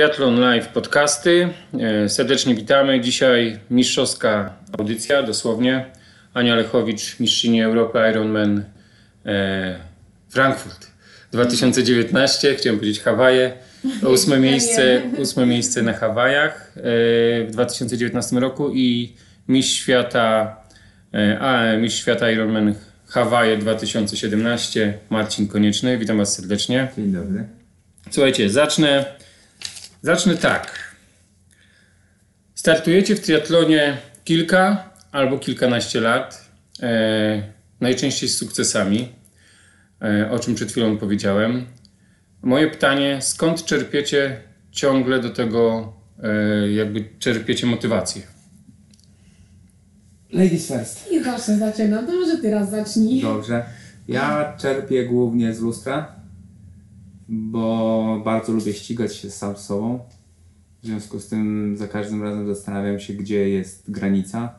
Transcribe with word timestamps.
Triathlon 0.00 0.40
Live 0.40 0.68
podcasty. 0.68 1.48
E, 1.80 2.08
Serdecznie 2.08 2.54
witamy. 2.54 3.00
Dzisiaj 3.00 3.58
mistrzowska 3.70 4.54
audycja, 4.78 5.22
dosłownie. 5.22 5.84
Ania 6.34 6.54
Lechowicz, 6.54 7.20
mistrzyni 7.20 7.62
Europy 7.62 7.98
Ironman 8.10 8.64
e, 9.26 9.78
Frankfurt 10.28 10.86
2019. 11.32 12.54
Chciałem 12.54 12.78
powiedzieć 12.78 13.00
Hawaje. 13.00 13.52
Ósme 14.14 14.38
miejsce, 14.38 15.02
ósme 15.18 15.46
miejsce 15.46 15.82
na 15.82 15.92
Hawajach 15.92 16.72
e, 16.76 16.82
w 17.44 17.48
2019 17.50 18.40
roku 18.40 18.70
i 18.74 19.12
mistrz 19.48 19.72
świata, 19.72 20.56
a, 21.40 21.76
mistrz 21.76 22.00
świata 22.00 22.30
Ironman 22.30 22.74
Hawaje 23.06 23.56
2017 23.56 24.98
Marcin 25.10 25.48
Konieczny. 25.48 25.98
Witam 25.98 26.18
Was 26.18 26.36
serdecznie. 26.36 26.88
Dzień 26.96 27.12
dobry. 27.12 27.44
Słuchajcie, 28.10 28.50
zacznę, 28.50 29.04
zacznę 30.02 30.36
tak. 30.36 30.94
Startujecie 32.54 33.16
w 33.16 33.20
triatlonie 33.20 33.96
kilka 34.24 34.90
albo 35.12 35.38
kilkanaście 35.38 36.00
lat, 36.00 36.50
e, 36.82 37.42
najczęściej 37.80 38.28
z 38.28 38.36
sukcesami, 38.36 39.08
e, 40.02 40.30
o 40.30 40.38
czym 40.38 40.54
przed 40.54 40.70
chwilą 40.70 40.98
powiedziałem. 40.98 41.66
Moje 42.42 42.70
pytanie, 42.70 43.18
skąd 43.20 43.64
czerpiecie 43.64 44.40
ciągle 44.70 45.20
do 45.20 45.30
tego, 45.30 45.92
e, 46.22 46.70
jakby 46.72 47.04
czerpiecie 47.18 47.66
motywację? 47.66 48.22
Ladies 50.32 50.66
first. 50.68 51.12
I 51.12 51.24
zawsze 51.24 51.56
zaczynam, 51.56 52.06
to 52.06 52.12
może 52.12 52.38
ty 52.38 52.50
raz 52.50 52.70
zacznij. 52.70 53.22
Dobrze. 53.22 53.64
Ja 54.08 54.56
czerpię 54.58 55.04
głównie 55.04 55.54
z 55.54 55.60
lustra, 55.60 56.19
bo 57.30 58.22
bardzo 58.24 58.52
lubię 58.52 58.72
ścigać 58.72 59.16
się 59.16 59.30
sam 59.30 59.56
z 59.56 59.60
sobą. 59.60 60.00
W 60.82 60.86
związku 60.86 61.20
z 61.20 61.26
tym 61.26 61.76
za 61.76 61.88
każdym 61.88 62.22
razem 62.22 62.54
zastanawiam 62.54 63.00
się, 63.00 63.14
gdzie 63.14 63.48
jest 63.48 63.90
granica 63.90 64.54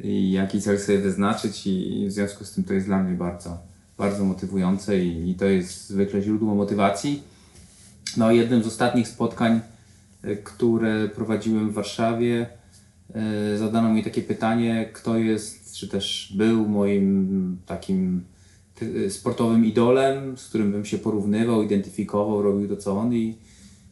i 0.00 0.32
jaki 0.32 0.60
cel 0.60 0.78
sobie 0.78 0.98
wyznaczyć 0.98 1.66
i 1.66 2.06
w 2.06 2.12
związku 2.12 2.44
z 2.44 2.52
tym 2.52 2.64
to 2.64 2.74
jest 2.74 2.86
dla 2.86 3.02
mnie 3.02 3.14
bardzo, 3.16 3.58
bardzo 3.98 4.24
motywujące 4.24 5.04
i, 5.04 5.30
i 5.30 5.34
to 5.34 5.44
jest 5.44 5.88
zwykle 5.88 6.22
źródło 6.22 6.54
motywacji. 6.54 7.22
No, 8.16 8.30
jednym 8.30 8.62
z 8.62 8.66
ostatnich 8.66 9.08
spotkań, 9.08 9.60
y, 10.24 10.36
które 10.36 11.08
prowadziłem 11.08 11.70
w 11.70 11.74
Warszawie, 11.74 12.46
y, 13.54 13.58
zadano 13.58 13.94
mi 13.94 14.04
takie 14.04 14.22
pytanie, 14.22 14.88
kto 14.92 15.18
jest, 15.18 15.74
czy 15.74 15.88
też 15.88 16.34
był 16.36 16.68
moim 16.68 17.58
takim 17.66 18.24
sportowym 19.08 19.64
idolem, 19.64 20.38
z 20.38 20.48
którym 20.48 20.72
bym 20.72 20.84
się 20.84 20.98
porównywał, 20.98 21.62
identyfikował, 21.62 22.42
robił 22.42 22.68
to 22.68 22.76
co 22.76 22.92
on 22.92 23.14
i, 23.14 23.38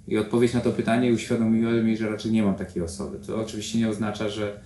i 0.08 0.19
odpowiedź 0.19 0.55
na 0.55 0.61
to 0.61 0.72
pytanie 0.72 1.12
uświadomiła 1.12 1.72
mi, 1.72 1.97
że 1.97 2.11
raczej 2.11 2.33
nie 2.33 2.42
mam 2.42 2.55
takiej 2.55 2.83
osoby. 2.83 3.19
To 3.27 3.41
oczywiście 3.41 3.78
nie 3.78 3.89
oznacza, 3.89 4.28
że 4.28 4.61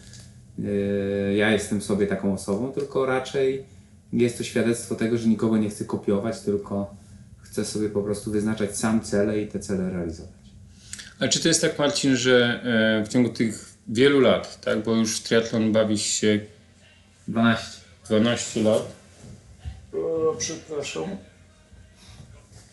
y, 0.59 1.35
ja 1.37 1.51
jestem 1.51 1.83
sobie 1.83 2.07
taką 2.07 2.35
osobą, 2.35 2.73
tylko 2.73 3.07
raczej 3.07 3.65
jest 4.13 4.39
to 4.39 4.45
świadectwo 4.45 4.95
tego, 4.95 5.19
że 5.19 5.29
nikogo 5.29 5.59
nie 5.59 5.71
chcę 5.71 5.85
kopiować, 5.85 6.41
tylko 6.41 6.95
chcę 7.43 7.65
sobie 7.65 7.89
po 7.89 8.03
prostu 8.03 8.31
wyznaczać 8.31 8.77
sam 8.77 9.01
cele 9.01 9.43
i 9.43 9.47
te 9.47 9.59
cele 9.59 9.91
realizować. 9.91 10.43
Ale 11.19 11.29
czy 11.29 11.41
to 11.41 11.49
jest 11.49 11.61
tak, 11.61 11.79
Marcin, 11.79 12.17
że 12.17 12.63
e, 13.01 13.05
w 13.05 13.09
ciągu 13.09 13.29
tych 13.29 13.75
wielu 13.89 14.21
lat, 14.21 14.61
tak, 14.61 14.85
bo 14.85 14.95
już 14.95 15.21
w 15.21 15.23
triatlon 15.23 15.73
bawisz 15.73 16.03
się 16.03 16.41
12. 17.29 17.83
12 18.05 18.63
lat. 18.63 19.02
O, 19.95 20.35
przepraszam. 20.39 21.05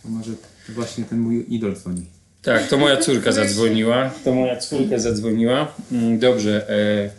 To 0.03 0.09
może 0.09 0.31
właśnie 0.69 1.03
ten 1.03 1.19
mój 1.19 1.45
idol 1.49 1.75
dzwoni. 1.75 2.05
Tak, 2.41 2.67
to 2.67 2.77
moja 2.77 2.97
córka 2.97 3.31
zadzwoniła. 3.31 4.09
To 4.23 4.33
moja 4.33 4.57
córka 4.57 4.99
zadzwoniła. 4.99 5.71
Mm, 5.91 6.19
Dobrze. 6.19 6.69
E, 6.69 7.09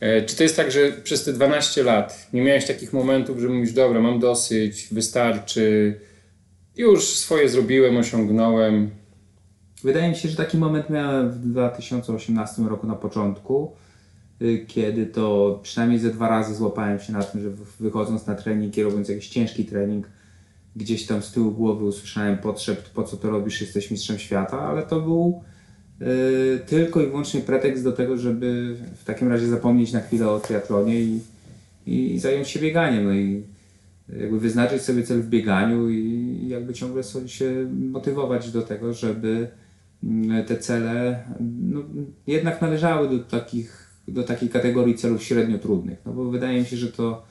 e, 0.00 0.22
czy 0.22 0.36
to 0.36 0.42
jest 0.42 0.56
tak, 0.56 0.70
że 0.72 0.92
przez 0.92 1.24
te 1.24 1.32
12 1.32 1.82
lat 1.82 2.28
nie 2.32 2.42
miałeś 2.42 2.66
takich 2.66 2.92
momentów, 2.92 3.38
że 3.40 3.48
mówisz, 3.48 3.72
dobra, 3.72 4.00
mam 4.00 4.20
dosyć, 4.20 4.88
wystarczy, 4.92 5.94
już 6.76 7.04
swoje 7.04 7.48
zrobiłem, 7.48 7.96
osiągnąłem. 7.96 8.90
Wydaje 9.84 10.08
mi 10.08 10.16
się, 10.16 10.28
że 10.28 10.36
taki 10.36 10.58
moment 10.58 10.90
miałem 10.90 11.30
w 11.30 11.38
2018 11.38 12.62
roku 12.62 12.86
na 12.86 12.96
początku, 12.96 13.72
kiedy 14.66 15.06
to 15.06 15.60
przynajmniej 15.62 15.98
ze 16.00 16.10
dwa 16.10 16.28
razy 16.28 16.54
złapałem 16.54 17.00
się 17.00 17.12
na 17.12 17.22
tym, 17.22 17.42
że 17.42 17.50
wy- 17.50 17.64
wychodząc 17.80 18.26
na 18.26 18.34
trening 18.34 18.76
i 18.76 18.82
robiąc 18.82 19.08
jakiś 19.08 19.28
ciężki 19.28 19.64
trening, 19.64 20.08
gdzieś 20.76 21.06
tam 21.06 21.22
z 21.22 21.32
tyłu 21.32 21.50
głowy 21.52 21.84
usłyszałem 21.84 22.38
podszept, 22.38 22.90
po 22.90 23.02
co 23.02 23.16
to 23.16 23.30
robisz, 23.30 23.60
jesteś 23.60 23.90
mistrzem 23.90 24.18
świata, 24.18 24.60
ale 24.60 24.82
to 24.82 25.00
był 25.00 25.42
y, 26.02 26.60
tylko 26.66 27.02
i 27.02 27.06
wyłącznie 27.06 27.40
pretekst 27.40 27.84
do 27.84 27.92
tego, 27.92 28.16
żeby 28.18 28.76
w 28.96 29.04
takim 29.04 29.28
razie 29.28 29.46
zapomnieć 29.46 29.92
na 29.92 30.00
chwilę 30.00 30.30
o 30.30 30.40
triatlonie 30.40 31.00
i, 31.00 31.20
i 31.86 32.18
zająć 32.18 32.48
się 32.48 32.60
bieganiem. 32.60 33.04
No 33.04 33.12
i 33.12 33.42
jakby 34.20 34.40
wyznaczyć 34.40 34.82
sobie 34.82 35.02
cel 35.02 35.22
w 35.22 35.28
bieganiu 35.28 35.90
i 35.90 36.48
jakby 36.48 36.74
ciągle 36.74 37.02
sobie 37.02 37.28
się 37.28 37.70
motywować 37.92 38.50
do 38.50 38.62
tego, 38.62 38.94
żeby 38.94 39.48
mm, 40.04 40.44
te 40.44 40.58
cele 40.58 41.24
no, 41.62 41.82
jednak 42.26 42.62
należały 42.62 43.08
do 43.08 43.24
takich 43.24 43.85
do 44.08 44.22
takiej 44.22 44.48
kategorii 44.48 44.94
celów 44.94 45.22
średnio 45.22 45.58
trudnych. 45.58 45.98
No 46.06 46.12
bo 46.12 46.24
wydaje 46.24 46.60
mi 46.60 46.66
się, 46.66 46.76
że 46.76 46.92
to 46.92 47.22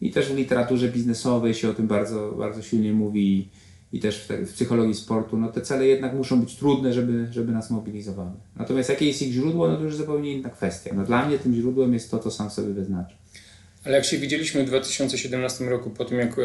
i 0.00 0.10
też 0.10 0.28
w 0.28 0.36
literaturze 0.36 0.88
biznesowej 0.88 1.54
się 1.54 1.70
o 1.70 1.74
tym 1.74 1.86
bardzo, 1.86 2.34
bardzo 2.38 2.62
silnie 2.62 2.92
mówi 2.92 3.48
i, 3.92 4.00
też 4.00 4.18
w, 4.24 4.26
te, 4.26 4.46
w 4.46 4.52
psychologii 4.52 4.94
sportu, 4.94 5.36
no 5.36 5.52
te 5.52 5.60
cele 5.60 5.86
jednak 5.86 6.14
muszą 6.14 6.40
być 6.40 6.56
trudne, 6.56 6.92
żeby, 6.92 7.26
żeby 7.30 7.52
nas 7.52 7.70
mobilizowały. 7.70 8.30
Natomiast 8.56 8.88
jakie 8.88 9.06
jest 9.06 9.22
ich 9.22 9.32
źródło, 9.32 9.68
no 9.68 9.76
to 9.76 9.82
już 9.82 9.96
zupełnie 9.96 10.32
inna 10.32 10.50
kwestia. 10.50 10.90
No 10.94 11.04
dla 11.04 11.26
mnie 11.26 11.38
tym 11.38 11.54
źródłem 11.54 11.94
jest 11.94 12.10
to, 12.10 12.18
co 12.18 12.30
sam 12.30 12.50
sobie 12.50 12.68
wyznaczę. 12.68 13.14
Ale 13.84 13.94
jak 13.94 14.04
się 14.04 14.18
widzieliśmy 14.18 14.64
w 14.64 14.66
2017 14.66 15.64
roku, 15.64 15.90
po 15.90 16.04
tym 16.04 16.18
jak 16.18 16.38
e, 16.38 16.42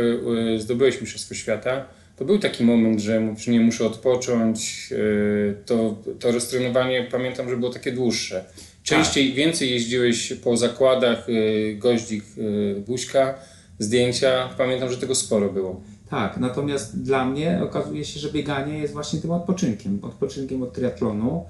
e, 0.56 0.60
zdobyłeś 0.60 1.02
Mistrzostwo 1.02 1.36
Świata, 1.36 1.86
to 2.18 2.26
był 2.26 2.40
taki 2.40 2.64
moment, 2.64 3.00
że 3.00 3.36
nie 3.48 3.60
muszę 3.60 3.86
odpocząć. 3.86 4.90
e, 4.92 5.54
To, 5.66 5.98
to 6.20 6.32
roztrenowanie 6.32 7.08
pamiętam, 7.12 7.50
że 7.50 7.58
było 7.58 7.72
takie 7.72 7.92
dłuższe. 7.92 8.46
Częściej, 8.90 9.34
więcej 9.34 9.72
jeździłeś 9.72 10.34
po 10.34 10.58
zakładach, 10.58 11.28
e, 11.30 11.74
goździk, 11.76 12.24
e, 12.24 12.80
buźka, 12.80 13.36
zdjęcia. 13.80 14.50
Pamiętam, 14.58 14.92
że 14.92 14.98
tego 14.98 15.16
sporo 15.16 15.50
było. 15.50 15.82
Tak, 16.10 16.38
natomiast 16.38 17.04
dla 17.04 17.26
mnie 17.26 17.60
okazuje 17.64 18.06
się, 18.06 18.20
że 18.20 18.32
bieganie 18.32 18.78
jest 18.78 18.94
właśnie 18.94 19.20
tym 19.20 19.32
odpoczynkiem. 19.32 20.00
Odpoczynkiem 20.02 20.64
od 20.64 20.74
triatlonu. 20.74 21.46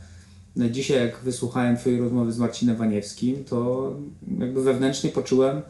No, 0.55 0.69
Dzisiaj, 0.69 1.07
jak 1.07 1.17
wysłuchałem 1.17 1.77
Twojej 1.77 1.99
rozmowy 1.99 2.31
z 2.31 2.37
Marcinem 2.37 2.75
Waniewskim, 2.75 3.43
to 3.43 3.91
jakby 4.39 4.63
wewnętrznie 4.63 5.09
poczułem, 5.09 5.61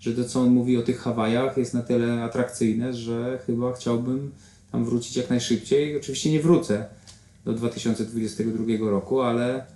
że 0.00 0.12
to, 0.12 0.24
co 0.24 0.40
on 0.40 0.48
mówi 0.48 0.76
o 0.76 0.82
tych 0.82 1.00
Hawajach, 1.00 1.56
jest 1.56 1.74
na 1.74 1.82
tyle 1.82 2.22
atrakcyjne, 2.22 2.94
że 2.94 3.38
chyba 3.46 3.72
chciałbym 3.72 4.30
tam 4.72 4.84
wrócić 4.84 5.16
jak 5.16 5.30
najszybciej. 5.30 5.96
Oczywiście 5.96 6.32
nie 6.32 6.40
wrócę 6.40 6.84
do 7.44 7.52
2022 7.52 8.90
roku, 8.90 9.20
ale, 9.20 9.66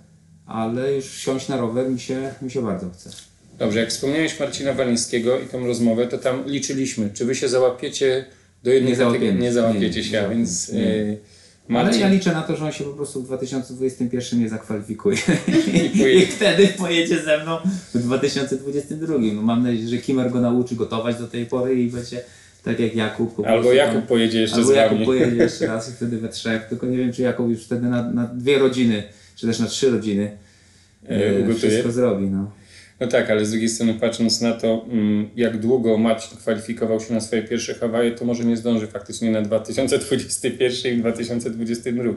ale 0.47 0.93
już 0.93 1.05
wsiąść 1.05 1.47
na 1.47 1.57
rower 1.57 1.89
mi 1.89 1.99
się, 1.99 2.33
mi 2.41 2.51
się 2.51 2.63
bardzo 2.63 2.89
chce. 2.89 3.09
Dobrze, 3.59 3.79
jak 3.79 3.89
wspomniałeś 3.89 4.39
Marcina 4.39 4.73
Walińskiego 4.73 5.39
i 5.39 5.45
tą 5.47 5.67
rozmowę, 5.67 6.07
to 6.07 6.17
tam 6.17 6.43
liczyliśmy, 6.45 7.09
czy 7.13 7.25
wy 7.25 7.35
się 7.35 7.49
załapiecie 7.49 8.25
do 8.63 8.71
jednej 8.71 8.91
Nie 8.91 8.97
załapiemy. 8.97 9.39
Nie 9.39 9.53
załapiecie 9.53 9.89
Nie, 9.89 9.95
nie 9.97 10.03
się, 10.03 10.11
załapiemy. 10.11 10.35
więc 10.35 10.69
Nie. 10.71 10.81
e, 10.87 11.17
Ale 11.69 11.83
Marcin... 11.83 12.01
ja 12.01 12.09
liczę 12.09 12.33
na 12.33 12.41
to, 12.41 12.55
że 12.55 12.65
on 12.65 12.71
się 12.71 12.83
po 12.83 12.89
prostu 12.93 13.21
w 13.21 13.25
2021 13.25 14.39
nie 14.39 14.49
zakwalifikuje. 14.49 15.17
I 16.21 16.25
wtedy 16.25 16.67
pojedzie 16.67 17.19
ze 17.23 17.43
mną 17.43 17.57
w 17.93 17.99
2022. 17.99 19.15
No 19.33 19.41
mam 19.41 19.63
nadzieję, 19.63 19.87
że 19.87 19.97
Kimmer 19.97 20.31
go 20.31 20.41
nauczy 20.41 20.75
gotować 20.75 21.15
do 21.15 21.27
tej 21.27 21.45
pory 21.45 21.81
i 21.81 21.87
będzie 21.91 22.21
tak 22.63 22.79
jak 22.79 22.95
Jakub. 22.95 23.35
po 23.35 23.47
Albo 23.47 23.73
Jakub 23.73 23.93
tam- 23.93 24.07
pojedzie 24.07 24.41
jeszcze 24.41 24.55
Albo 24.57 24.67
z 24.71 24.75
Jakub 24.75 25.05
pojedzie 25.05 25.35
jeszcze 25.35 25.67
raz 25.67 25.89
i 25.89 25.93
wtedy 25.93 26.17
we 26.17 26.29
trzech. 26.29 26.63
Tylko 26.69 26.85
nie 26.85 26.97
wiem, 26.97 27.13
czy 27.13 27.21
Jakub 27.21 27.49
już 27.49 27.63
wtedy 27.65 27.87
na, 27.87 28.11
na 28.11 28.25
dwie 28.27 28.59
rodziny, 28.59 29.03
czy 29.37 29.47
też 29.47 29.59
na 29.59 29.67
trzy 29.67 29.91
rodziny 29.91 30.37
E, 31.09 31.33
ugotuje? 31.33 31.57
wszystko 31.57 31.91
zrobi. 31.91 32.25
No. 32.25 32.51
No 32.99 33.07
tak, 33.07 33.29
ale 33.29 33.45
z 33.45 33.51
drugiej 33.51 33.69
strony 33.69 33.93
patrząc 33.93 34.41
na 34.41 34.53
to, 34.53 34.85
mm, 34.89 35.29
jak 35.35 35.57
długo 35.59 35.97
Marcin 35.97 36.37
kwalifikował 36.37 36.99
się 36.99 37.13
na 37.13 37.21
swoje 37.21 37.43
pierwsze 37.43 37.73
Hawaje, 37.73 38.11
to 38.11 38.25
może 38.25 38.45
nie 38.45 38.57
zdąży 38.57 38.87
faktycznie 38.87 39.31
na 39.31 39.41
2021 39.41 40.93
i 40.93 40.97
2022. 40.97 42.13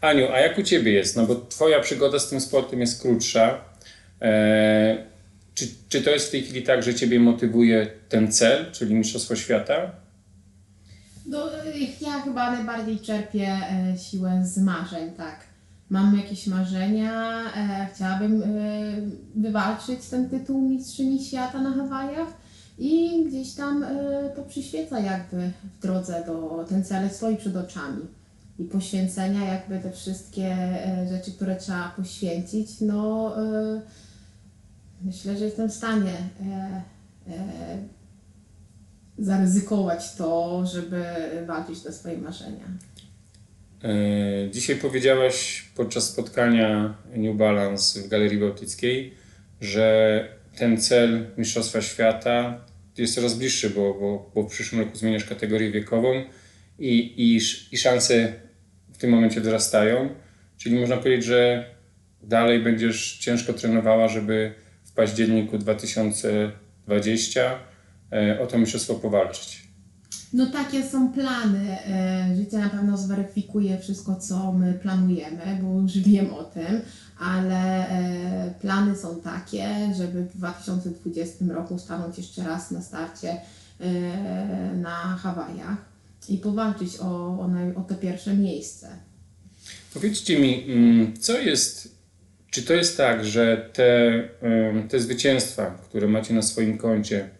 Aniu, 0.00 0.28
a 0.32 0.38
jak 0.40 0.58
u 0.58 0.62
Ciebie 0.62 0.92
jest? 0.92 1.16
No 1.16 1.26
bo 1.26 1.34
Twoja 1.34 1.80
przygoda 1.80 2.18
z 2.18 2.30
tym 2.30 2.40
sportem 2.40 2.80
jest 2.80 3.02
krótsza. 3.02 3.60
E, 4.22 5.04
czy, 5.54 5.66
czy 5.88 6.02
to 6.02 6.10
jest 6.10 6.28
w 6.28 6.30
tej 6.30 6.42
chwili 6.42 6.62
tak, 6.62 6.82
że 6.82 6.94
Ciebie 6.94 7.20
motywuje 7.20 7.86
ten 8.08 8.32
cel, 8.32 8.66
czyli 8.72 8.94
Mistrzostwo 8.94 9.36
Świata? 9.36 9.90
No, 11.26 11.50
ja 12.00 12.20
chyba 12.20 12.50
najbardziej 12.50 13.00
czerpię 13.00 13.48
e, 13.48 13.98
siłę 13.98 14.42
z 14.44 14.58
marzeń, 14.58 15.10
tak. 15.16 15.47
Mam 15.90 16.16
jakieś 16.16 16.46
marzenia, 16.46 17.42
e, 17.56 17.88
chciałabym 17.94 18.42
e, 18.42 18.46
wywalczyć 19.34 20.08
ten 20.10 20.30
tytuł 20.30 20.68
Mistrzyni 20.68 21.24
Świata 21.24 21.62
na 21.62 21.72
Hawajach 21.72 22.28
i 22.78 23.24
gdzieś 23.28 23.54
tam 23.54 23.82
e, 23.82 23.88
to 24.36 24.42
przyświeca 24.42 25.00
jakby 25.00 25.50
w 25.64 25.82
drodze 25.82 26.24
do, 26.26 26.66
ten 26.68 26.84
cel 26.84 27.10
stoi 27.10 27.36
przed 27.36 27.56
oczami. 27.56 28.02
i 28.58 28.64
poświęcenia, 28.64 29.44
jakby 29.44 29.78
te 29.78 29.92
wszystkie 29.92 30.46
e, 30.46 31.08
rzeczy, 31.08 31.32
które 31.32 31.56
trzeba 31.56 31.92
poświęcić, 31.96 32.80
no 32.80 33.32
e, 33.42 33.80
myślę, 35.02 35.36
że 35.38 35.44
jestem 35.44 35.68
w 35.68 35.74
stanie 35.74 36.12
e, 36.40 36.82
zaryzykować 39.18 40.14
to, 40.14 40.62
żeby 40.66 41.04
walczyć 41.46 41.80
do 41.80 41.92
swoje 41.92 42.18
marzenia. 42.18 42.64
E, 43.84 44.50
Dzisiaj 44.50 44.76
powiedziałaś 44.76 45.64
podczas 45.76 46.08
spotkania 46.08 46.94
New 47.16 47.36
Balance 47.36 48.02
w 48.02 48.08
Galerii 48.08 48.38
Bałtyckiej, 48.38 49.14
że 49.60 50.28
ten 50.56 50.80
cel 50.80 51.26
Mistrzostwa 51.36 51.82
Świata 51.82 52.64
jest 52.98 53.14
coraz 53.14 53.34
bliższy, 53.34 53.70
bo, 53.70 53.94
bo, 53.94 54.30
bo 54.34 54.42
w 54.42 54.50
przyszłym 54.50 54.80
roku 54.80 54.96
zmieniasz 54.96 55.24
kategorię 55.24 55.70
wiekową 55.70 56.24
i, 56.78 57.14
i, 57.16 57.40
i 57.72 57.78
szanse 57.78 58.32
w 58.92 58.98
tym 58.98 59.10
momencie 59.10 59.40
wzrastają. 59.40 60.08
Czyli 60.56 60.80
można 60.80 60.96
powiedzieć, 60.96 61.24
że 61.24 61.64
dalej 62.22 62.60
będziesz 62.60 63.18
ciężko 63.18 63.52
trenowała, 63.52 64.08
żeby 64.08 64.54
w 64.84 64.92
październiku 64.92 65.58
2020 65.58 67.58
e, 68.12 68.40
o 68.40 68.46
to 68.46 68.58
mistrzostwo 68.58 68.94
powalczyć. 68.94 69.67
No 70.32 70.46
takie 70.46 70.86
są 70.86 71.12
plany. 71.12 71.78
E, 71.86 72.36
Życie 72.36 72.58
na 72.58 72.68
pewno 72.68 72.96
zweryfikuje 72.96 73.78
wszystko, 73.78 74.16
co 74.16 74.52
my 74.52 74.74
planujemy, 74.82 75.58
bo 75.62 75.80
już 75.80 75.98
wiem 75.98 76.34
o 76.34 76.44
tym, 76.44 76.80
ale 77.18 77.88
e, 77.88 78.54
plany 78.60 78.96
są 78.96 79.20
takie, 79.20 79.94
żeby 79.96 80.24
w 80.24 80.36
2020 80.36 81.44
roku 81.48 81.78
stanąć 81.78 82.18
jeszcze 82.18 82.44
raz 82.44 82.70
na 82.70 82.82
starcie 82.82 83.40
e, 83.80 84.76
na 84.76 85.16
Hawajach 85.22 85.76
i 86.28 86.38
powalczyć 86.38 86.96
o, 87.00 87.04
o, 87.06 87.50
o 87.76 87.80
to 87.82 87.94
pierwsze 87.94 88.34
miejsce. 88.34 88.88
Powiedzcie 89.94 90.40
mi, 90.40 90.72
mm, 90.72 91.16
co 91.20 91.38
jest, 91.38 91.94
czy 92.50 92.62
to 92.62 92.74
jest 92.74 92.96
tak, 92.96 93.24
że 93.24 93.70
te, 93.72 94.22
te 94.88 95.00
zwycięstwa, 95.00 95.70
które 95.70 96.08
macie 96.08 96.34
na 96.34 96.42
swoim 96.42 96.78
koncie, 96.78 97.30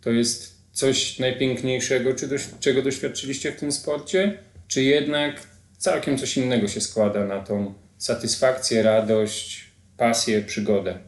to 0.00 0.10
jest 0.10 0.55
coś 0.76 1.18
najpiękniejszego, 1.18 2.14
czy 2.14 2.28
doś, 2.28 2.48
czego 2.60 2.82
doświadczyliście 2.82 3.52
w 3.52 3.56
tym 3.60 3.72
sporcie, 3.72 4.38
czy 4.68 4.82
jednak 4.82 5.40
całkiem 5.78 6.18
coś 6.18 6.36
innego 6.36 6.68
się 6.68 6.80
składa 6.80 7.26
na 7.26 7.40
tą 7.40 7.74
satysfakcję, 7.98 8.82
radość, 8.82 9.70
pasję, 9.96 10.42
przygodę? 10.42 10.98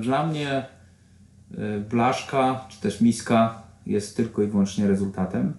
Dla 0.00 0.26
mnie 0.26 0.66
y, 1.52 1.80
blaszka 1.80 2.66
czy 2.70 2.80
też 2.80 3.00
miska 3.00 3.62
jest 3.86 4.16
tylko 4.16 4.42
i 4.42 4.46
wyłącznie 4.46 4.86
rezultatem. 4.86 5.52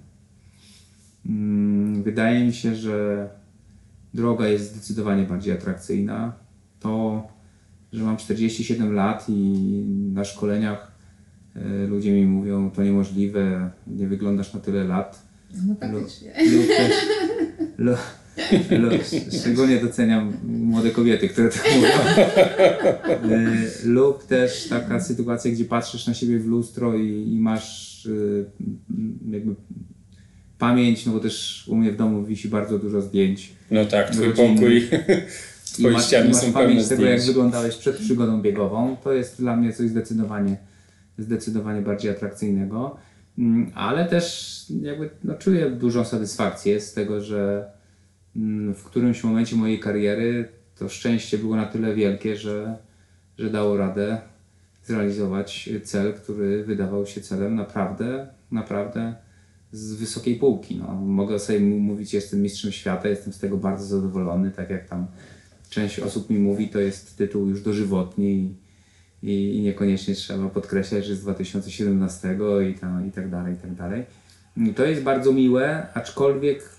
Mm, 1.26 2.04
Wydaje 2.04 2.46
mi 2.46 2.54
się, 2.54 2.76
że 2.76 3.30
droga 4.14 4.48
jest 4.48 4.72
zdecydowanie 4.72 5.24
bardziej 5.24 5.54
atrakcyjna. 5.54 6.34
To, 6.80 7.28
że 7.94 8.04
mam 8.04 8.18
47 8.18 8.94
lat 8.94 9.26
i 9.30 9.34
na 10.14 10.24
szkoleniach 10.24 10.89
ludzie 11.88 12.12
mi 12.12 12.26
mówią, 12.26 12.72
to 12.72 12.84
niemożliwe, 12.84 13.70
nie 13.88 14.08
wyglądasz 14.08 14.54
na 14.54 14.60
tyle 14.60 14.84
lat. 14.84 15.22
No 15.68 15.76
faktycznie. 15.80 16.34
Lub 16.52 16.68
też, 16.68 16.92
lu, 17.78 17.92
lu, 18.80 18.90
szczególnie 19.40 19.78
doceniam 19.82 20.34
młode 20.48 20.90
kobiety, 20.92 21.30
które 21.30 21.50
to 21.50 21.58
mówią. 21.76 21.90
Y, 23.36 23.88
lub 23.88 24.24
też 24.24 24.68
taka 24.68 25.00
sytuacja, 25.00 25.52
gdzie 25.52 25.66
patrzysz 25.66 26.08
na 26.08 26.14
siebie 26.14 26.40
w 26.40 26.46
lustro 26.46 26.96
i, 26.98 27.32
i 27.34 27.40
masz 27.40 28.08
m, 28.90 29.20
jakby 29.32 29.56
pamięć, 30.60 31.06
no 31.06 31.12
bo 31.14 31.20
też 31.20 31.66
u 31.68 31.76
mnie 31.76 31.92
w 31.92 31.96
domu 31.96 32.26
wisi 32.26 32.48
bardzo 32.48 32.80
dużo 32.80 33.02
zdjęć. 33.02 33.52
No 33.72 33.86
tak, 33.86 34.10
twój 34.10 34.26
Rodziny. 34.28 34.56
pokój, 34.56 34.78
I 34.78 34.88
twoje 35.74 35.94
masz, 35.94 36.04
i 36.04 36.08
ściany 36.08 36.28
masz 36.30 36.36
są 36.38 36.54
pełne 36.54 36.68
pamięć 36.68 36.88
tego, 36.88 37.06
jak 37.06 37.20
zdjęć. 37.20 37.28
wyglądałeś 37.36 37.76
przed 37.76 37.98
przygodą 37.98 38.42
biegową. 38.42 38.96
To 39.04 39.14
jest 39.14 39.38
dla 39.40 39.56
mnie 39.56 39.74
coś 39.74 39.90
zdecydowanie, 39.90 40.58
zdecydowanie 41.20 41.82
bardziej 41.82 42.12
atrakcyjnego. 42.12 42.98
Mm, 43.38 43.72
Ale 43.76 44.06
też 44.06 44.66
jakby 44.82 45.10
no, 45.24 45.34
czuję 45.34 45.70
dużą 45.70 46.06
satysfakcję 46.06 46.82
z 46.82 46.94
tego, 46.94 47.22
że 47.22 47.72
mm, 48.36 48.76
w 48.76 48.84
którymś 48.84 49.24
momencie 49.24 49.56
mojej 49.56 49.80
kariery 49.80 50.50
to 50.76 50.90
szczęście 50.90 51.38
było 51.38 51.56
na 51.56 51.66
tyle 51.66 51.96
wielkie, 51.96 52.36
że, 52.36 52.78
że 53.38 53.50
dało 53.50 53.78
radę 53.78 54.22
zrealizować 54.84 55.70
cel, 55.84 56.14
który 56.14 56.64
wydawał 56.64 57.06
się 57.06 57.22
celem 57.22 57.56
naprawdę, 57.56 58.28
naprawdę 58.52 59.16
z 59.72 59.94
wysokiej 59.94 60.36
półki. 60.36 60.78
No, 60.78 60.94
mogę 60.94 61.40
sobie 61.40 61.60
mówić, 61.60 62.14
jestem 62.14 62.42
mistrzem 62.42 62.72
świata, 62.72 63.10
jestem 63.10 63.34
z 63.34 63.40
tego 63.40 63.58
bardzo 63.58 63.86
zadowolony, 63.86 64.52
tak 64.52 64.70
jak 64.70 64.90
tam 64.90 65.08
część 65.70 66.00
osób 66.00 66.30
mi 66.30 66.40
mówi, 66.40 66.70
to 66.70 66.80
jest 66.80 67.18
tytuł 67.18 67.48
już 67.48 67.62
dożywotni 67.62 68.56
i, 69.24 69.58
i, 69.58 69.62
niekoniecznie 69.62 70.16
trzeba 70.16 70.50
podkreślać, 70.50 71.06
że 71.06 71.16
z 71.16 71.22
2017 71.22 72.38
i, 72.70 72.80
tam, 72.80 73.08
i 73.08 73.12
tak 73.12 73.30
dalej, 73.30 73.54
i 73.54 73.58
tak 73.58 73.76
dalej. 73.76 74.06
To 74.76 74.86
jest 74.86 75.04
bardzo 75.04 75.34
miłe, 75.34 75.88
aczkolwiek 75.94 76.70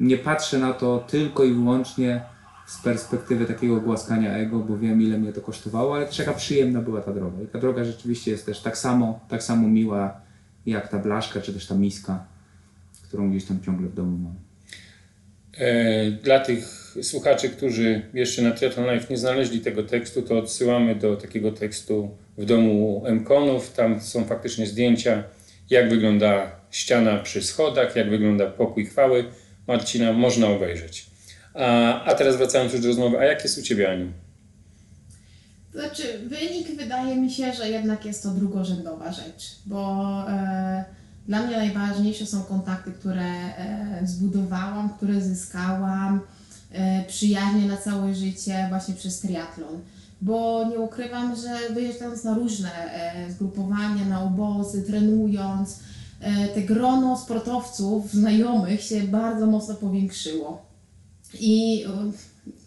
nie 0.00 0.18
patrzę 0.18 0.58
na 0.58 0.72
to 0.72 1.04
tylko 1.08 1.44
i 1.44 1.52
wyłącznie 1.52 2.22
z 2.66 2.82
perspektywy 2.82 3.46
takiego 3.46 3.80
głaskania 3.80 4.32
ego, 4.32 4.58
bo 4.58 4.78
wiem 4.78 5.02
ile 5.02 5.18
mnie 5.18 5.32
to 5.32 5.40
kosztowało, 5.40 5.96
ale 5.96 6.06
też 6.06 6.18
jaka 6.18 6.32
przyjemna 6.32 6.82
była 6.82 7.00
ta 7.00 7.12
droga. 7.12 7.42
I 7.42 7.46
ta 7.46 7.58
droga 7.58 7.84
rzeczywiście 7.84 8.30
jest 8.30 8.46
też 8.46 8.60
tak 8.60 8.78
samo, 8.78 9.20
tak 9.28 9.42
samo 9.42 9.68
miła 9.68 10.20
jak 10.66 10.88
ta 10.88 10.98
blaszka, 10.98 11.40
czy 11.40 11.54
też 11.54 11.66
ta 11.66 11.74
miska, 11.74 12.24
którą 13.08 13.30
gdzieś 13.30 13.44
tam 13.44 13.60
ciągle 13.60 13.88
w 13.88 13.94
domu 13.94 14.18
mam. 14.18 14.47
E, 15.58 16.10
Dla 16.10 16.40
tych 16.40 16.78
słuchaczy, 17.02 17.48
którzy 17.48 18.02
jeszcze 18.14 18.42
na 18.42 18.50
Triathlon 18.50 18.94
Life 18.94 19.06
nie 19.10 19.18
znaleźli 19.18 19.60
tego 19.60 19.82
tekstu, 19.82 20.22
to 20.22 20.38
odsyłamy 20.38 20.94
do 20.94 21.16
takiego 21.16 21.52
tekstu 21.52 22.16
w 22.38 22.44
domu 22.44 23.04
Mkonów. 23.10 23.72
Tam 23.72 24.00
są 24.00 24.24
faktycznie 24.24 24.66
zdjęcia, 24.66 25.24
jak 25.70 25.90
wygląda 25.90 26.50
ściana 26.70 27.16
przy 27.18 27.42
schodach, 27.42 27.96
jak 27.96 28.10
wygląda 28.10 28.46
pokój 28.46 28.86
chwały 28.86 29.24
Marcina. 29.66 30.12
Można 30.12 30.48
obejrzeć. 30.48 31.06
A, 31.54 32.04
a 32.04 32.14
teraz 32.14 32.36
wracając 32.36 32.72
już 32.72 32.82
do 32.82 32.88
rozmowy, 32.88 33.18
a 33.18 33.24
jak 33.24 33.42
jest 33.44 33.58
u 33.58 33.62
Ciebie, 33.62 33.90
Aniu? 33.90 34.12
Znaczy, 35.72 36.02
wynik 36.26 36.76
wydaje 36.76 37.16
mi 37.16 37.30
się, 37.30 37.52
że 37.52 37.70
jednak 37.70 38.04
jest 38.04 38.22
to 38.22 38.28
drugorzędowa 38.28 39.12
rzecz, 39.12 39.56
bo 39.66 40.04
e, 40.28 40.84
dla 41.28 41.42
mnie 41.42 41.56
najważniejsze 41.56 42.26
są 42.26 42.42
kontakty, 42.42 42.92
które 42.92 43.24
e, 43.24 44.00
zbudowałam, 44.04 44.90
które 44.90 45.20
zyskałam, 45.20 46.20
e, 46.72 47.04
przyjaźnie 47.04 47.68
na 47.68 47.76
całe 47.76 48.14
życie 48.14 48.66
właśnie 48.68 48.94
przez 48.94 49.20
triatlon. 49.20 49.80
Bo 50.20 50.64
nie 50.70 50.78
ukrywam, 50.78 51.36
że 51.36 51.74
wyjeżdżając 51.74 52.24
na 52.24 52.34
różne 52.34 52.70
e, 52.72 53.32
zgrupowania, 53.32 54.04
na 54.04 54.22
obozy, 54.22 54.82
trenując, 54.82 55.78
te 56.54 56.62
grono 56.62 57.18
sportowców, 57.18 58.12
znajomych 58.12 58.82
się 58.82 59.00
bardzo 59.00 59.46
mocno 59.46 59.74
powiększyło. 59.74 60.62
I 61.40 61.84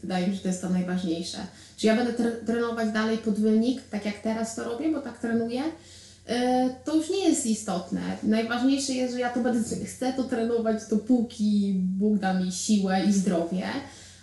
wydaje 0.02 0.28
mi 0.28 0.34
się, 0.34 0.38
że 0.38 0.42
to 0.42 0.48
jest 0.48 0.62
to 0.62 0.70
najważniejsze. 0.70 1.38
Czy 1.78 1.88
ja 1.88 1.96
będę 1.96 2.14
tre- 2.14 2.46
trenować 2.46 2.92
dalej 2.92 3.18
pod 3.18 3.40
wynik, 3.40 3.82
tak 3.90 4.06
jak 4.06 4.20
teraz 4.20 4.56
to 4.56 4.64
robię, 4.64 4.92
bo 4.92 5.00
tak 5.00 5.20
trenuję, 5.20 5.62
to 6.86 6.96
już 6.96 7.10
nie 7.10 7.30
jest 7.30 7.46
istotne. 7.46 8.02
Najważniejsze 8.24 8.94
jest, 8.94 9.14
że 9.14 9.20
ja 9.20 9.30
to 9.30 9.40
będę, 9.40 9.86
chcę 9.86 10.14
to 10.14 10.24
trenować 10.24 10.82
dopóki 10.90 11.74
Bóg 11.76 12.20
da 12.20 12.34
mi 12.34 12.52
siłę 12.52 13.06
i 13.06 13.14
zdrowie. 13.14 13.64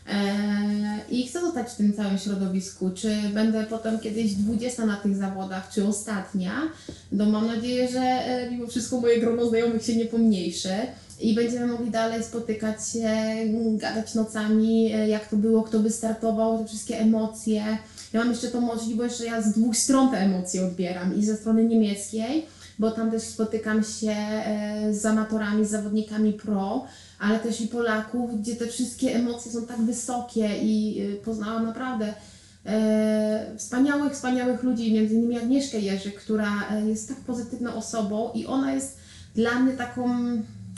E, 0.09 1.01
I 1.11 1.27
chcę 1.27 1.41
zostać 1.41 1.69
w 1.69 1.77
tym 1.77 1.93
całym 1.93 2.19
środowisku. 2.19 2.91
Czy 2.91 3.11
będę 3.35 3.65
potem 3.65 3.99
kiedyś 3.99 4.33
20 4.33 4.87
na 4.87 4.97
tych 4.97 5.17
zawodach, 5.17 5.71
czy 5.75 5.87
ostatnia, 5.87 6.53
no 7.13 7.27
mam 7.27 7.47
nadzieję, 7.47 7.89
że 7.89 8.01
e, 8.01 8.51
mimo 8.51 8.67
wszystko 8.67 9.01
moje 9.01 9.21
grono 9.21 9.49
znajomych 9.49 9.85
się 9.85 9.97
nie 9.97 10.05
pomniejszy 10.05 10.75
i 11.21 11.35
będziemy 11.35 11.67
mogli 11.67 11.91
dalej 11.91 12.25
spotykać 12.25 12.89
się, 12.89 13.11
gadać 13.77 14.15
nocami, 14.15 14.93
e, 14.95 15.09
jak 15.09 15.29
to 15.29 15.37
było, 15.37 15.63
kto 15.63 15.79
wystartował, 15.81 16.59
te 16.59 16.65
wszystkie 16.65 16.99
emocje. 16.99 17.79
Ja 18.13 18.21
mam 18.21 18.31
jeszcze 18.31 18.49
tą 18.49 18.61
możliwość, 18.61 19.19
że 19.19 19.25
ja 19.25 19.43
z 19.43 19.53
dwóch 19.53 19.77
stron 19.77 20.11
te 20.11 20.19
emocje 20.19 20.67
odbieram 20.67 21.17
i 21.17 21.25
ze 21.25 21.37
strony 21.37 21.65
niemieckiej, 21.65 22.47
bo 22.79 22.91
tam 22.91 23.11
też 23.11 23.23
spotykam 23.23 23.85
się 23.85 24.11
e, 24.11 24.95
z 24.95 25.07
amatorami, 25.07 25.65
z 25.65 25.71
zawodnikami 25.71 26.33
pro, 26.33 26.85
ale 27.19 27.39
też 27.39 27.61
i 27.61 27.69
Polaków, 27.69 28.41
gdzie 28.41 28.57
te 28.57 28.67
wszystkie 28.67 29.15
emocje 29.15 29.53
są 29.53 29.67
tak 29.67 29.81
wysokie 29.81 30.59
i 30.63 31.01
e, 31.01 31.17
poznałam 31.17 31.67
naprawdę 31.67 32.15
e, 32.67 33.57
wspaniałych, 33.57 34.13
wspaniałych 34.13 34.63
ludzi, 34.63 34.93
między 34.93 35.15
innymi 35.15 35.39
Agnieszkę 35.39 35.81
Jerzyk, 35.81 36.21
która 36.21 36.53
jest 36.87 37.09
tak 37.09 37.19
pozytywną 37.19 37.75
osobą 37.75 38.31
i 38.35 38.47
ona 38.47 38.73
jest 38.73 38.99
dla 39.35 39.61
mnie 39.61 39.73
taką 39.73 40.11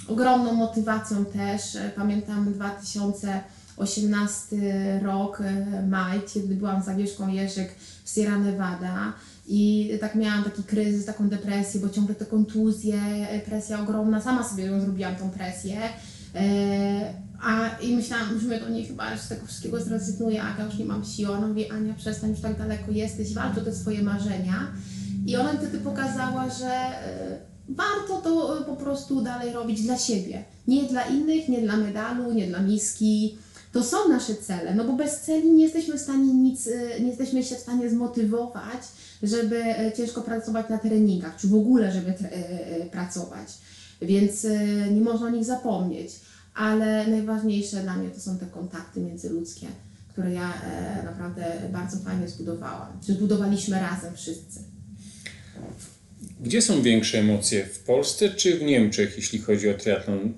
ogromną 0.09 0.53
motywacją 0.53 1.25
też. 1.25 1.63
Pamiętam 1.97 2.53
2000 2.53 3.41
18 3.77 4.57
rok, 5.03 5.41
e, 5.41 5.87
maj, 5.87 6.21
kiedy 6.35 6.55
byłam 6.55 6.83
z 6.83 6.89
Agnieszką 6.89 7.29
Jerzyk 7.29 7.75
w 8.05 8.11
Sierra 8.11 8.39
Nevada 8.39 9.13
i 9.47 9.91
tak 10.01 10.15
miałam 10.15 10.45
taki 10.45 10.63
kryzys, 10.63 11.05
taką 11.05 11.29
depresję, 11.29 11.81
bo 11.81 11.89
ciągle 11.89 12.15
te 12.15 12.27
kontuzje, 12.27 13.01
e, 13.31 13.41
presja 13.41 13.81
ogromna, 13.81 14.21
sama 14.21 14.49
sobie 14.49 14.65
ją 14.65 14.81
zrobiłam, 14.81 15.17
tą 15.17 15.31
presję. 15.31 15.79
E, 16.35 17.15
a 17.43 17.69
i 17.69 17.97
myślałam, 17.97 18.41
że 18.41 18.49
my 18.49 18.61
do 18.61 18.69
niej 18.69 18.87
chyba 18.87 19.17
z 19.17 19.29
tego 19.29 19.47
wszystkiego 19.47 19.81
zrezygnuję, 19.81 20.43
Aga 20.43 20.65
już 20.65 20.79
nie 20.79 20.85
mam 20.85 21.05
sił. 21.05 21.33
Ona 21.33 21.47
mówi, 21.47 21.71
Ania 21.71 21.95
przestań, 21.95 22.31
już 22.31 22.41
tak 22.41 22.59
daleko 22.59 22.91
jesteś, 22.91 23.35
walcz 23.35 23.59
o 23.59 23.61
te 23.61 23.75
swoje 23.75 24.03
marzenia. 24.03 24.67
I 25.27 25.37
ona 25.37 25.53
wtedy 25.53 25.79
pokazała, 25.79 26.51
że 26.51 26.91
warto 27.69 28.21
to 28.23 28.63
po 28.67 28.77
prostu 28.77 29.23
dalej 29.23 29.53
robić 29.53 29.83
dla 29.83 29.99
siebie. 29.99 30.45
Nie 30.69 30.83
dla 30.83 31.03
innych, 31.03 31.49
nie 31.49 31.61
dla 31.61 31.77
medalu, 31.77 32.33
nie 32.33 32.47
dla 32.47 32.63
miski, 32.63 33.39
to 33.73 33.85
są 33.85 34.09
nasze 34.09 34.35
cele, 34.35 34.75
no 34.75 34.85
bo 34.85 34.93
bez 34.93 35.21
celi 35.21 35.53
nie 35.53 35.65
jesteśmy 35.65 35.99
w 35.99 36.01
stanie 36.01 36.35
nic, 36.35 36.67
e, 36.67 37.01
nie 37.01 37.09
jesteśmy 37.09 37.45
się 37.45 37.55
w 37.57 37.59
stanie 37.59 37.91
zmotywować, 37.91 38.83
żeby 39.23 39.57
e, 39.57 39.93
ciężko 39.97 40.21
pracować 40.21 40.69
na 40.69 40.79
treningach, 40.79 41.37
czy 41.37 41.49
w 41.49 41.55
ogóle, 41.55 41.93
żeby 41.93 42.11
e, 42.11 42.87
pracować. 42.87 43.49
Więc 44.03 44.47
nie 44.91 45.01
można 45.01 45.27
o 45.27 45.31
nich 45.31 45.45
zapomnieć. 45.45 46.11
Ale 46.55 47.07
najważniejsze 47.07 47.77
dla 47.77 47.97
mnie 47.97 48.11
to 48.11 48.21
są 48.21 48.39
te 48.39 48.47
kontakty 48.47 49.01
międzyludzkie, 49.01 49.67
które 50.09 50.33
ja 50.33 50.53
naprawdę 51.05 51.45
bardzo 51.73 51.99
fajnie 51.99 52.29
zbudowałam. 52.29 52.89
Czy 53.07 53.13
zbudowaliśmy 53.13 53.81
razem 53.81 54.15
wszyscy. 54.15 54.61
Gdzie 56.41 56.63
są 56.63 56.83
większe 56.83 57.19
emocje? 57.19 57.67
W 57.67 57.79
Polsce 57.79 58.29
czy 58.29 58.59
w 58.59 58.63
Niemczech, 58.63 59.17
jeśli 59.17 59.39
chodzi 59.39 59.71
o 59.71 59.75
triatlon? 59.75 60.35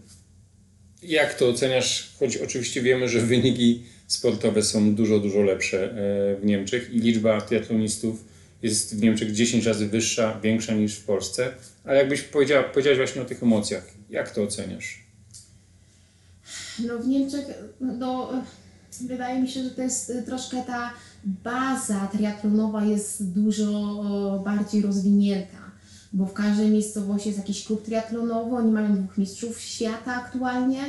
Jak 1.02 1.34
to 1.34 1.48
oceniasz? 1.48 2.12
Choć 2.18 2.36
oczywiście 2.36 2.82
wiemy, 2.82 3.08
że 3.08 3.20
wyniki 3.20 3.82
sportowe 4.06 4.62
są 4.62 4.94
dużo, 4.94 5.18
dużo 5.18 5.42
lepsze 5.42 5.84
e, 5.84 6.36
w 6.36 6.44
Niemczech 6.44 6.90
i 6.94 7.00
liczba 7.00 7.40
triatlonistów 7.40 8.24
jest 8.62 8.96
w 8.96 9.02
Niemczech 9.02 9.32
10 9.32 9.66
razy 9.66 9.88
wyższa, 9.88 10.40
większa 10.42 10.74
niż 10.74 10.94
w 10.94 11.04
Polsce. 11.04 11.52
Ale 11.84 11.98
jakbyś 11.98 12.22
powiedziała, 12.22 12.62
powiedziałaś 12.62 12.98
właśnie 12.98 13.22
o 13.22 13.24
tych 13.24 13.42
emocjach, 13.42 13.86
jak 14.10 14.30
to 14.30 14.42
oceniasz? 14.42 15.02
No 16.86 16.98
w 16.98 17.08
Niemczech, 17.08 17.44
no, 17.80 18.32
wydaje 19.00 19.42
mi 19.42 19.48
się, 19.48 19.62
że 19.64 19.70
to 19.70 19.82
jest 19.82 20.10
y, 20.10 20.22
troszkę 20.22 20.62
ta 20.66 20.92
baza 21.24 22.08
triatlonowa 22.12 22.84
jest 22.84 23.32
dużo 23.32 23.64
bardziej 24.44 24.82
rozwinięta, 24.82 25.61
bo 26.12 26.26
w 26.26 26.32
każdej 26.32 26.70
miejscowości 26.70 27.28
jest 27.28 27.38
jakiś 27.38 27.64
klub 27.64 27.84
triatlonowy, 27.84 28.56
oni 28.56 28.72
mają 28.72 28.96
dwóch 28.96 29.18
mistrzów 29.18 29.60
świata 29.60 30.14
aktualnie, 30.14 30.80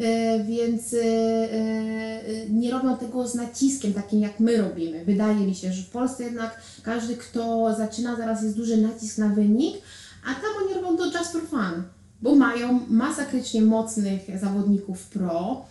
e, 0.00 0.44
więc 0.44 0.94
e, 0.94 0.98
e, 1.02 2.50
nie 2.50 2.70
robią 2.70 2.96
tego 2.96 3.28
z 3.28 3.34
naciskiem 3.34 3.92
takim 3.92 4.20
jak 4.20 4.40
my 4.40 4.56
robimy. 4.56 5.04
Wydaje 5.04 5.46
mi 5.46 5.54
się, 5.54 5.72
że 5.72 5.82
w 5.82 5.90
Polsce 5.90 6.24
jednak 6.24 6.60
każdy, 6.82 7.16
kto 7.16 7.74
zaczyna, 7.78 8.16
zaraz 8.16 8.42
jest 8.42 8.56
duży 8.56 8.76
nacisk 8.76 9.18
na 9.18 9.28
wynik, 9.28 9.76
a 10.24 10.34
tam 10.34 10.64
oni 10.64 10.74
robią 10.74 10.96
to 10.96 11.18
just 11.18 11.32
for 11.32 11.42
fun 11.42 11.82
bo 12.22 12.34
mają 12.34 12.80
masakrycznie 12.88 13.62
mocnych 13.62 14.20
zawodników 14.40 15.06
pro, 15.06 15.64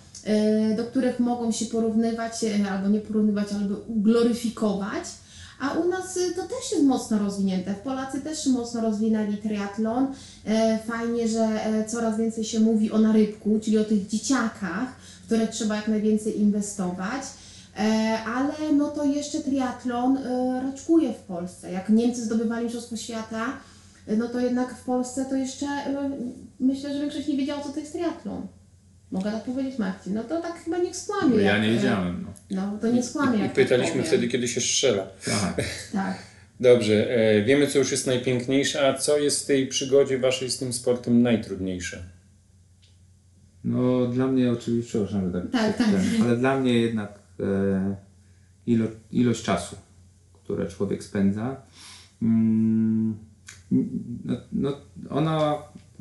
do 0.78 0.84
których 0.84 1.20
mogą 1.20 1.52
się 1.52 1.66
porównywać, 1.66 2.34
albo 2.72 2.90
nie 2.90 3.00
porównywać, 3.00 3.48
albo 3.54 3.76
gloryfikować. 3.90 5.04
A 5.64 5.74
u 5.74 5.88
nas 5.88 6.18
y, 6.18 6.34
to 6.36 6.42
też 6.42 6.72
jest 6.72 6.84
mocno 6.84 7.20
rozwinięte. 7.20 7.74
Polacy 7.74 8.22
też 8.22 8.48
mocno 8.48 8.82
rozwinęli 8.82 9.38
triatlon. 9.38 10.08
E, 10.46 10.80
Fajnie, 10.88 11.28
że 11.28 11.44
e, 11.44 11.86
coraz 11.86 12.18
więcej 12.18 12.44
się 12.44 12.60
mówi 12.60 12.92
o 12.92 13.00
narybku, 13.00 13.60
czyli 13.64 13.78
o 13.78 13.84
tych 13.84 14.08
dzieciakach, 14.08 14.96
w 15.22 15.26
które 15.26 15.48
trzeba 15.48 15.76
jak 15.76 15.88
najwięcej 15.88 16.42
inwestować. 16.42 17.24
E, 17.78 18.18
Ale 18.36 18.54
no 18.74 18.88
to 18.88 19.06
jeszcze 19.06 19.40
triatlon 19.40 20.18
raczkuje 20.64 21.14
w 21.14 21.20
Polsce. 21.20 21.72
Jak 21.72 21.90
Niemcy 21.90 22.26
zdobywali 22.26 22.64
Mistrzostwo 22.64 22.98
Świata, 22.98 23.46
no 24.18 24.28
to 24.28 24.40
jednak 24.40 24.76
w 24.76 24.84
Polsce 24.84 25.26
to 25.26 25.36
jeszcze 25.36 25.66
e, 25.66 26.10
myślę, 26.60 26.94
że 26.94 27.00
większość 27.00 27.28
nie 27.28 27.38
wiedziała, 27.38 27.64
co 27.64 27.70
to 27.70 27.80
jest 27.80 27.92
triatlon. 27.92 28.48
Mogę 29.14 29.32
tak 29.32 29.44
powiedzieć 29.44 29.80
Marcin. 29.80 30.14
No 30.14 30.24
to 30.24 30.42
tak 30.42 30.64
chyba 30.64 30.78
nie 30.78 30.94
skłamie. 30.94 31.36
Ja 31.38 31.54
jak, 31.54 31.62
nie 31.62 31.70
e, 31.70 31.74
wiedziałem. 31.74 32.26
No. 32.52 32.72
No 32.72 32.78
to 32.82 32.92
nie 32.92 33.04
skłamie. 33.04 33.38
I 33.38 33.42
jak 33.42 33.54
pytaliśmy 33.54 33.98
tak 33.98 34.08
wtedy, 34.08 34.28
kiedy 34.28 34.48
się 34.48 34.62
strzela. 34.62 35.08
Tak. 35.26 35.66
Tak. 35.94 36.18
Dobrze, 36.60 37.18
e, 37.18 37.44
wiemy 37.44 37.68
co 37.68 37.80
już 37.80 37.92
jest 37.92 38.08
najpiękniejsze, 38.08 38.88
a 38.88 38.94
co 38.94 39.18
jest 39.18 39.44
w 39.44 39.46
tej 39.46 39.68
przygodzie 39.68 40.20
waszej 40.20 40.52
z 40.52 40.58
tym 40.58 40.74
sportem 40.74 41.22
najtrudniejsze? 41.22 42.04
No 43.64 44.08
dla 44.08 44.28
mnie 44.28 44.52
oczywiście, 44.52 44.90
przepraszam, 44.90 45.32
że 45.32 45.42
tak, 45.42 45.52
Tak, 45.52 45.78
tak. 45.78 45.88
ten, 45.88 46.24
ale 46.24 46.38
dla 46.38 46.60
mnie 46.60 46.82
jednak 46.82 47.20
e, 47.40 47.96
ilo, 48.66 48.88
ilość 49.12 49.44
czasu, 49.44 49.76
które 50.34 50.68
człowiek 50.68 51.04
spędza, 51.04 51.62
mm, 52.22 53.18
no, 54.26 54.38
no, 54.52 54.78
ona, 55.10 55.58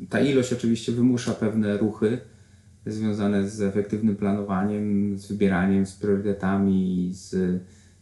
ta 0.09 0.19
ilość 0.19 0.53
oczywiście 0.53 0.91
wymusza 0.91 1.33
pewne 1.33 1.77
ruchy 1.77 2.32
związane 2.85 3.49
z 3.49 3.61
efektywnym 3.61 4.15
planowaniem, 4.15 5.17
z 5.17 5.27
wybieraniem, 5.27 5.85
z 5.85 5.95
priorytetami, 5.95 7.09
z 7.13 7.35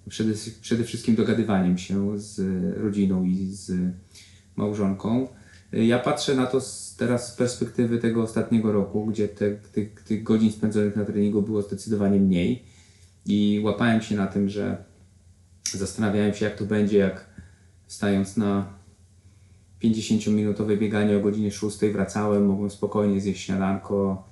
przede, 0.10 0.34
przede 0.62 0.84
wszystkim 0.84 1.16
dogadywaniem 1.16 1.78
się 1.78 2.20
z 2.20 2.40
rodziną 2.78 3.24
i 3.24 3.46
z 3.52 3.72
małżonką. 4.56 5.28
Ja 5.72 6.00
patrzę 6.00 6.36
na 6.36 6.46
to 6.46 6.62
teraz 6.98 7.34
z 7.34 7.36
perspektywy 7.36 7.98
tego 7.98 8.24
ostatniego 8.24 8.72
roku, 8.72 9.06
gdzie 9.06 9.28
te, 9.28 9.52
tych, 9.52 10.04
tych 10.04 10.24
godzin 10.24 10.52
spędzonych 10.52 10.96
na 10.96 11.06
treningu 11.06 11.42
było 11.42 11.62
zdecydowanie 11.62 12.20
mniej 12.20 12.64
i 13.26 13.62
łapałem 13.64 14.02
się 14.02 14.16
na 14.16 14.28
tym, 14.28 14.50
że 14.50 14.84
zastanawiałem 15.72 16.34
się 16.34 16.46
jak 16.46 16.56
to 16.56 16.66
będzie, 16.66 16.98
jak 16.98 17.30
wstając 17.88 18.38
na 18.38 18.74
50-minutowe 19.84 20.78
bieganie 20.78 21.18
o 21.18 21.20
godzinie 21.20 21.52
6 21.52 21.78
wracałem, 21.80 22.46
mogłem 22.46 22.70
spokojnie 22.70 23.22
zjeść 23.22 23.46
śniadanko, 23.46 24.28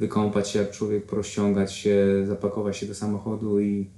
wykąpać 0.00 0.48
się 0.48 0.58
jak 0.58 0.70
człowiek, 0.70 1.06
porozciągać 1.06 1.72
się, 1.72 2.06
zapakować 2.26 2.76
się 2.76 2.86
do 2.86 2.94
samochodu 2.94 3.60
i, 3.60 3.90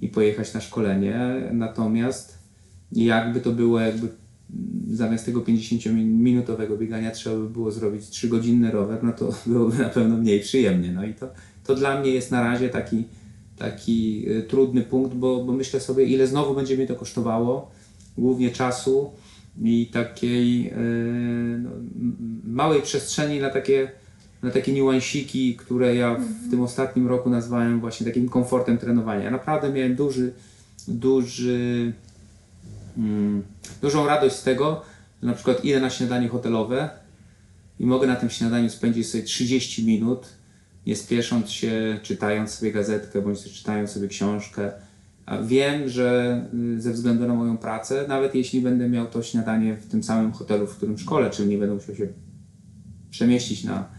i 0.00 0.08
pojechać 0.08 0.54
na 0.54 0.60
szkolenie. 0.60 1.48
Natomiast 1.52 2.38
jakby 2.92 3.40
to 3.40 3.50
było, 3.50 3.80
jakby 3.80 4.08
zamiast 4.90 5.26
tego 5.26 5.40
50-minutowego 5.40 6.78
biegania 6.78 7.10
trzeba 7.10 7.36
by 7.36 7.50
było 7.50 7.70
zrobić 7.70 8.02
3-godzinny 8.02 8.70
rower, 8.70 9.04
no 9.04 9.12
to 9.12 9.34
byłoby 9.46 9.78
na 9.78 9.88
pewno 9.88 10.16
mniej 10.16 10.40
przyjemnie. 10.40 10.92
No 10.92 11.04
i 11.04 11.14
to, 11.14 11.28
to 11.64 11.74
dla 11.74 12.00
mnie 12.00 12.10
jest 12.10 12.30
na 12.30 12.40
razie 12.40 12.68
taki, 12.68 13.04
taki 13.58 14.24
y, 14.30 14.42
trudny 14.42 14.82
punkt, 14.82 15.14
bo, 15.14 15.44
bo 15.44 15.52
myślę 15.52 15.80
sobie, 15.80 16.04
ile 16.04 16.26
znowu 16.26 16.54
będzie 16.54 16.76
mnie 16.76 16.86
to 16.86 16.94
kosztowało, 16.94 17.70
głównie 18.18 18.50
czasu 18.50 19.10
i 19.62 19.86
takiej 19.92 20.68
y, 20.68 20.72
no, 21.62 21.70
m- 21.70 22.40
małej 22.44 22.82
przestrzeni 22.82 23.40
na 23.40 23.50
takie, 23.50 23.90
na 24.44 24.50
takie 24.50 24.72
niuansiki, 24.72 25.56
które 25.56 25.94
ja 25.94 26.16
w 26.46 26.50
tym 26.50 26.60
ostatnim 26.60 27.08
roku 27.08 27.30
nazwałem 27.30 27.80
właśnie 27.80 28.06
takim 28.06 28.28
komfortem 28.28 28.78
trenowania. 28.78 29.24
Ja 29.24 29.30
naprawdę 29.30 29.72
miałem 29.72 29.96
duży, 29.96 30.32
duży 30.88 31.92
mm, 32.98 33.42
dużą 33.82 34.06
radość 34.06 34.36
z 34.36 34.42
tego, 34.42 34.82
że 35.22 35.28
na 35.28 35.34
przykład 35.34 35.64
idę 35.64 35.80
na 35.80 35.90
śniadanie 35.90 36.28
hotelowe 36.28 36.90
i 37.80 37.86
mogę 37.86 38.06
na 38.06 38.16
tym 38.16 38.30
śniadaniu 38.30 38.70
spędzić 38.70 39.08
sobie 39.08 39.24
30 39.24 39.86
minut, 39.86 40.26
nie 40.86 40.96
spiesząc 40.96 41.50
się, 41.50 42.00
czytając 42.02 42.50
sobie 42.50 42.72
gazetkę 42.72 43.22
bądź 43.22 43.42
też 43.42 43.52
czytając 43.52 43.90
sobie 43.90 44.08
książkę. 44.08 44.72
A 45.26 45.42
wiem, 45.42 45.88
że 45.88 46.40
y, 46.76 46.80
ze 46.80 46.92
względu 46.92 47.28
na 47.28 47.34
moją 47.34 47.58
pracę, 47.58 48.04
nawet 48.08 48.34
jeśli 48.34 48.60
będę 48.60 48.88
miał 48.88 49.06
to 49.06 49.22
śniadanie 49.22 49.76
w 49.76 49.86
tym 49.86 50.02
samym 50.02 50.32
hotelu, 50.32 50.66
w 50.66 50.76
którym 50.76 50.98
szkole, 50.98 51.30
czyli 51.30 51.48
nie 51.48 51.58
będę 51.58 51.74
musiał 51.74 51.94
się 51.94 52.08
przemieścić 53.10 53.64
na, 53.64 53.93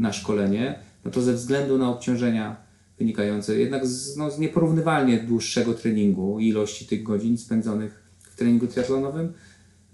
na 0.00 0.12
szkolenie, 0.12 0.78
no 1.04 1.10
to 1.10 1.22
ze 1.22 1.32
względu 1.34 1.78
na 1.78 1.90
obciążenia 1.90 2.56
wynikające 2.98 3.58
jednak 3.58 3.86
z, 3.86 4.16
no, 4.16 4.30
z 4.30 4.38
nieporównywalnie 4.38 5.18
dłuższego 5.18 5.74
treningu 5.74 6.40
i 6.40 6.48
ilości 6.48 6.86
tych 6.86 7.02
godzin 7.02 7.38
spędzonych 7.38 8.02
w 8.20 8.36
treningu 8.36 8.66
triatlonowym, 8.66 9.32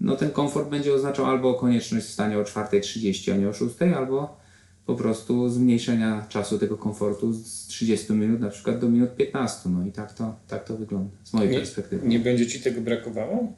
no 0.01 0.15
ten 0.15 0.31
komfort 0.31 0.69
będzie 0.69 0.93
oznaczał 0.93 1.25
albo 1.25 1.53
konieczność 1.53 2.05
wstania 2.05 2.39
o 2.39 2.43
4.30, 2.43 3.31
a 3.31 3.37
nie 3.37 3.49
o 3.49 3.51
6.00, 3.51 3.93
albo 3.93 4.37
po 4.85 4.95
prostu 4.95 5.49
zmniejszenia 5.49 6.25
czasu 6.29 6.59
tego 6.59 6.77
komfortu 6.77 7.33
z 7.33 7.67
30 7.67 8.13
minut 8.13 8.39
na 8.39 8.49
przykład 8.49 8.79
do 8.79 8.89
minut 8.89 9.15
15. 9.15 9.69
No 9.69 9.85
i 9.85 9.91
tak 9.91 10.13
to, 10.13 10.35
tak 10.47 10.63
to 10.63 10.77
wygląda 10.77 11.09
z 11.23 11.33
mojej 11.33 11.51
Nie, 11.51 11.57
perspektywy. 11.57 12.07
nie 12.07 12.19
będzie 12.19 12.47
ci 12.47 12.61
tego 12.61 12.81
brakowało? 12.81 13.53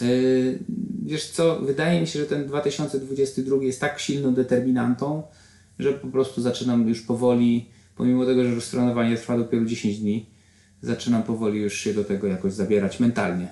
Yy, 0.00 0.58
wiesz 1.04 1.30
co, 1.30 1.60
wydaje 1.60 2.00
mi 2.00 2.06
się, 2.06 2.18
że 2.18 2.26
ten 2.26 2.46
2022 2.46 3.56
jest 3.62 3.80
tak 3.80 3.98
silną 4.00 4.34
determinantą, 4.34 5.22
że 5.78 5.92
po 5.92 6.06
prostu 6.06 6.42
zaczynam 6.42 6.88
już 6.88 7.02
powoli, 7.02 7.66
pomimo 7.96 8.26
tego, 8.26 8.44
że 8.44 8.54
rozstronowanie 8.54 9.16
trwa 9.16 9.38
dopiero 9.38 9.64
10 9.64 9.98
dni, 9.98 10.26
zaczynam 10.82 11.22
powoli 11.22 11.60
już 11.60 11.78
się 11.78 11.94
do 11.94 12.04
tego 12.04 12.26
jakoś 12.26 12.52
zabierać 12.52 13.00
mentalnie. 13.00 13.48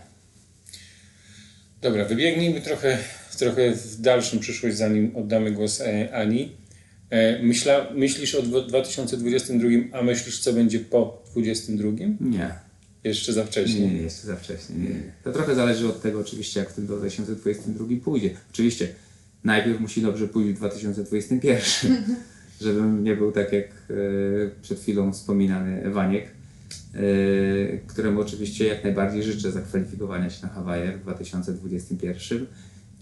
Dobra, 1.83 2.05
wybiegnijmy 2.05 2.61
trochę, 2.61 2.99
trochę 3.39 3.75
w 3.77 4.01
dalszą 4.01 4.39
przyszłość, 4.39 4.77
zanim 4.77 5.17
oddamy 5.17 5.53
głos 5.53 5.81
e, 5.81 6.15
Ani. 6.15 6.53
E, 7.11 7.43
myśla, 7.43 7.87
myślisz 7.95 8.35
o 8.35 8.43
dwa- 8.43 8.67
2022, 8.67 9.69
a 9.99 10.03
myślisz, 10.03 10.39
co 10.39 10.53
będzie 10.53 10.81
po 10.81 11.23
2022? 11.33 11.91
Nie. 12.21 12.55
Jeszcze 13.05 13.33
za 13.33 13.45
wcześnie. 13.45 13.81
Nie, 13.81 13.95
nie, 13.95 14.03
jeszcze 14.03 14.27
za 14.27 14.37
wcześnie. 14.37 14.77
Nie, 14.77 14.89
nie. 14.89 15.13
To 15.25 15.33
trochę 15.33 15.55
zależy 15.55 15.89
od 15.89 16.03
tego 16.03 16.21
oczywiście, 16.21 16.61
jak 16.61 16.71
w 16.71 16.75
tym 16.75 16.87
2022 16.87 17.87
pójdzie. 18.05 18.31
Oczywiście 18.53 18.89
najpierw 19.45 19.81
musi 19.81 20.03
dobrze 20.03 20.29
pójść 20.29 20.51
w 20.51 20.55
2021, 20.55 22.05
żebym 22.61 23.05
nie 23.05 23.17
był 23.17 23.33
tak 23.33 23.53
jak 23.53 23.65
e, 23.65 23.95
przed 24.63 24.81
chwilą 24.81 25.13
wspominany 25.13 25.83
Ewaniek, 25.83 26.25
e, 26.25 26.99
któremu 27.87 28.21
oczywiście 28.21 28.67
jak 28.67 28.85
najbardziej 28.85 29.23
życzę 29.23 29.53
zakwalifikowania 29.53 30.31
się 30.31 30.47
na 30.47 30.53
Hawaje 30.53 30.93
w 30.93 31.01
2021. 31.01 32.47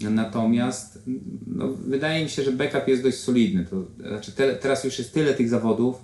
Natomiast 0.01 0.99
no, 1.47 1.69
wydaje 1.69 2.25
mi 2.25 2.31
się, 2.31 2.43
że 2.43 2.53
backup 2.53 2.89
jest 2.89 3.03
dość 3.03 3.19
solidny. 3.19 3.65
To, 3.65 3.85
znaczy 4.09 4.33
te, 4.33 4.55
teraz 4.55 4.85
już 4.85 4.99
jest 4.99 5.13
tyle 5.13 5.35
tych 5.35 5.49
zawodów, 5.49 5.97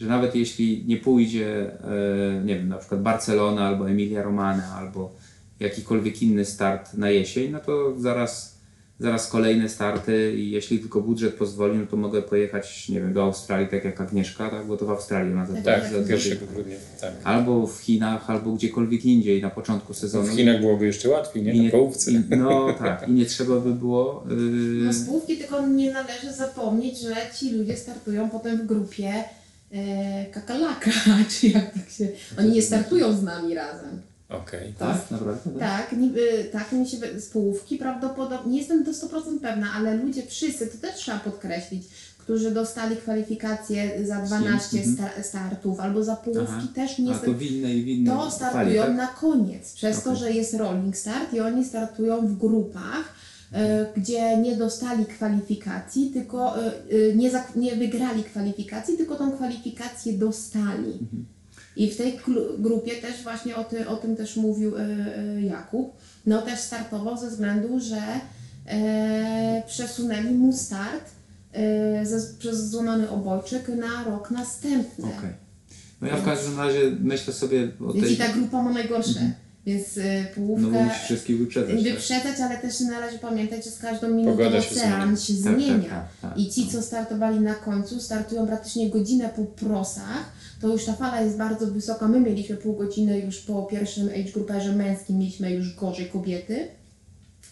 że 0.00 0.06
nawet 0.06 0.34
jeśli 0.34 0.84
nie 0.86 0.96
pójdzie, 0.96 1.72
e, 1.84 2.44
nie 2.44 2.58
wiem, 2.58 2.68
na 2.68 2.78
przykład 2.78 3.02
Barcelona 3.02 3.66
albo 3.66 3.90
Emilia 3.90 4.22
Romana 4.22 4.74
albo 4.76 5.14
jakikolwiek 5.60 6.22
inny 6.22 6.44
start 6.44 6.94
na 6.94 7.10
jesień, 7.10 7.52
no 7.52 7.60
to 7.60 8.00
zaraz, 8.00 8.59
zaraz 9.00 9.28
kolejne 9.28 9.68
starty 9.68 10.34
i 10.36 10.50
jeśli 10.50 10.78
tylko 10.78 11.00
budżet 11.00 11.34
pozwoli, 11.34 11.78
no 11.78 11.86
to 11.86 11.96
mogę 11.96 12.22
pojechać, 12.22 12.88
nie 12.88 13.00
wiem, 13.00 13.12
do 13.12 13.22
Australii, 13.22 13.68
tak 13.68 13.84
jak 13.84 14.00
Agnieszka, 14.00 14.50
tak? 14.50 14.66
bo 14.66 14.76
to 14.76 14.86
w 14.86 14.90
Australii 14.90 15.32
ona 15.32 15.46
za, 15.46 15.62
Tak, 15.62 15.82
za, 15.92 16.04
za, 16.04 16.14
1 16.14 16.38
grudnia. 16.54 16.76
Tak. 17.00 17.12
Albo 17.24 17.66
w 17.66 17.78
Chinach, 17.80 18.30
albo 18.30 18.52
gdziekolwiek 18.52 19.04
indziej 19.04 19.42
na 19.42 19.50
początku 19.50 19.94
sezonu. 19.94 20.26
W 20.26 20.36
Chinach 20.36 20.60
byłoby 20.60 20.86
jeszcze 20.86 21.08
łatwiej, 21.08 21.42
nie? 21.42 21.52
I 21.52 21.64
Na 21.64 21.70
połówce. 21.70 22.10
i, 22.10 22.20
no 22.30 22.72
tak, 22.78 23.08
i 23.08 23.12
nie 23.12 23.26
trzeba 23.26 23.60
by 23.60 23.74
było. 23.74 24.24
Yy, 24.30 24.36
No 24.84 24.92
z 24.92 25.06
połówki 25.06 25.36
tylko 25.38 25.66
nie 25.66 25.92
należy 25.92 26.32
zapomnieć, 26.32 27.00
że 27.00 27.14
ci 27.38 27.50
ludzie 27.50 27.76
startują 27.76 28.30
potem 28.30 28.58
w 28.58 28.66
grupie 28.66 29.24
e, 29.72 30.26
kakalaka, 30.26 30.90
czy 31.40 31.48
jak 31.48 31.74
tak 31.74 31.90
się... 31.90 32.08
Oni 32.38 32.50
nie 32.50 32.62
startują 32.62 33.12
z 33.16 33.22
nami 33.22 33.54
razem. 33.54 34.09
Okej. 34.30 34.74
tak, 34.78 35.10
naprawdę. 35.10 35.50
Tak, 35.58 35.92
niby, 35.92 36.48
tak, 36.52 36.72
mi 36.72 36.88
się 36.88 36.96
wy- 36.96 37.20
z 37.20 37.28
połówki 37.28 37.78
prawdopodobnie, 37.78 38.52
nie 38.52 38.58
jestem 38.58 38.84
do 38.84 38.90
100% 38.94 39.40
pewna, 39.42 39.66
ale 39.76 39.96
ludzie 39.96 40.22
wszyscy, 40.26 40.66
to 40.66 40.78
też 40.78 40.94
trzeba 40.94 41.18
podkreślić, 41.18 41.82
którzy 42.18 42.50
dostali 42.50 42.96
kwalifikacje 42.96 44.06
za 44.06 44.16
12 44.20 44.78
Mhm. 44.78 44.96
sta- 44.96 45.22
startów 45.22 45.80
albo 45.80 46.04
za 46.04 46.16
połówki 46.16 46.52
Aha. 46.58 46.66
też 46.74 46.98
nie 46.98 47.10
A 47.10 47.12
jestem 47.12 47.32
to 47.32 47.38
w 47.38 47.42
innej, 47.42 47.82
w 47.82 47.88
innej 47.88 48.14
to 48.16 48.20
fali, 48.20 48.32
startują 48.32 48.82
tak? 48.82 48.96
na 48.96 49.06
koniec, 49.06 49.72
przez 49.72 50.02
to, 50.02 50.10
Okej. 50.10 50.22
że 50.22 50.32
jest 50.32 50.54
rolling 50.54 50.96
start 50.96 51.34
i 51.34 51.40
oni 51.40 51.64
startują 51.64 52.26
w 52.26 52.38
grupach, 52.38 53.14
e, 53.52 53.86
gdzie 53.96 54.36
nie 54.36 54.56
dostali 54.56 55.06
kwalifikacji, 55.06 56.10
tylko 56.10 56.58
e, 56.64 56.66
e, 56.66 57.14
nie, 57.16 57.30
zak- 57.30 57.56
nie 57.56 57.76
wygrali 57.76 58.24
kwalifikacji, 58.24 58.96
tylko 58.96 59.16
tą 59.16 59.32
kwalifikację 59.32 60.12
dostali. 60.12 60.98
Mhm. 61.76 61.88
I 61.88 61.90
w 61.90 61.96
tej 61.96 62.18
grupie 62.58 62.90
też 62.96 63.22
właśnie 63.22 63.56
o, 63.56 63.64
ty, 63.64 63.88
o 63.88 63.96
tym 63.96 64.16
też 64.16 64.36
mówił 64.36 64.76
e, 64.76 64.80
e, 64.80 65.42
Jakub, 65.42 65.92
no 66.26 66.42
też 66.42 66.60
startował 66.60 67.16
ze 67.18 67.30
względu, 67.30 67.80
że 67.80 68.02
e, 68.66 69.62
przesunęli 69.66 70.30
mu 70.34 70.52
start 70.52 71.04
e, 71.52 72.06
ze, 72.06 72.34
przez 72.38 72.70
złamany 72.70 73.10
obojczyk 73.10 73.68
na 73.68 74.04
rok 74.04 74.30
następny. 74.30 75.04
Okej. 75.18 75.30
No 76.00 76.08
ja 76.08 76.16
w 76.16 76.24
każdym 76.24 76.58
razie 76.58 76.78
myślę 77.00 77.32
sobie 77.34 77.68
o 77.88 77.92
Więc 77.92 78.06
tej... 78.06 78.14
i 78.14 78.16
ta 78.18 78.28
grupa 78.28 78.62
ma 78.62 78.70
najgorsze. 78.72 79.20
Więc 79.66 79.96
y, 79.96 80.02
No 80.28 80.34
połówkę 80.34 80.66
bo 80.70 80.80
musisz 80.82 81.02
wszystkich 81.02 81.38
wyprzedzać. 81.38 81.74
tak? 81.74 81.82
wyprzedzać, 81.84 82.40
ale 82.40 82.58
też 82.58 82.80
należy 82.80 83.18
pamiętać, 83.18 83.64
że 83.64 83.70
z 83.70 83.78
każdą 83.78 84.08
minutą 84.08 84.36
Pogoda 84.36 84.62
się 84.62 84.74
ocean 84.76 85.16
się 85.16 85.34
Tak, 85.34 85.42
tak, 85.44 85.54
zmienia. 85.54 85.88
tak, 85.88 86.06
tak. 86.22 86.38
I 86.38 86.50
ci, 86.50 86.68
co 86.68 86.82
startowali 86.82 87.40
na 87.40 87.54
końcu, 87.54 88.00
startują 88.00 88.46
praktycznie 88.46 88.90
godzinę 88.90 89.30
po 89.36 89.42
prosach, 89.44 90.32
to 90.60 90.68
już 90.68 90.84
ta 90.84 90.92
fala 90.92 91.20
jest 91.20 91.36
bardzo 91.38 91.66
wysoka. 91.66 92.08
My 92.08 92.20
mieliśmy 92.20 92.56
pół 92.56 92.76
godziny 92.76 93.20
już 93.20 93.38
po 93.40 93.62
pierwszym 93.62 94.08
age 94.08 94.32
grouperze 94.34 94.72
męskim, 94.72 95.18
mieliśmy 95.18 95.50
już 95.52 95.74
gorzej 95.76 96.06
kobiety. 96.06 96.68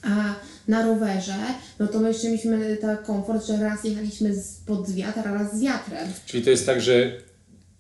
A 0.03 0.35
na 0.69 0.87
rowerze, 0.87 1.35
no 1.79 1.87
to 1.87 2.01
my 2.01 2.09
jeszcze 2.09 2.27
mieliśmy 2.29 2.77
ten 2.81 2.97
komfort, 2.97 3.47
że 3.47 3.57
raz 3.57 3.85
jechaliśmy 3.85 4.35
z, 4.35 4.57
pod 4.67 4.91
wiatr, 4.91 5.19
a 5.29 5.35
raz 5.35 5.57
z 5.59 5.63
wiatrem. 5.63 6.09
Czyli 6.27 6.45
to 6.45 6.51
jest 6.51 6.67
tak, 6.67 6.81
że 6.81 7.13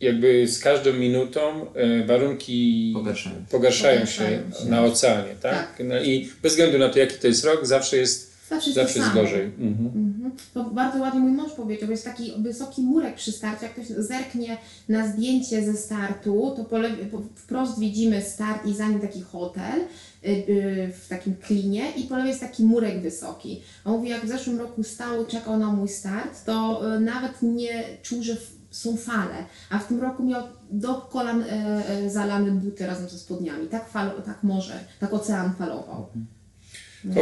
jakby 0.00 0.48
z 0.48 0.58
każdą 0.58 0.92
minutą 0.92 1.40
e, 1.74 2.06
warunki 2.06 2.90
Pogarszają. 2.94 3.36
pogarszają 3.50 4.00
Pogarszają 4.00 4.40
się, 4.50 4.60
się. 4.64 4.70
na 4.70 4.82
oceanie, 4.84 5.34
tak? 5.42 5.82
No 5.84 6.02
I 6.02 6.28
bez 6.42 6.52
względu 6.52 6.78
na 6.78 6.88
to, 6.88 6.98
jaki 6.98 7.14
to 7.20 7.26
jest 7.26 7.44
rok, 7.44 7.66
zawsze 7.66 7.96
jest, 7.96 8.28
Zawsze 8.50 8.70
jest, 8.70 8.74
zawsze 8.80 8.98
jest 8.98 9.12
gorzej. 9.12 9.44
Mhm. 9.44 10.07
To 10.54 10.64
bardzo 10.64 10.98
ładnie 10.98 11.20
mój 11.20 11.32
mąż 11.32 11.52
powiedział, 11.52 11.90
jest 11.90 12.04
taki 12.04 12.32
wysoki 12.38 12.82
murek 12.82 13.14
przy 13.14 13.32
starcie, 13.32 13.66
jak 13.66 13.72
ktoś 13.72 13.86
zerknie 13.86 14.56
na 14.88 15.08
zdjęcie 15.08 15.64
ze 15.64 15.74
startu, 15.76 16.54
to 16.56 16.64
po 16.64 16.76
po, 17.10 17.22
wprost 17.34 17.78
widzimy 17.78 18.22
start 18.22 18.66
i 18.66 18.74
za 18.74 18.88
nim 18.88 19.00
taki 19.00 19.22
hotel 19.22 19.80
y, 19.80 20.28
y, 20.28 20.92
w 20.92 21.08
takim 21.08 21.36
klinie 21.36 21.90
i 21.96 22.04
po 22.04 22.16
lewej 22.16 22.28
jest 22.28 22.40
taki 22.40 22.64
murek 22.64 23.00
wysoki. 23.02 23.62
A 23.84 23.90
mówi, 23.90 24.08
jak 24.08 24.24
w 24.24 24.28
zeszłym 24.28 24.58
roku 24.58 24.82
stał, 24.82 25.26
czekał 25.26 25.58
na 25.58 25.72
mój 25.72 25.88
start, 25.88 26.44
to 26.44 26.82
y, 26.96 27.00
nawet 27.00 27.42
nie 27.42 27.84
czuł, 28.02 28.22
że 28.22 28.36
są 28.70 28.96
fale, 28.96 29.44
a 29.70 29.78
w 29.78 29.88
tym 29.88 30.00
roku 30.00 30.24
miał 30.24 30.42
do 30.70 30.94
kolan 30.94 31.44
e, 31.48 32.10
zalane 32.10 32.50
buty 32.50 32.86
razem 32.86 33.08
ze 33.08 33.18
spodniami. 33.18 33.68
Tak, 33.68 33.88
falo, 33.88 34.10
tak 34.10 34.42
morze, 34.42 34.84
tak 35.00 35.14
ocean 35.14 35.54
falował. 35.54 36.06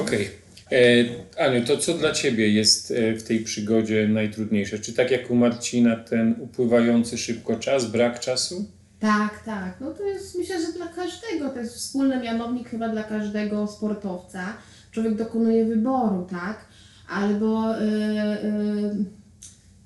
Okej. 0.02 0.26
E, 0.26 0.45
Aniu, 1.38 1.64
to 1.64 1.76
co 1.76 1.94
dla 1.94 2.12
Ciebie 2.12 2.48
jest 2.48 2.90
e, 2.90 3.14
w 3.14 3.22
tej 3.22 3.40
przygodzie 3.40 4.08
najtrudniejsze? 4.08 4.78
Czy 4.78 4.92
tak 4.92 5.10
jak 5.10 5.30
u 5.30 5.34
Marcina 5.34 5.96
ten 5.96 6.34
upływający 6.40 7.18
szybko 7.18 7.56
czas, 7.56 7.90
brak 7.90 8.20
czasu? 8.20 8.70
Tak, 9.00 9.44
tak. 9.44 9.76
No 9.80 9.94
to 9.94 10.02
jest 10.02 10.38
myślę, 10.38 10.60
że 10.60 10.72
dla 10.72 10.86
każdego. 10.86 11.50
To 11.50 11.58
jest 11.58 11.74
wspólny 11.74 12.20
mianownik 12.20 12.68
chyba 12.68 12.88
dla 12.88 13.02
każdego 13.02 13.66
sportowca. 13.66 14.56
Człowiek 14.90 15.14
dokonuje 15.14 15.64
wyboru, 15.64 16.26
tak? 16.30 16.66
Albo 17.08 17.80
y, 17.80 17.84
y, 17.84 19.04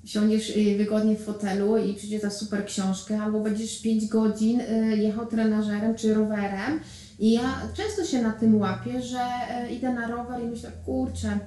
siądziesz 0.05 0.53
wygodnie 0.77 1.15
w 1.15 1.25
fotelu 1.25 1.77
i 1.77 1.93
przeczytasz 1.93 2.33
super 2.33 2.65
książkę, 2.65 3.21
albo 3.21 3.39
będziesz 3.39 3.81
5 3.81 4.07
godzin 4.07 4.61
jechał 4.97 5.25
trenażerem 5.25 5.95
czy 5.95 6.13
rowerem. 6.13 6.79
I 7.21 7.31
ja 7.31 7.61
często 7.73 8.05
się 8.05 8.21
na 8.21 8.31
tym 8.31 8.59
łapię, 8.59 9.01
że 9.01 9.19
y, 9.67 9.73
idę 9.73 9.93
na 9.93 10.07
rower 10.07 10.43
i 10.43 10.47
myślę, 10.47 10.71
kurczę, 10.85 11.39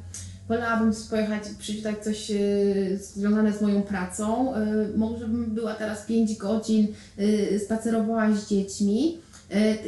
wolałabym 0.49 0.93
pojechać, 1.11 1.43
przeczytać 1.59 2.05
coś 2.05 2.31
y, 2.31 2.99
związane 3.03 3.53
z 3.53 3.63
moją 3.63 3.83
pracą. 3.83 4.55
Y, 4.57 4.99
może 4.99 5.29
bym 5.29 5.45
była 5.45 5.75
teraz 5.75 6.07
5 6.07 6.37
godzin, 6.37 6.89
spacerowała 7.65 8.35
z 8.35 8.49
dziećmi. 8.49 9.19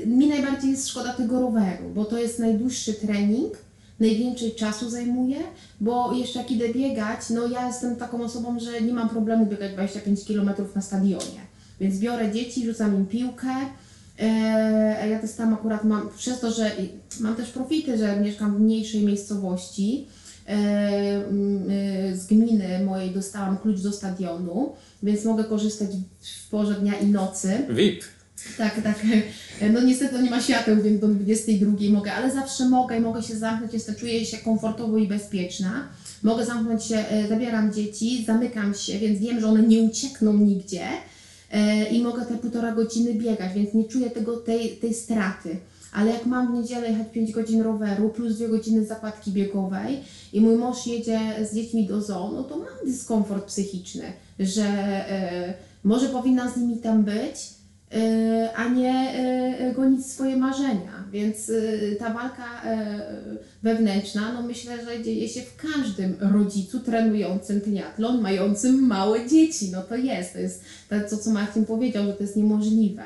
Mi 0.06 0.28
najbardziej 0.28 0.70
jest 0.70 0.88
szkoda 0.88 1.12
tego 1.12 1.40
roweru, 1.40 1.90
bo 1.94 2.04
to 2.04 2.18
jest 2.18 2.38
najdłuższy 2.38 2.94
trening, 2.94 3.54
najwięcej 4.00 4.54
czasu 4.54 4.90
zajmuje, 4.90 5.38
bo 5.80 6.12
jeszcze 6.12 6.38
jak 6.38 6.50
idę 6.50 6.68
biegać, 6.68 7.30
no 7.30 7.46
ja 7.46 7.66
jestem 7.66 7.96
taką 7.96 8.24
osobą, 8.24 8.60
że 8.60 8.80
nie 8.80 8.92
mam 8.92 9.08
problemu 9.08 9.46
biegać 9.46 9.72
25 9.72 10.24
km 10.24 10.50
na 10.74 10.82
stadionie. 10.82 11.40
Więc 11.80 11.98
biorę 11.98 12.32
dzieci, 12.32 12.66
rzucam 12.66 12.96
im 12.96 13.06
piłkę. 13.06 13.48
E, 14.18 15.08
ja 15.10 15.18
też 15.18 15.32
tam 15.32 15.54
akurat 15.54 15.84
mam, 15.84 16.08
przez 16.16 16.40
to, 16.40 16.50
że 16.50 16.70
mam 17.20 17.36
też 17.36 17.50
profity, 17.50 17.98
że 17.98 18.20
mieszkam 18.20 18.56
w 18.56 18.60
mniejszej 18.60 19.04
miejscowości, 19.04 20.06
e, 20.48 20.52
e, 20.52 22.16
z 22.16 22.26
gminy 22.26 22.84
mojej 22.84 23.10
dostałam 23.10 23.58
klucz 23.58 23.80
do 23.80 23.92
stadionu, 23.92 24.72
więc 25.02 25.24
mogę 25.24 25.44
korzystać 25.44 25.90
w 26.46 26.48
porze 26.48 26.74
dnia 26.74 26.94
i 26.94 27.06
nocy. 27.06 27.58
VIP. 27.70 28.04
Tak, 28.58 28.82
tak. 28.82 29.06
No 29.72 29.80
niestety 29.80 30.22
nie 30.22 30.30
ma 30.30 30.40
świateł, 30.40 30.82
więc 30.82 31.00
do 31.00 31.08
22 31.08 31.72
mogę, 31.90 32.12
ale 32.12 32.32
zawsze 32.32 32.68
mogę 32.68 32.96
i 32.98 33.00
mogę 33.00 33.22
się 33.22 33.36
zamknąć, 33.36 33.74
jestem, 33.74 33.94
czuję 33.94 34.26
się 34.26 34.38
komfortowo 34.38 34.98
i 34.98 35.08
bezpieczna. 35.08 35.88
Mogę 36.22 36.46
zamknąć 36.46 36.84
się, 36.84 37.04
zabieram 37.28 37.72
dzieci, 37.72 38.24
zamykam 38.24 38.74
się, 38.74 38.98
więc 38.98 39.20
wiem, 39.20 39.40
że 39.40 39.46
one 39.46 39.62
nie 39.62 39.80
uciekną 39.80 40.32
nigdzie 40.32 40.86
i 41.90 42.02
mogę 42.02 42.26
te 42.26 42.38
półtora 42.38 42.72
godziny 42.72 43.14
biegać, 43.14 43.52
więc 43.54 43.74
nie 43.74 43.84
czuję 43.84 44.10
tego, 44.10 44.36
tej, 44.36 44.76
tej 44.76 44.94
straty. 44.94 45.56
Ale 45.92 46.10
jak 46.10 46.26
mam 46.26 46.52
w 46.52 46.58
niedzielę 46.58 46.88
jechać 46.90 47.08
5 47.12 47.32
godzin 47.32 47.62
roweru 47.62 48.08
plus 48.08 48.38
2 48.38 48.48
godziny 48.48 48.86
zakładki 48.86 49.30
biegowej 49.30 50.00
i 50.32 50.40
mój 50.40 50.56
mąż 50.56 50.86
jedzie 50.86 51.20
z 51.50 51.54
dziećmi 51.54 51.86
do 51.86 52.02
zoo, 52.02 52.32
no 52.32 52.42
to 52.42 52.56
mam 52.56 52.86
dyskomfort 52.86 53.44
psychiczny, 53.44 54.12
że 54.40 54.64
e, 54.64 55.54
może 55.84 56.08
powinnam 56.08 56.50
z 56.50 56.56
nimi 56.56 56.78
tam 56.78 57.04
być, 57.04 57.14
e, 57.14 57.55
a 58.56 58.68
nie 58.68 58.92
e, 58.92 59.72
gonić 59.74 60.06
swoje 60.06 60.36
marzenia. 60.36 61.04
Więc 61.12 61.50
e, 61.50 61.96
ta 61.96 62.14
walka 62.14 62.62
e, 62.64 63.00
wewnętrzna, 63.62 64.32
no 64.32 64.42
myślę, 64.42 64.84
że 64.84 65.02
dzieje 65.02 65.28
się 65.28 65.40
w 65.40 65.56
każdym 65.56 66.16
rodzicu 66.20 66.80
trenującym 66.80 67.60
triatlon, 67.60 68.20
mającym 68.20 68.86
małe 68.86 69.28
dzieci. 69.28 69.70
No 69.72 69.82
to 69.82 69.96
jest, 69.96 70.32
to 70.88 70.94
jest 70.94 71.10
to, 71.10 71.16
co 71.16 71.30
Marcin 71.30 71.66
powiedział, 71.66 72.06
że 72.06 72.12
to 72.12 72.22
jest 72.22 72.36
niemożliwe. 72.36 73.02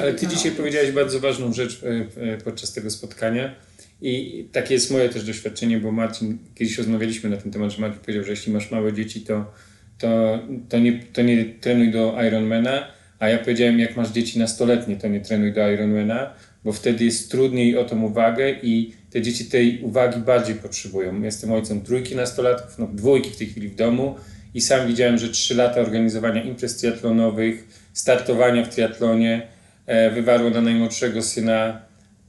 Ale 0.00 0.14
Ty 0.14 0.26
dzisiaj 0.26 0.44
robić. 0.44 0.56
powiedziałeś 0.56 0.92
bardzo 0.92 1.20
ważną 1.20 1.52
rzecz 1.52 1.82
e, 1.82 2.22
e, 2.22 2.38
podczas 2.38 2.72
tego 2.72 2.90
spotkania 2.90 3.54
i 4.02 4.48
takie 4.52 4.74
jest 4.74 4.90
moje 4.90 5.08
też 5.08 5.24
doświadczenie, 5.24 5.80
bo 5.80 5.92
Marcin, 5.92 6.38
kiedyś 6.54 6.78
rozmawialiśmy 6.78 7.30
na 7.30 7.36
ten 7.36 7.52
temat, 7.52 7.72
że 7.72 7.80
Marcin 7.80 8.00
powiedział, 8.00 8.24
że 8.24 8.30
jeśli 8.30 8.52
masz 8.52 8.70
małe 8.70 8.92
dzieci, 8.92 9.20
to, 9.20 9.52
to, 9.98 10.38
to, 10.68 10.78
nie, 10.78 11.02
to 11.12 11.22
nie 11.22 11.44
trenuj 11.44 11.90
do 11.90 12.16
Ironmana, 12.28 12.88
a 13.22 13.28
ja 13.28 13.38
powiedziałem, 13.38 13.78
jak 13.78 13.96
masz 13.96 14.08
dzieci 14.08 14.38
nastoletnie, 14.38 14.96
to 14.96 15.08
nie 15.08 15.20
trenuj 15.20 15.52
do 15.52 15.70
Ironmana, 15.70 16.34
bo 16.64 16.72
wtedy 16.72 17.04
jest 17.04 17.30
trudniej 17.30 17.78
o 17.78 17.84
tą 17.84 18.02
uwagę 18.02 18.50
i 18.62 18.92
te 19.10 19.22
dzieci 19.22 19.44
tej 19.44 19.80
uwagi 19.82 20.20
bardziej 20.20 20.54
potrzebują. 20.54 21.22
Jestem 21.22 21.52
ojcem 21.52 21.80
trójki 21.80 22.16
nastolatków, 22.16 22.78
no 22.78 22.88
dwójki 22.92 23.30
w 23.30 23.36
tej 23.36 23.46
chwili 23.46 23.68
w 23.68 23.74
domu 23.74 24.14
i 24.54 24.60
sam 24.60 24.88
widziałem, 24.88 25.18
że 25.18 25.28
3 25.28 25.54
lata 25.54 25.80
organizowania 25.80 26.42
imprez 26.42 26.76
triatlonowych, 26.76 27.68
startowania 27.92 28.64
w 28.64 28.68
triatlonie 28.68 29.46
e, 29.86 30.10
wywarło 30.10 30.50
na 30.50 30.60
najmłodszego 30.60 31.22
syna 31.22 31.80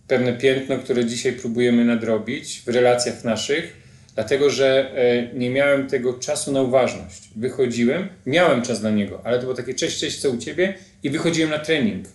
pewne 0.07 0.33
piętno, 0.33 0.77
które 0.77 1.05
dzisiaj 1.05 1.33
próbujemy 1.33 1.85
nadrobić 1.85 2.61
w 2.65 2.67
relacjach 2.67 3.23
naszych, 3.23 3.82
dlatego 4.15 4.49
że 4.49 4.91
e, 4.95 5.35
nie 5.37 5.49
miałem 5.49 5.87
tego 5.87 6.13
czasu 6.13 6.51
na 6.51 6.61
uważność. 6.61 7.29
Wychodziłem, 7.35 8.07
miałem 8.25 8.61
czas 8.61 8.81
dla 8.81 8.91
niego, 8.91 9.21
ale 9.23 9.37
to 9.37 9.43
było 9.43 9.53
takie 9.55 9.73
cześć, 9.73 9.99
cześć, 9.99 10.21
co 10.21 10.29
u 10.29 10.37
ciebie 10.37 10.73
i 11.03 11.09
wychodziłem 11.09 11.49
na 11.49 11.59
trening 11.59 12.05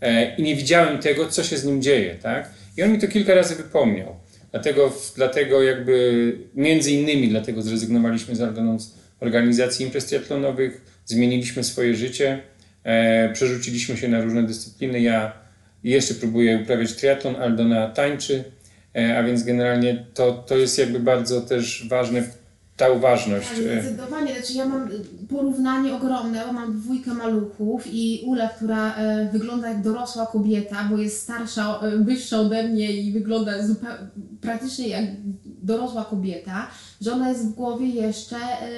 e, 0.00 0.36
i 0.36 0.42
nie 0.42 0.56
widziałem 0.56 0.98
tego, 0.98 1.28
co 1.28 1.42
się 1.42 1.56
z 1.56 1.64
nim 1.64 1.82
dzieje, 1.82 2.14
tak? 2.22 2.50
I 2.76 2.82
on 2.82 2.92
mi 2.92 2.98
to 2.98 3.08
kilka 3.08 3.34
razy 3.34 3.54
wypomniał. 3.54 4.16
Dlatego, 4.50 4.92
dlatego 5.16 5.62
jakby, 5.62 6.32
między 6.54 6.92
innymi 6.92 7.28
dlatego 7.28 7.62
zrezygnowaliśmy 7.62 8.36
z 8.36 8.38
z 8.82 8.94
organizacji 9.20 9.86
imprez 9.86 10.06
triatlonowych, 10.06 10.80
zmieniliśmy 11.04 11.64
swoje 11.64 11.94
życie, 11.94 12.42
e, 12.84 13.32
przerzuciliśmy 13.32 13.96
się 13.96 14.08
na 14.08 14.20
różne 14.20 14.42
dyscypliny. 14.42 15.00
Ja 15.00 15.32
jeszcze 15.84 16.14
próbuję 16.14 16.58
uprawiać 16.62 16.92
triatlon, 16.92 17.36
Aldona 17.36 17.88
tańczy, 17.88 18.44
a 18.96 19.22
więc 19.22 19.42
generalnie 19.42 20.06
to, 20.14 20.32
to 20.32 20.56
jest 20.56 20.78
jakby 20.78 21.00
bardzo 21.00 21.40
też 21.40 21.86
ważne, 21.88 22.22
ta 22.76 22.88
uważność. 22.88 23.48
Tak, 23.48 23.58
e, 23.58 23.82
zdecydowanie. 23.82 24.34
Znaczy 24.34 24.52
ja 24.52 24.66
mam 24.66 24.88
porównanie 25.28 25.94
ogromne, 25.94 26.42
bo 26.46 26.52
mam 26.52 26.80
dwójkę 26.80 27.14
maluchów 27.14 27.82
i 27.86 28.22
Ulę, 28.26 28.48
która 28.56 28.96
e, 28.96 29.28
wygląda 29.32 29.68
jak 29.68 29.82
dorosła 29.82 30.26
kobieta, 30.26 30.88
bo 30.90 30.96
jest 30.96 31.22
starsza, 31.22 31.80
e, 31.80 31.96
wyższa 31.96 32.40
ode 32.40 32.62
mnie 32.62 32.92
i 32.92 33.12
wygląda 33.12 33.66
zupełnie, 33.66 33.98
praktycznie 34.40 34.88
jak 34.88 35.04
dorosła 35.66 36.04
kobieta, 36.04 36.66
że 37.00 37.12
ona 37.12 37.28
jest 37.28 37.46
w 37.46 37.54
głowie 37.54 37.86
jeszcze, 37.86 38.36
e, 38.36 38.68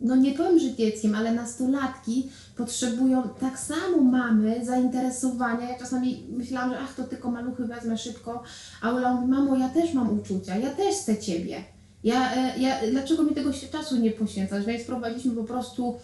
no 0.00 0.16
nie 0.16 0.32
powiem, 0.32 0.58
że 0.58 0.74
dzieckiem, 0.74 1.14
ale 1.14 1.34
nastolatki 1.34 2.30
potrzebują 2.56 3.22
tak 3.40 3.58
samo 3.58 4.00
mamy 4.00 4.66
zainteresowania. 4.66 5.70
Ja 5.70 5.78
czasami 5.78 6.26
myślałam, 6.30 6.70
że 6.70 6.78
ach, 6.78 6.94
to 6.94 7.04
tylko 7.04 7.30
maluchy 7.30 7.64
wezmę 7.64 7.98
szybko, 7.98 8.42
a 8.82 8.90
Ula 8.90 9.14
mówi, 9.14 9.28
mamo, 9.28 9.56
ja 9.56 9.68
też 9.68 9.94
mam 9.94 10.18
uczucia, 10.18 10.56
ja 10.56 10.70
też 10.70 10.94
chcę 10.94 11.18
Ciebie. 11.18 11.64
Ja, 12.04 12.34
e, 12.36 12.58
ja, 12.58 12.76
dlaczego 12.90 13.22
mi 13.22 13.34
tego 13.34 13.50
czasu 13.72 13.96
nie 13.96 14.10
poświęcać? 14.10 14.64
Więc 14.64 14.82
wprowadziliśmy 14.82 15.32
po 15.32 15.44
prostu 15.44 15.98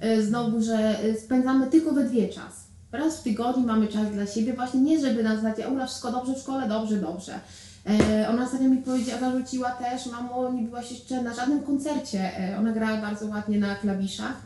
e, 0.00 0.22
znowu, 0.22 0.62
że 0.62 0.96
spędzamy 1.24 1.66
tylko 1.66 1.92
we 1.92 2.04
dwie 2.04 2.28
czas. 2.28 2.64
Raz 2.92 3.16
w 3.16 3.22
tygodniu 3.22 3.66
mamy 3.66 3.88
czas 3.88 4.10
dla 4.12 4.26
siebie, 4.26 4.52
właśnie 4.52 4.80
nie 4.80 5.00
żeby 5.00 5.22
na 5.22 5.36
zasadzie, 5.36 5.66
a 5.66 5.68
Ula 5.68 5.86
wszystko 5.86 6.12
dobrze 6.12 6.34
w 6.34 6.38
szkole, 6.38 6.68
dobrze, 6.68 6.96
dobrze. 6.96 7.40
E, 7.86 8.28
ona 8.28 8.44
ostatnio 8.44 8.68
mi 8.68 8.76
powiedziała, 8.76 9.20
zarzuciła 9.20 9.70
też, 9.70 10.06
mamo, 10.06 10.52
nie 10.52 10.62
byłaś 10.62 10.90
jeszcze 10.90 11.22
na 11.22 11.34
żadnym 11.34 11.62
koncercie. 11.62 12.38
E, 12.38 12.58
ona 12.58 12.72
grała 12.72 12.96
bardzo 12.96 13.26
ładnie 13.26 13.58
na 13.58 13.74
klawiszach, 13.74 14.36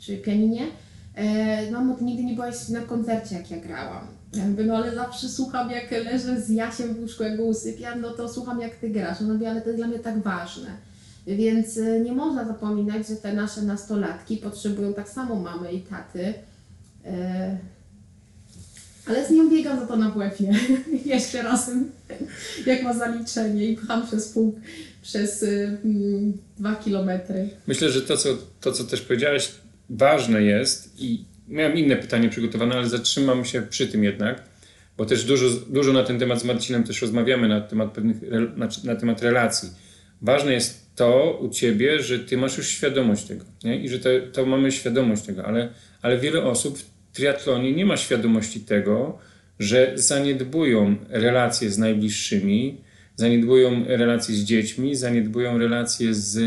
czy 0.00 0.16
pianinie. 0.16 0.66
E, 1.14 1.70
mamo, 1.70 1.94
ty 1.94 2.04
nigdy 2.04 2.24
nie 2.24 2.34
byłaś 2.34 2.68
na 2.68 2.80
koncercie, 2.80 3.34
jak 3.34 3.50
ja 3.50 3.56
grałam. 3.56 4.06
Ja 4.34 4.46
mówię, 4.46 4.64
no 4.64 4.76
ale 4.76 4.94
zawsze 4.94 5.28
słucham, 5.28 5.70
jak 5.70 5.90
leżę 5.90 6.40
z 6.40 6.48
Jasiem 6.48 6.94
w 6.94 7.00
łóżku, 7.00 7.22
jak 7.22 7.36
go 7.36 7.44
usypiam, 7.44 8.00
no 8.00 8.10
to 8.10 8.28
słucham, 8.28 8.60
jak 8.60 8.74
ty 8.74 8.90
grasz. 8.90 9.20
Ona 9.20 9.32
mówi, 9.32 9.46
ale 9.46 9.60
to 9.60 9.68
jest 9.68 9.78
dla 9.78 9.88
mnie 9.88 9.98
tak 9.98 10.22
ważne. 10.22 10.68
Więc 11.26 11.78
nie 12.04 12.12
można 12.12 12.44
zapominać, 12.44 13.08
że 13.08 13.16
te 13.16 13.32
nasze 13.32 13.62
nastolatki 13.62 14.36
potrzebują 14.36 14.94
tak 14.94 15.08
samo 15.08 15.34
mamy 15.34 15.72
i 15.72 15.80
taty. 15.80 16.34
Ale 19.08 19.26
z 19.26 19.30
nią 19.30 19.50
biegam 19.50 19.80
za 19.80 19.86
to 19.86 19.96
na 19.96 20.10
WF-ie. 20.10 20.54
Jeszcze 21.14 21.42
razem, 21.42 21.90
jak 22.66 22.82
ma 22.82 22.94
zaliczenie 22.94 23.64
i 23.64 23.76
pcham 23.76 24.06
przez 24.06 24.28
pół, 24.28 24.60
przez 25.02 25.42
y, 25.42 25.78
mm, 25.84 26.32
dwa 26.58 26.74
kilometry. 26.74 27.50
Myślę, 27.66 27.90
że 27.90 28.02
to 28.02 28.16
co, 28.16 28.28
to, 28.60 28.72
co 28.72 28.84
też 28.84 29.00
powiedziałeś, 29.00 29.50
ważne 29.90 30.42
jest 30.42 31.00
i 31.00 31.24
miałem 31.48 31.78
inne 31.78 31.96
pytanie 31.96 32.28
przygotowane, 32.28 32.74
ale 32.74 32.88
zatrzymam 32.88 33.44
się 33.44 33.62
przy 33.62 33.86
tym 33.86 34.04
jednak, 34.04 34.42
bo 34.96 35.06
też 35.06 35.24
dużo, 35.24 35.46
dużo 35.68 35.92
na 35.92 36.04
ten 36.04 36.18
temat 36.18 36.40
z 36.40 36.44
Marcinem 36.44 36.84
też 36.84 37.02
rozmawiamy 37.02 37.48
na 37.48 37.60
temat 37.60 37.92
pewnych, 37.92 38.16
na, 38.56 38.68
na 38.84 38.96
temat 38.96 39.22
relacji. 39.22 39.70
Ważne 40.22 40.52
jest 40.52 40.96
to 40.96 41.38
u 41.42 41.48
Ciebie, 41.48 42.02
że 42.02 42.18
Ty 42.18 42.36
masz 42.36 42.58
już 42.58 42.68
świadomość 42.68 43.24
tego 43.24 43.44
nie? 43.64 43.80
i 43.80 43.88
że 43.88 43.98
to, 43.98 44.08
to 44.32 44.46
mamy 44.46 44.72
świadomość 44.72 45.22
tego, 45.22 45.44
ale, 45.44 45.68
ale 46.02 46.18
wiele 46.18 46.42
osób 46.42 46.78
w 46.78 46.84
triatlonie 47.12 47.72
nie 47.72 47.86
ma 47.86 47.96
świadomości 47.96 48.60
tego, 48.60 49.18
że 49.58 49.92
zaniedbują 49.94 50.96
relacje 51.08 51.70
z 51.70 51.78
najbliższymi, 51.78 52.80
zaniedbują 53.16 53.84
relacje 53.86 54.34
z 54.34 54.38
dziećmi, 54.38 54.96
zaniedbują 54.96 55.58
relacje 55.58 56.14
z, 56.14 56.38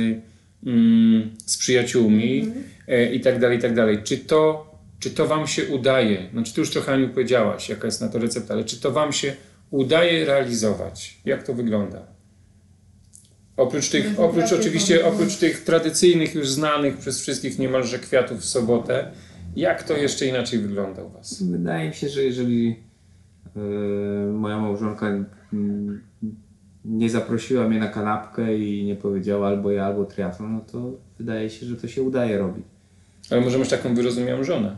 mm, 0.66 1.30
z 1.46 1.58
przyjaciółmi 1.58 2.52
e, 2.88 3.14
i 3.14 3.20
tak 3.20 3.40
dalej, 3.40 3.58
i 3.58 3.62
tak 3.62 3.76
dalej. 3.76 3.98
Czy 4.04 4.18
to, 4.18 4.72
czy 5.00 5.12
to 5.12 5.28
Wam 5.28 5.48
się 5.48 5.66
udaje? 5.66 6.30
No, 6.34 6.44
czy 6.44 6.54
Ty 6.54 6.62
już 6.62 6.70
trochę 6.70 6.94
Aniu 6.94 7.10
powiedziałaś, 7.10 7.70
jaka 7.70 7.88
jest 7.88 8.02
na 8.02 8.08
to 8.08 8.20
recepta, 8.20 8.54
ale 8.54 8.64
czy 8.64 8.80
to 8.80 8.92
Wam 8.92 9.14
się 9.14 9.36
udaje 9.72 10.26
realizować? 10.26 11.18
Jak 11.26 11.44
to 11.44 11.54
wygląda? 11.54 12.08
Oprócz 13.58 13.90
tych, 13.90 14.20
oprócz 14.20 14.54
oczywiście, 14.54 15.06
oprócz 15.06 15.36
tych 15.36 15.64
tradycyjnych, 15.64 16.36
już 16.36 16.50
znanych 16.50 16.98
przez 16.98 17.22
wszystkich 17.22 17.60
niemalże 17.60 18.00
kwiatów 18.00 18.40
w 18.40 18.46
sobotę, 18.46 19.12
jak 19.56 19.84
to 19.84 19.98
jeszcze 19.98 20.26
inaczej 20.26 20.60
wygląda 20.60 21.04
u 21.04 21.10
Was? 21.10 21.44
Wydaje 21.44 21.90
mi 21.90 21.96
się, 21.96 22.10
że 22.10 22.24
jeżeli 22.24 22.76
moja 24.34 24.60
małżonka 24.60 25.08
mm, 25.54 26.02
nie 26.86 27.10
zaprosiła 27.10 27.68
mnie 27.70 27.80
na 27.80 27.88
kanapkę 27.88 28.58
i 28.58 28.86
nie 28.86 28.96
powiedziała 28.96 29.48
albo 29.48 29.72
ja, 29.72 29.86
albo 29.86 30.06
triatlon, 30.06 30.54
no 30.54 30.62
to 30.72 30.92
wydaje 31.18 31.50
się, 31.50 31.66
że 31.66 31.76
to 31.76 31.88
się 31.88 32.04
udaje 32.04 32.38
robić. 32.38 32.66
Ale 33.30 33.42
może 33.42 33.58
masz 33.58 33.70
taką 33.70 33.96
wyrozumiałą 33.96 34.44
żonę. 34.44 34.76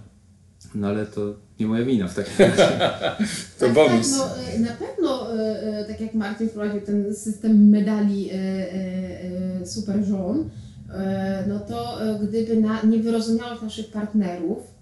No 0.75 0.88
ale 0.88 1.05
to 1.05 1.36
nie 1.59 1.65
moja 1.65 1.86
wina 1.86 2.07
w 2.07 2.15
takim 2.15 2.33
razie. 2.38 2.79
To 3.59 3.65
tak, 3.65 3.73
bonus. 3.73 4.17
Tak, 4.17 4.19
no, 4.19 4.43
e, 4.53 4.59
na 4.59 4.71
pewno, 4.71 5.33
e, 5.36 5.62
e, 5.79 5.86
tak 5.86 6.01
jak 6.01 6.13
Marcin 6.13 6.49
wprowadził 6.49 6.81
ten 6.81 7.15
system 7.15 7.69
medali 7.69 8.29
e, 8.29 8.33
e, 8.33 8.41
e, 9.62 9.65
super 9.65 10.03
żon, 10.03 10.49
e, 10.93 11.45
no 11.47 11.59
to 11.59 12.05
e, 12.05 12.19
gdyby 12.19 12.62
na, 12.62 12.81
nie 12.83 12.99
wyrozumiałość 12.99 13.62
naszych 13.62 13.91
partnerów, 13.91 14.72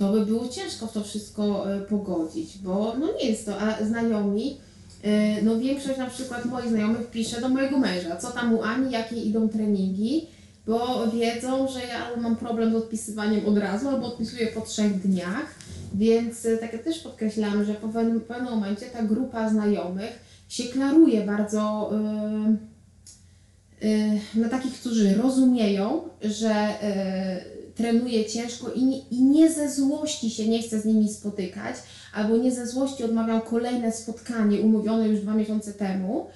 to 0.00 0.12
by 0.12 0.26
było 0.26 0.48
ciężko 0.48 0.86
w 0.86 0.92
to 0.92 1.04
wszystko 1.04 1.74
e, 1.74 1.80
pogodzić, 1.80 2.58
bo 2.58 2.94
no 2.98 3.06
nie 3.22 3.28
jest 3.28 3.46
to, 3.46 3.60
a 3.60 3.84
znajomi, 3.84 4.56
e, 5.02 5.42
no 5.42 5.58
większość 5.58 5.98
na 5.98 6.06
przykład 6.06 6.44
moich 6.44 6.68
znajomych 6.68 7.10
pisze 7.10 7.40
do 7.40 7.48
mojego 7.48 7.78
męża, 7.78 8.16
co 8.16 8.30
tam 8.30 8.54
u 8.54 8.62
Ani, 8.62 8.92
jakie 8.92 9.16
idą 9.16 9.48
treningi, 9.48 10.26
bo 10.66 11.06
wiedzą, 11.06 11.68
że 11.68 11.80
ja 11.80 12.20
mam 12.20 12.36
problem 12.36 12.72
z 12.72 12.74
odpisywaniem 12.74 13.46
od 13.46 13.58
razu, 13.58 13.88
albo 13.88 14.06
odpisuję 14.06 14.46
po 14.46 14.60
trzech 14.60 15.00
dniach, 15.00 15.54
więc 15.94 16.46
e, 16.46 16.56
tak 16.56 16.72
jak 16.72 16.82
też 16.82 16.98
podkreślałam, 16.98 17.64
że 17.64 17.74
po 17.74 17.88
pewnym, 17.88 18.20
pewnym 18.20 18.50
momencie 18.50 18.86
ta 18.86 19.02
grupa 19.02 19.50
znajomych 19.50 20.18
się 20.48 20.64
klaruje 20.64 21.22
bardzo 21.22 21.90
e, 21.92 22.56
e, 23.88 24.40
na 24.40 24.48
takich, 24.48 24.80
którzy 24.80 25.14
rozumieją, 25.14 26.02
że 26.22 26.50
e, 26.50 27.59
trenuje 27.80 28.24
ciężko 28.24 28.72
i 28.72 28.84
nie, 28.84 28.98
i 28.98 29.22
nie 29.22 29.52
ze 29.52 29.70
złości 29.70 30.30
się 30.30 30.48
nie 30.48 30.62
chce 30.62 30.80
z 30.80 30.84
nimi 30.84 31.08
spotykać, 31.08 31.76
albo 32.14 32.36
nie 32.36 32.52
ze 32.52 32.66
złości 32.66 33.04
odmawiam 33.04 33.40
kolejne 33.40 33.92
spotkanie 33.92 34.60
umówione 34.60 35.08
już 35.08 35.20
dwa 35.20 35.34
miesiące 35.34 35.72
temu, 35.72 36.26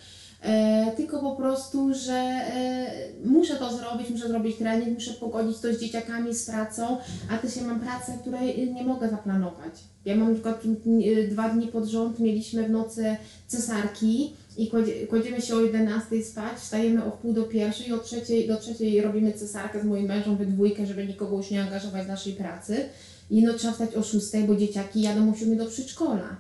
e, 0.43 0.93
tylko 0.97 1.21
po 1.21 1.37
prostu, 1.37 1.95
że 1.95 2.15
e, 2.15 2.87
muszę 3.25 3.57
to 3.57 3.77
zrobić, 3.77 4.11
muszę 4.11 4.29
zrobić 4.29 4.57
trening, 4.57 4.95
muszę 4.95 5.13
pogodzić 5.13 5.59
to 5.59 5.75
z 5.75 5.81
dzieciakami, 5.81 6.35
z 6.35 6.47
pracą, 6.47 6.97
a 7.31 7.39
też 7.39 7.57
ja 7.57 7.63
mam 7.63 7.81
pracę, 7.81 8.13
której 8.21 8.73
nie 8.73 8.85
mogę 8.85 9.09
zaplanować. 9.09 9.75
Ja 10.05 10.17
mam 10.17 10.29
na 10.29 10.35
przykład 10.35 10.63
e, 10.65 11.29
dwa 11.29 11.49
dni 11.49 11.69
pod 11.69 11.85
rząd, 11.85 12.19
mieliśmy 12.19 12.63
w 12.63 12.71
nocy 12.71 13.17
cesarki 13.47 14.33
i 14.57 14.69
kładzie- 14.71 15.07
kładziemy 15.07 15.43
się 15.43 15.55
o 15.57 15.61
11 15.61 16.23
spać, 16.25 16.59
wstajemy 16.59 17.05
o 17.05 17.11
wpół 17.11 17.33
do 17.33 17.43
pierwszej 17.43 17.93
o 17.93 17.99
trzeciej, 17.99 18.49
do 18.49 18.57
trzeciej 18.57 19.01
robimy 19.01 19.33
cesarkę 19.33 19.81
z 19.81 19.85
moim 19.85 20.07
mężem 20.07 20.37
we 20.37 20.47
dwójkę, 20.47 20.87
żeby 20.87 21.07
nikogo 21.07 21.37
już 21.37 21.51
nie 21.51 21.63
angażować 21.63 22.05
w 22.05 22.09
naszej 22.09 22.33
pracy. 22.33 22.85
I 23.31 23.43
no 23.43 23.55
trzeba 23.55 23.73
wstać 23.73 23.95
o 23.95 24.03
6, 24.03 24.27
bo 24.47 24.57
dzieciaki 24.57 25.03
jadą 25.03 25.33
o 25.33 25.35
7 25.37 25.57
do 25.57 25.67
przedszkola. 25.67 26.37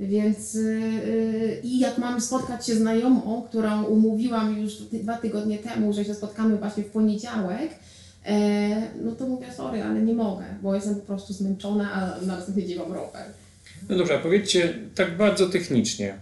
Więc 0.00 0.54
yy, 0.54 1.60
i 1.62 1.78
jak 1.78 1.98
mam 1.98 2.20
spotkać 2.20 2.66
się 2.66 2.74
znajomą, 2.74 3.42
którą 3.48 3.84
umówiłam 3.84 4.58
już 4.58 4.74
dwa 4.82 5.16
tygodnie 5.18 5.58
temu, 5.58 5.92
że 5.92 6.04
się 6.04 6.14
spotkamy 6.14 6.56
właśnie 6.56 6.84
w 6.84 6.90
poniedziałek, 6.90 7.70
e, 8.26 8.82
no 9.04 9.12
to 9.12 9.26
mówię 9.26 9.46
sorry, 9.56 9.82
ale 9.82 10.02
nie 10.02 10.14
mogę, 10.14 10.44
bo 10.62 10.74
jestem 10.74 10.94
po 10.94 11.00
prostu 11.00 11.32
zmęczona, 11.32 11.92
a 11.92 12.20
na 12.26 12.36
następny 12.36 12.62
dzień 12.62 12.78
mam 12.78 12.92
rower. 12.92 13.22
No 13.88 13.96
dobrze, 13.96 14.14
a 14.14 14.18
powiedzcie 14.18 14.74
tak 14.94 15.16
bardzo 15.16 15.48
technicznie. 15.48 16.14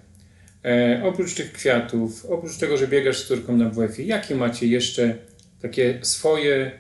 E, 0.64 1.00
oprócz 1.04 1.34
tych 1.34 1.52
kwiatów, 1.52 2.26
oprócz 2.26 2.56
tego, 2.56 2.76
że 2.76 2.88
biegasz 2.88 3.18
z 3.18 3.26
córką 3.26 3.56
na 3.56 3.68
WF-ie, 3.68 4.08
jakie 4.08 4.34
macie 4.34 4.66
jeszcze 4.66 5.16
takie 5.62 5.98
swoje 6.02 6.70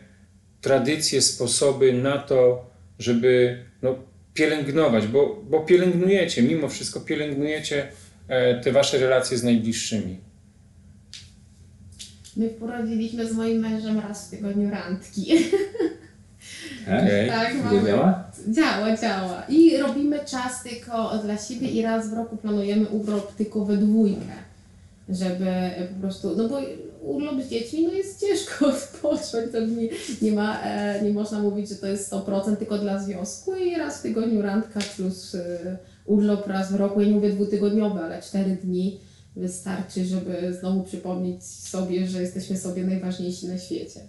tradycje, 0.60 1.22
sposoby 1.22 1.92
na 1.92 2.18
to, 2.18 2.70
żeby 2.98 3.58
no, 3.82 3.94
pielęgnować, 4.34 5.06
bo, 5.06 5.42
bo 5.50 5.60
pielęgnujecie, 5.60 6.42
mimo 6.42 6.68
wszystko 6.68 7.00
pielęgnujecie 7.00 7.88
e, 8.28 8.60
te 8.60 8.72
wasze 8.72 8.98
relacje 8.98 9.38
z 9.38 9.44
najbliższymi. 9.44 10.18
My 12.36 12.48
wprowadziliśmy 12.48 13.26
z 13.28 13.32
moim 13.32 13.58
mężem 13.58 14.00
raz 14.00 14.26
w 14.26 14.30
tygodniu 14.30 14.70
randki. 14.70 15.32
Okej. 16.86 17.28
tak, 17.36 17.54
mamy. 17.64 17.92
Działa? 18.48 18.96
Działa. 18.96 19.42
I 19.48 19.76
robimy 19.76 20.18
czas 20.18 20.62
tylko 20.62 21.18
dla 21.24 21.38
siebie 21.38 21.70
i 21.70 21.82
raz 21.82 22.10
w 22.10 22.12
roku 22.12 22.36
planujemy 22.36 22.88
urlop 22.88 23.34
tylko 23.34 23.64
we 23.64 23.76
dwójkę. 23.76 24.32
Żeby 25.08 25.46
po 25.94 26.00
prostu, 26.00 26.36
no 26.36 26.48
bo 26.48 26.60
urlop 27.02 27.42
z 27.42 27.48
dziećmi 27.48 27.86
no 27.86 27.92
jest 27.92 28.20
ciężko 28.20 28.66
odpocząć, 28.76 29.52
to 29.52 29.60
nie, 29.60 29.88
nie 30.22 30.32
ma, 30.32 30.62
e, 30.62 31.02
nie 31.02 31.10
można 31.10 31.38
mówić, 31.38 31.68
że 31.68 31.74
to 31.74 31.86
jest 31.86 32.12
100% 32.12 32.56
tylko 32.56 32.78
dla 32.78 32.98
związku 32.98 33.54
i 33.54 33.74
raz 33.74 33.98
w 33.98 34.02
tygodniu 34.02 34.42
randka 34.42 34.80
plus 34.96 35.34
e, 35.34 35.76
urlop 36.06 36.46
raz 36.46 36.72
w 36.72 36.74
roku, 36.74 37.00
ja 37.00 37.06
nie 37.06 37.14
mówię 37.14 37.30
dwutygodniowy, 37.30 38.00
ale 38.00 38.22
cztery 38.22 38.56
dni 38.64 39.00
wystarczy, 39.36 40.04
żeby 40.04 40.56
znowu 40.60 40.82
przypomnieć 40.82 41.44
sobie, 41.44 42.06
że 42.06 42.20
jesteśmy 42.20 42.56
sobie 42.56 42.84
najważniejsi 42.84 43.46
na 43.46 43.58
świecie. 43.58 44.00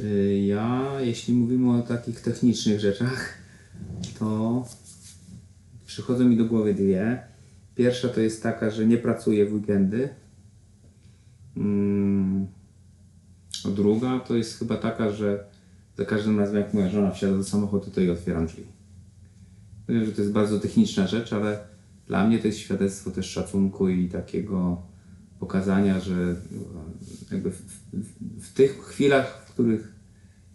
Y, 0.00 0.44
Ja, 0.46 1.00
jeśli 1.00 1.34
mówimy 1.34 1.78
o 1.78 1.82
takich 1.82 2.20
technicznych 2.20 2.80
rzeczach, 2.80 3.34
to 4.18 4.64
przychodzą 5.86 6.24
mi 6.24 6.36
do 6.36 6.44
głowy 6.44 6.74
dwie. 6.74 7.22
Pierwsza 7.74 8.08
to 8.08 8.20
jest 8.20 8.42
taka, 8.42 8.70
że 8.70 8.86
nie 8.86 8.98
pracuję 8.98 9.46
w 9.46 9.52
weekendy. 9.52 10.08
Mm. 11.56 12.46
Druga 13.76 14.20
to 14.20 14.36
jest 14.36 14.58
chyba 14.58 14.76
taka, 14.76 15.10
że 15.10 15.44
za 15.96 16.04
każdym 16.04 16.38
razem 16.38 16.56
jak 16.56 16.74
moja 16.74 16.88
żona 16.88 17.10
wsiada 17.10 17.36
do 17.36 17.44
samochodu, 17.44 17.90
to 17.90 18.00
jej 18.00 18.10
otwieram 18.10 18.46
drzwi. 18.46 18.64
Wiem, 19.88 20.04
że 20.04 20.12
to 20.12 20.20
jest 20.20 20.32
bardzo 20.32 20.60
techniczna 20.60 21.06
rzecz, 21.06 21.32
ale 21.32 21.58
dla 22.06 22.26
mnie 22.26 22.38
to 22.38 22.46
jest 22.46 22.58
świadectwo 22.58 23.10
też 23.10 23.26
szacunku 23.26 23.88
i 23.88 24.08
takiego 24.08 24.82
pokazania, 25.38 26.00
że 26.00 26.36
jakby 27.30 27.50
w, 27.50 27.60
w, 27.92 28.44
w 28.44 28.52
tych 28.52 28.84
chwilach, 28.84 29.47
których 29.58 29.92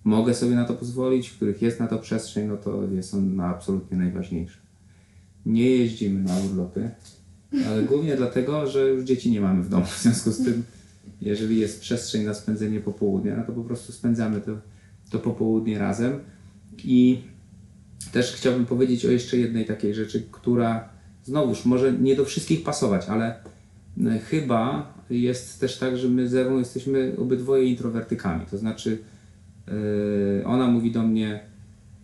mogę 0.03 0.33
sobie 0.33 0.55
na 0.55 0.65
to 0.65 0.73
pozwolić, 0.73 1.29
w 1.29 1.35
których 1.35 1.61
jest 1.61 1.79
na 1.79 1.87
to 1.87 1.97
przestrzeń, 1.97 2.47
no 2.47 2.57
to 2.57 2.83
jest 2.91 3.13
on 3.13 3.35
na 3.35 3.45
absolutnie 3.45 3.97
najważniejszy. 3.97 4.57
Nie 5.45 5.69
jeździmy 5.69 6.23
na 6.23 6.39
urlopy, 6.39 6.91
ale 7.67 7.83
głównie 7.83 8.15
dlatego, 8.15 8.67
że 8.67 8.89
już 8.89 9.03
dzieci 9.03 9.31
nie 9.31 9.41
mamy 9.41 9.63
w 9.63 9.69
domu. 9.69 9.85
W 9.85 10.01
związku 10.01 10.31
z 10.31 10.43
tym, 10.43 10.63
jeżeli 11.21 11.59
jest 11.59 11.81
przestrzeń 11.81 12.23
na 12.23 12.33
spędzenie 12.33 12.79
popołudnia, 12.79 13.35
no 13.37 13.43
to 13.43 13.51
po 13.53 13.63
prostu 13.63 13.91
spędzamy 13.91 14.41
to, 14.41 14.51
to 15.09 15.19
popołudnie 15.19 15.79
razem. 15.79 16.19
I 16.83 17.21
też 18.11 18.33
chciałbym 18.33 18.65
powiedzieć 18.65 19.05
o 19.05 19.11
jeszcze 19.11 19.37
jednej 19.37 19.65
takiej 19.65 19.95
rzeczy, 19.95 20.27
która 20.31 20.89
znowuż 21.23 21.65
może 21.65 21.93
nie 21.93 22.15
do 22.15 22.25
wszystkich 22.25 22.63
pasować, 22.63 23.05
ale 23.09 23.35
chyba 24.29 24.93
jest 25.09 25.59
też 25.59 25.77
tak, 25.77 25.97
że 25.97 26.09
my 26.09 26.27
z 26.27 26.35
Ewą 26.35 26.59
jesteśmy 26.59 27.15
obydwoje 27.17 27.65
introwertykami. 27.65 28.45
To 28.51 28.57
znaczy, 28.57 28.97
e, 29.67 30.45
ona 30.45 30.67
mówi 30.67 30.91
do 30.91 31.03
mnie, 31.03 31.39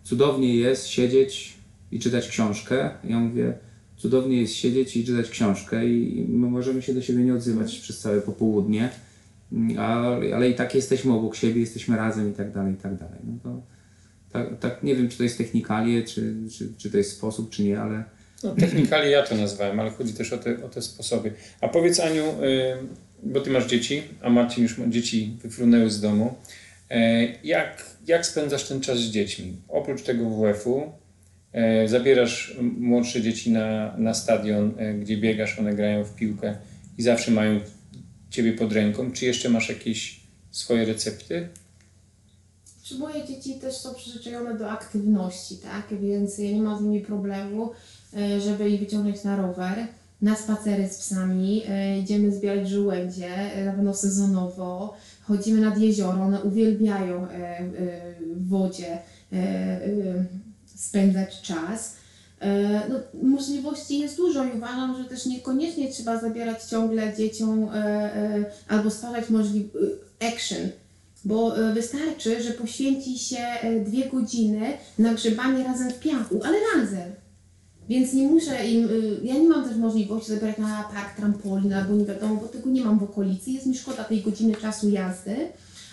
cudownie 0.02 0.56
jest 0.56 0.86
siedzieć 0.86 1.56
i 1.92 1.98
czytać 1.98 2.28
książkę. 2.28 2.90
Ja 3.04 3.20
mówię, 3.20 3.54
cudownie 3.96 4.40
jest 4.40 4.54
siedzieć 4.54 4.96
i 4.96 5.04
czytać 5.04 5.30
książkę 5.30 5.88
i 5.88 6.26
my 6.28 6.50
możemy 6.50 6.82
się 6.82 6.94
do 6.94 7.02
siebie 7.02 7.24
nie 7.24 7.34
odzywać 7.34 7.78
przez 7.78 7.98
całe 7.98 8.20
popołudnie, 8.20 8.90
ale, 9.78 10.36
ale 10.36 10.50
i 10.50 10.54
tak 10.54 10.74
jesteśmy 10.74 11.12
obok 11.12 11.36
siebie, 11.36 11.60
jesteśmy 11.60 11.96
razem 11.96 12.30
i 12.30 12.34
tak 12.34 12.52
dalej, 12.52 12.74
i 12.74 12.76
tak 12.76 12.96
dalej. 12.96 13.18
No 13.24 13.32
to, 13.42 13.62
tak, 14.32 14.58
tak 14.58 14.82
nie 14.82 14.96
wiem, 14.96 15.08
czy 15.08 15.18
to 15.18 15.22
jest 15.22 15.38
technikalie, 15.38 16.02
czy, 16.02 16.34
czy, 16.50 16.72
czy 16.76 16.90
to 16.90 16.96
jest 16.98 17.12
sposób, 17.12 17.50
czy 17.50 17.64
nie, 17.64 17.80
ale 17.80 18.04
No, 18.42 18.54
technikali 18.54 19.10
ja 19.10 19.22
to 19.22 19.34
nazwałem, 19.34 19.80
ale 19.80 19.90
chodzi 19.90 20.14
też 20.14 20.32
o 20.32 20.38
te, 20.38 20.64
o 20.64 20.68
te 20.68 20.82
sposoby. 20.82 21.32
A 21.60 21.68
powiedz 21.68 22.00
Aniu, 22.00 22.24
y, 22.24 22.76
bo 23.22 23.40
ty 23.40 23.50
masz 23.50 23.66
dzieci, 23.66 24.02
a 24.22 24.30
Marcin 24.30 24.62
już 24.62 24.76
dzieci 24.88 25.36
wyfrunęły 25.42 25.90
z 25.90 26.00
domu. 26.00 26.34
E, 26.90 27.22
jak, 27.44 27.96
jak 28.06 28.26
spędzasz 28.26 28.64
ten 28.64 28.80
czas 28.80 28.98
z 28.98 29.10
dziećmi? 29.10 29.56
Oprócz 29.68 30.02
tego 30.02 30.30
WF-u 30.30 30.92
e, 31.52 31.88
zabierasz 31.88 32.56
młodsze 32.60 33.22
dzieci 33.22 33.50
na, 33.50 33.96
na 33.96 34.14
stadion, 34.14 34.74
e, 34.78 34.94
gdzie 34.94 35.16
biegasz, 35.16 35.58
one 35.58 35.74
grają 35.74 36.04
w 36.04 36.14
piłkę 36.14 36.56
i 36.98 37.02
zawsze 37.02 37.30
mają 37.30 37.60
ciebie 38.30 38.52
pod 38.52 38.72
ręką. 38.72 39.12
Czy 39.12 39.26
jeszcze 39.26 39.48
masz 39.48 39.68
jakieś 39.68 40.20
swoje 40.50 40.84
recepty? 40.84 41.48
Czy 42.82 42.98
moje 42.98 43.26
dzieci 43.26 43.54
też 43.54 43.74
są 43.74 43.94
przyzwyczajone 43.94 44.58
do 44.58 44.70
aktywności, 44.70 45.56
tak? 45.56 46.00
Więc 46.00 46.38
ja 46.38 46.50
nie 46.50 46.62
mam 46.62 46.78
z 46.78 46.82
nimi 46.82 47.00
problemu, 47.00 47.70
żeby 48.40 48.70
ich 48.70 48.80
wyciągnąć 48.80 49.24
na 49.24 49.36
rower, 49.36 49.86
na 50.22 50.36
spacery 50.36 50.88
z 50.88 50.98
psami, 50.98 51.62
e, 51.68 51.98
idziemy 51.98 52.32
zbierać 52.32 52.68
żołędzie, 52.68 53.28
e, 53.54 53.64
na 53.64 53.72
pewno 53.72 53.94
sezonowo, 53.94 54.96
chodzimy 55.22 55.60
nad 55.60 55.78
jezioro, 55.78 56.22
one 56.22 56.42
uwielbiają 56.42 57.28
e, 57.28 57.30
e, 57.30 57.64
w 58.36 58.48
wodzie 58.48 58.92
e, 58.92 59.36
e, 59.36 59.80
spędzać 60.76 61.40
czas. 61.40 61.96
E, 62.40 62.88
No, 62.88 62.96
możliwości 63.22 63.98
jest 63.98 64.16
dużo 64.16 64.44
i 64.44 64.56
uważam, 64.56 64.98
że 65.02 65.04
też 65.08 65.26
niekoniecznie 65.26 65.92
trzeba 65.92 66.20
zabierać 66.20 66.64
ciągle 66.64 67.16
dzieciom 67.16 67.68
e, 67.68 67.74
e, 67.76 68.44
albo 68.68 68.90
stwarzać 68.90 69.24
action, 70.20 70.68
bo 71.24 71.58
e, 71.58 71.74
wystarczy, 71.74 72.42
że 72.42 72.50
poświęci 72.50 73.18
się 73.18 73.38
e, 73.38 73.80
dwie 73.80 74.08
godziny 74.08 74.72
na 74.98 75.14
grzebanie 75.14 75.64
razem 75.64 75.90
w 75.90 75.98
piachu, 75.98 76.40
ale 76.44 76.56
razem. 76.76 77.12
Więc 77.90 78.12
nie 78.12 78.28
muszę 78.28 78.66
im, 78.68 78.84
y, 78.84 79.20
ja 79.22 79.34
nie 79.34 79.48
mam 79.48 79.68
też 79.68 79.76
możliwości 79.76 80.30
zabrać 80.30 80.58
na 80.58 80.88
park 80.94 81.16
trampolin 81.16 81.72
albo 81.72 81.94
nie 81.94 82.04
wiadomo, 82.04 82.36
bo 82.36 82.48
tego 82.48 82.70
nie 82.70 82.84
mam 82.84 82.98
w 82.98 83.02
okolicy, 83.02 83.50
jest 83.50 83.66
mi 83.66 83.76
szkoda 83.76 84.04
tej 84.04 84.20
godziny 84.20 84.54
czasu 84.54 84.90
jazdy, 84.90 85.36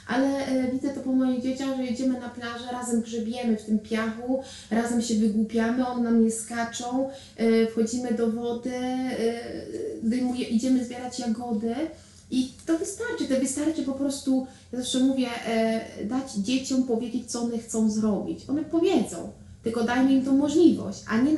ale 0.07 0.47
e, 0.47 0.71
widzę 0.71 0.89
to 0.89 1.01
po 1.01 1.11
moich 1.11 1.41
dzieciach, 1.41 1.77
że 1.77 1.85
jedziemy 1.85 2.19
na 2.19 2.29
plażę, 2.29 2.65
razem 2.71 3.01
grzebiemy 3.01 3.57
w 3.57 3.65
tym 3.65 3.79
piachu, 3.79 4.43
razem 4.71 5.01
się 5.01 5.15
wygłupiamy, 5.15 5.87
one 5.87 6.03
na 6.03 6.11
mnie 6.11 6.31
skaczą, 6.31 7.09
e, 7.37 7.67
wchodzimy 7.67 8.13
do 8.13 8.31
wody, 8.31 8.75
e, 8.75 10.47
idziemy 10.49 10.85
zbierać 10.85 11.19
jagody 11.19 11.75
i 12.31 12.51
to 12.65 12.77
wystarczy, 12.77 13.25
to 13.25 13.39
wystarczy 13.39 13.83
po 13.83 13.93
prostu, 13.93 14.47
ja 14.71 14.79
zawsze 14.79 14.99
mówię, 14.99 15.27
dać 16.03 16.33
dzieciom 16.33 16.83
powiedzieć, 16.83 17.31
co 17.31 17.41
one 17.41 17.57
chcą 17.57 17.91
zrobić. 17.91 18.49
One 18.49 18.63
powiedzą, 18.63 19.31
tylko 19.63 19.83
dajmy 19.83 20.13
im 20.13 20.25
tą 20.25 20.37
możliwość, 20.37 21.03
a 21.07 21.17
nie, 21.17 21.31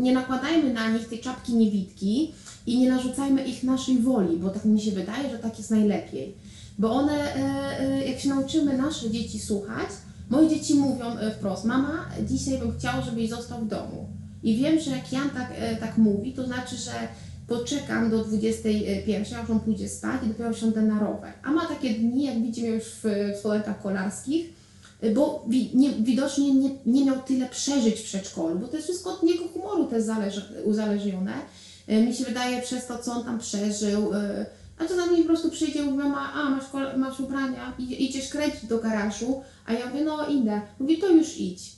nie 0.00 0.12
nakładajmy 0.12 0.72
na 0.72 0.88
nich 0.88 1.08
tej 1.08 1.18
czapki 1.18 1.54
niewidki 1.54 2.32
i 2.66 2.78
nie 2.78 2.90
narzucajmy 2.90 3.44
ich 3.44 3.62
naszej 3.62 3.98
woli, 3.98 4.36
bo 4.36 4.50
tak 4.50 4.64
mi 4.64 4.80
się 4.80 4.90
wydaje, 4.90 5.30
że 5.30 5.38
tak 5.38 5.58
jest 5.58 5.70
najlepiej. 5.70 6.34
Bo 6.78 6.90
one, 6.90 7.12
e, 7.12 7.80
e, 7.80 8.08
jak 8.08 8.20
się 8.20 8.28
nauczymy 8.28 8.78
nasze 8.78 9.10
dzieci 9.10 9.38
słuchać, 9.38 9.88
moje 10.30 10.48
dzieci 10.48 10.74
mówią 10.74 11.16
e, 11.18 11.30
wprost, 11.30 11.64
mama, 11.64 12.08
dzisiaj 12.26 12.58
bym 12.58 12.78
chciał, 12.78 13.02
żebyś 13.04 13.30
został 13.30 13.60
w 13.60 13.68
domu. 13.68 14.08
I 14.42 14.56
wiem, 14.56 14.80
że 14.80 14.90
jak 14.90 15.12
Jan 15.12 15.30
tak, 15.30 15.52
tak 15.80 15.98
mówi, 15.98 16.32
to 16.32 16.46
znaczy, 16.46 16.76
że 16.76 16.92
poczekam 17.46 18.10
do 18.10 18.24
21, 18.24 19.24
aż 19.42 19.50
on 19.50 19.60
pójdzie 19.60 19.88
spać 19.88 20.22
i 20.24 20.28
dopiero 20.28 20.52
wsiądę 20.52 20.82
na 20.82 21.00
rower. 21.00 21.32
A 21.42 21.50
ma 21.50 21.66
takie 21.66 21.90
dni, 21.90 22.24
jak 22.24 22.42
widzimy 22.42 22.68
już 22.68 22.84
w, 22.84 23.04
w 23.42 23.82
kolarskich, 23.82 24.55
bo 25.14 25.44
wi, 25.48 25.70
nie, 25.74 25.90
widocznie 25.90 26.54
nie, 26.54 26.70
nie 26.86 27.04
miał 27.04 27.22
tyle 27.22 27.48
przeżyć 27.48 28.00
w 28.00 28.04
przedszkolu, 28.04 28.58
bo 28.58 28.68
to 28.68 28.76
jest 28.76 28.88
wszystko 28.88 29.10
od 29.10 29.22
niego 29.22 29.48
humoru 29.48 29.84
też 29.84 30.02
zależy, 30.02 30.42
uzależnione. 30.64 31.32
Y, 31.88 32.02
Mi 32.02 32.14
się 32.14 32.24
wydaje 32.24 32.62
przez 32.62 32.86
to, 32.86 32.98
co 32.98 33.12
on 33.12 33.24
tam 33.24 33.38
przeżył, 33.38 34.14
y, 34.14 34.46
a 34.78 34.84
czasami 34.84 35.18
po 35.18 35.26
prostu 35.28 35.50
przyjdzie 35.50 35.78
i 35.78 35.82
mówi, 35.82 35.98
mama, 35.98 36.32
a 36.32 36.50
masz, 36.50 36.64
masz 36.96 37.20
ubrania, 37.20 37.74
idzie, 37.78 37.94
idziesz 37.94 38.28
kręcić 38.28 38.66
do 38.66 38.78
garażu, 38.78 39.42
a 39.66 39.72
ja 39.72 39.86
mówię, 39.86 40.04
no 40.04 40.26
idę. 40.28 40.60
Mówi, 40.78 40.98
to 40.98 41.08
już 41.08 41.38
idź. 41.38 41.76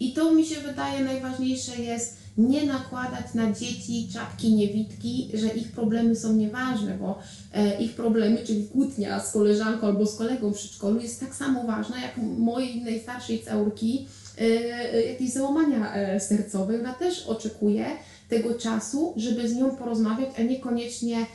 I 0.00 0.12
to 0.12 0.34
mi 0.34 0.46
się 0.46 0.60
wydaje 0.60 1.04
najważniejsze 1.04 1.82
jest 1.82 2.21
nie 2.36 2.66
nakładać 2.66 3.34
na 3.34 3.52
dzieci 3.52 4.08
czapki 4.12 4.54
niewidki, 4.54 5.30
że 5.34 5.48
ich 5.48 5.72
problemy 5.72 6.16
są 6.16 6.32
nieważne, 6.32 6.98
bo 6.98 7.18
e, 7.52 7.82
ich 7.82 7.94
problemy, 7.94 8.38
czyli 8.44 8.68
kłótnia 8.68 9.20
z 9.20 9.32
koleżanką 9.32 9.86
albo 9.86 10.06
z 10.06 10.16
kolegą 10.16 10.52
w 10.52 10.56
przedszkolu 10.56 11.00
jest 11.00 11.20
tak 11.20 11.34
samo 11.34 11.66
ważna 11.66 12.02
jak 12.02 12.16
mojej 12.38 12.82
najstarszej 12.82 13.42
całki 13.42 14.06
e, 14.38 14.42
e, 14.42 15.02
jakieś 15.02 15.32
załamania 15.32 15.92
sercowe. 16.20 16.80
Ona 16.80 16.92
też 16.92 17.26
oczekuje 17.26 17.86
tego 18.28 18.54
czasu, 18.54 19.14
żeby 19.16 19.48
z 19.48 19.54
nią 19.54 19.76
porozmawiać, 19.76 20.28
a 20.38 20.42
niekoniecznie 20.42 21.26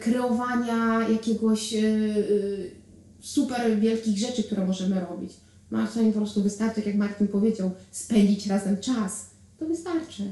kreowania 0.00 1.08
jakiegoś 1.08 1.74
super 3.20 3.80
wielkich 3.80 4.18
rzeczy, 4.18 4.42
które 4.42 4.66
możemy 4.66 5.00
robić. 5.00 5.32
Marcin 5.70 6.12
po 6.12 6.18
prostu 6.18 6.42
wystarczy, 6.42 6.74
tak 6.74 6.86
jak 6.86 6.96
Martin 6.96 7.28
powiedział, 7.28 7.70
spędzić 7.90 8.46
razem 8.46 8.76
czas. 8.76 9.29
To 9.60 9.66
wystarczy. 9.66 10.22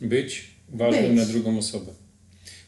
Być 0.00 0.50
ważnym 0.68 1.16
Być. 1.16 1.16
na 1.16 1.32
drugą 1.32 1.58
osobę. 1.58 1.92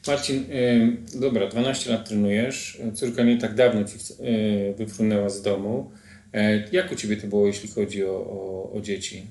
Marcin, 0.07 0.37
y, 0.37 0.97
dobra, 1.21 1.49
12 1.49 1.91
lat 1.91 2.09
trenujesz, 2.09 2.83
córka 2.95 3.25
nie 3.25 3.39
tak 3.39 3.55
dawno 3.55 3.85
ci 3.85 3.97
y, 3.97 4.75
wyfrunęła 4.79 5.29
z 5.29 5.43
domu. 5.43 5.91
E, 6.33 6.69
jak 6.73 6.93
u 6.93 6.97
Ciebie 6.97 7.17
to 7.17 7.27
było, 7.27 7.47
jeśli 7.47 7.69
chodzi 7.69 8.05
o, 8.05 8.11
o, 8.11 8.73
o 8.73 8.81
dzieci? 8.81 9.27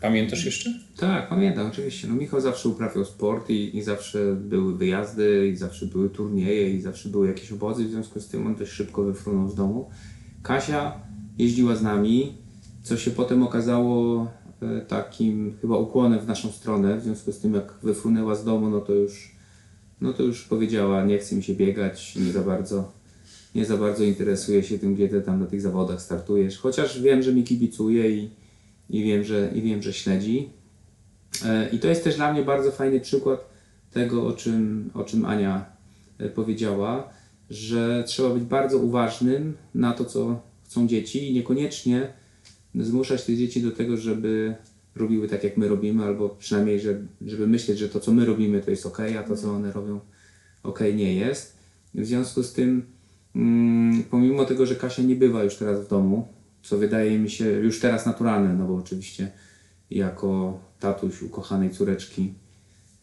Pamiętasz 0.00 0.44
jeszcze? 0.44 0.70
Tak, 0.96 1.28
pamiętam, 1.28 1.66
oczywiście. 1.66 2.08
No 2.08 2.14
Michał 2.14 2.40
zawsze 2.40 2.68
uprawiał 2.68 3.04
sport 3.04 3.50
i, 3.50 3.76
i 3.76 3.82
zawsze 3.82 4.34
były 4.34 4.78
wyjazdy, 4.78 5.48
i 5.48 5.56
zawsze 5.56 5.86
były 5.86 6.10
turnieje, 6.10 6.70
i 6.70 6.80
zawsze 6.80 7.08
były 7.08 7.26
jakieś 7.26 7.52
obozy, 7.52 7.84
w 7.84 7.90
związku 7.90 8.20
z 8.20 8.28
tym 8.28 8.46
on 8.46 8.54
dość 8.54 8.72
szybko 8.72 9.02
wyfrunął 9.02 9.48
z 9.48 9.54
domu. 9.54 9.90
Kasia 10.42 11.00
jeździła 11.38 11.76
z 11.76 11.82
nami, 11.82 12.34
co 12.82 12.96
się 12.96 13.10
potem 13.10 13.42
okazało 13.42 14.22
e, 14.24 14.45
takim 14.88 15.56
chyba 15.60 15.78
ukłonem 15.78 16.20
w 16.20 16.26
naszą 16.26 16.52
stronę, 16.52 16.96
w 16.96 17.02
związku 17.02 17.32
z 17.32 17.38
tym 17.38 17.54
jak 17.54 17.74
wyfrunęła 17.82 18.34
z 18.34 18.44
domu, 18.44 18.70
no 18.70 18.80
to 18.80 18.94
już, 18.94 19.36
no 20.00 20.12
to 20.12 20.22
już 20.22 20.42
powiedziała, 20.44 21.04
nie 21.04 21.18
chce 21.18 21.36
mi 21.36 21.42
się 21.42 21.54
biegać, 21.54 22.16
nie 22.16 22.32
za 22.32 22.42
bardzo, 22.42 22.92
nie 23.54 23.64
za 23.64 23.76
bardzo 23.76 24.04
interesuje 24.04 24.62
się 24.62 24.78
tym, 24.78 24.94
gdzie 24.94 25.08
ty 25.08 25.22
tam 25.22 25.40
na 25.40 25.46
tych 25.46 25.60
zawodach 25.60 26.02
startujesz, 26.02 26.58
chociaż 26.58 27.02
wiem, 27.02 27.22
że 27.22 27.32
mi 27.32 27.44
kibicuje 27.44 28.10
i, 28.10 28.30
i 28.90 29.04
wiem, 29.04 29.24
że, 29.24 29.50
i 29.54 29.62
wiem, 29.62 29.82
że 29.82 29.92
śledzi. 29.92 30.48
E, 31.44 31.68
I 31.70 31.78
to 31.78 31.88
jest 31.88 32.04
też 32.04 32.16
dla 32.16 32.32
mnie 32.32 32.42
bardzo 32.42 32.70
fajny 32.72 33.00
przykład 33.00 33.40
tego, 33.92 34.26
o 34.26 34.32
czym, 34.32 34.90
o 34.94 35.04
czym 35.04 35.24
Ania 35.24 35.64
e, 36.18 36.28
powiedziała, 36.28 37.10
że 37.50 38.04
trzeba 38.06 38.30
być 38.30 38.44
bardzo 38.44 38.78
uważnym 38.78 39.56
na 39.74 39.92
to, 39.92 40.04
co 40.04 40.40
chcą 40.64 40.88
dzieci 40.88 41.30
i 41.30 41.34
niekoniecznie 41.34 42.12
zmuszać 42.76 43.24
te 43.24 43.36
dzieci 43.36 43.62
do 43.62 43.70
tego, 43.70 43.96
żeby 43.96 44.54
robiły 44.96 45.28
tak, 45.28 45.44
jak 45.44 45.56
my 45.56 45.68
robimy, 45.68 46.04
albo 46.04 46.28
przynajmniej, 46.28 46.80
że, 46.80 47.00
żeby 47.26 47.46
myśleć, 47.46 47.78
że 47.78 47.88
to, 47.88 48.00
co 48.00 48.12
my 48.12 48.24
robimy, 48.24 48.60
to 48.60 48.70
jest 48.70 48.86
ok, 48.86 48.98
a 49.18 49.22
to, 49.22 49.36
co 49.36 49.52
one 49.52 49.72
robią, 49.72 50.00
ok, 50.62 50.80
nie 50.80 51.14
jest. 51.14 51.56
W 51.94 52.06
związku 52.06 52.42
z 52.42 52.52
tym, 52.52 52.86
mm, 53.36 54.02
pomimo 54.02 54.44
tego, 54.44 54.66
że 54.66 54.74
Kasia 54.74 55.02
nie 55.02 55.16
bywa 55.16 55.44
już 55.44 55.56
teraz 55.56 55.80
w 55.80 55.88
domu, 55.88 56.28
co 56.62 56.78
wydaje 56.78 57.18
mi 57.18 57.30
się 57.30 57.50
już 57.50 57.80
teraz 57.80 58.06
naturalne, 58.06 58.54
no 58.54 58.66
bo 58.66 58.74
oczywiście 58.74 59.32
jako 59.90 60.60
tatuś 60.80 61.22
ukochanej 61.22 61.70
córeczki 61.70 62.34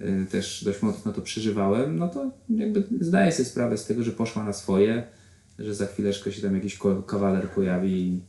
y, 0.02 0.26
też 0.32 0.64
dość 0.64 0.82
mocno 0.82 1.14
to 1.14 1.22
przeżywałem, 1.22 2.00
no 2.00 2.08
to 2.08 2.32
jakby 2.50 2.84
zdaję 3.02 3.32
sobie 3.32 3.46
sprawę 3.46 3.78
z 3.78 3.86
tego, 3.86 4.04
że 4.04 4.12
poszła 4.12 4.44
na 4.44 4.54
swoje, 4.54 5.04
że 5.60 5.76
za 5.76 5.86
chwileczkę 5.86 6.32
się 6.32 6.42
tam 6.42 6.56
jakiś 6.56 6.80
kawaler 7.08 7.50
pojawi 7.50 7.92
i, 7.92 8.22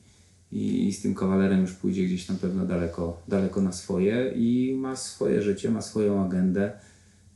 i, 0.55 0.89
i 0.89 0.93
z 0.93 1.03
tym 1.03 1.15
kawalerem 1.15 1.61
już 1.61 1.73
pójdzie 1.73 2.05
gdzieś 2.05 2.27
tam 2.27 2.37
pewno 2.37 2.67
daleko, 2.67 3.23
daleko 3.29 3.63
na 3.63 3.73
swoje 3.73 4.33
i 4.37 4.75
ma 4.79 4.97
swoje 4.97 5.43
życie, 5.43 5.71
ma 5.71 5.83
swoją 5.83 6.25
agendę. 6.25 6.73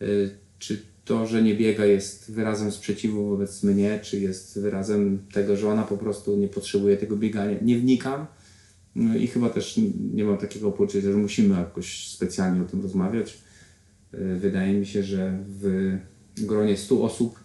Y, 0.02 0.30
Czy 0.58 0.82
to, 1.04 1.26
że 1.26 1.42
nie 1.42 1.54
biega 1.54 1.84
jest 1.84 2.32
wyrazem 2.32 2.72
sprzeciwu 2.72 3.28
wobec 3.28 3.62
mnie, 3.62 4.00
czy 4.02 4.20
jest 4.20 4.60
wyrazem 4.60 5.18
tego, 5.32 5.56
że 5.56 5.68
ona 5.68 5.82
po 5.82 5.96
prostu 5.96 6.36
nie 6.36 6.48
potrzebuje 6.48 6.96
tego 6.96 7.16
biegania, 7.16 7.56
nie 7.62 7.78
wnikam. 7.78 8.26
No 8.94 9.16
i 9.16 9.26
chyba 9.26 9.50
też 9.50 9.80
nie 10.14 10.24
mam 10.24 10.38
takiego 10.38 10.72
poczucia, 10.72 11.12
że 11.12 11.18
musimy 11.18 11.58
jakoś 11.58 12.08
specjalnie 12.08 12.62
o 12.62 12.64
tym 12.64 12.82
rozmawiać. 12.82 13.38
Y, 14.14 14.36
Wydaje 14.40 14.74
mi 14.74 14.86
się, 14.86 15.02
że 15.02 15.38
w 15.48 15.96
gronie 16.36 16.76
100 16.76 17.02
osób, 17.02 17.40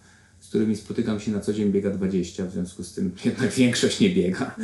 którymi 0.53 0.75
spotykam 0.75 1.19
się 1.19 1.31
na 1.31 1.39
co 1.39 1.53
dzień, 1.53 1.71
biega 1.71 1.89
20, 1.89 2.45
w 2.45 2.51
związku 2.51 2.83
z 2.83 2.93
tym 2.93 3.15
jednak 3.25 3.51
większość 3.63 3.99
nie 3.99 4.09
biega. 4.09 4.55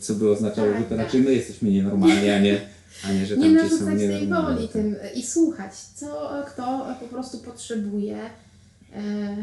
Co 0.00 0.14
by 0.14 0.30
oznaczało, 0.30 0.68
że 0.72 0.82
to 0.82 0.88
Tak, 0.88 0.98
raczej 0.98 1.20
my 1.20 1.34
jesteśmy 1.34 1.70
nienormalni, 1.70 2.30
a 2.30 2.38
nie, 2.38 2.60
a 3.04 3.12
nie 3.12 3.26
że 3.26 3.36
Nie 3.36 3.56
tamci 3.56 3.76
są 3.76 3.84
narzucać 3.84 3.98
tej 3.98 4.28
woli 4.28 4.68
tym 4.68 4.96
i 5.14 5.22
słuchać, 5.22 5.72
co 5.94 6.30
kto 6.46 6.86
po 7.00 7.06
prostu 7.06 7.38
potrzebuje. 7.38 8.16
E, 8.92 9.36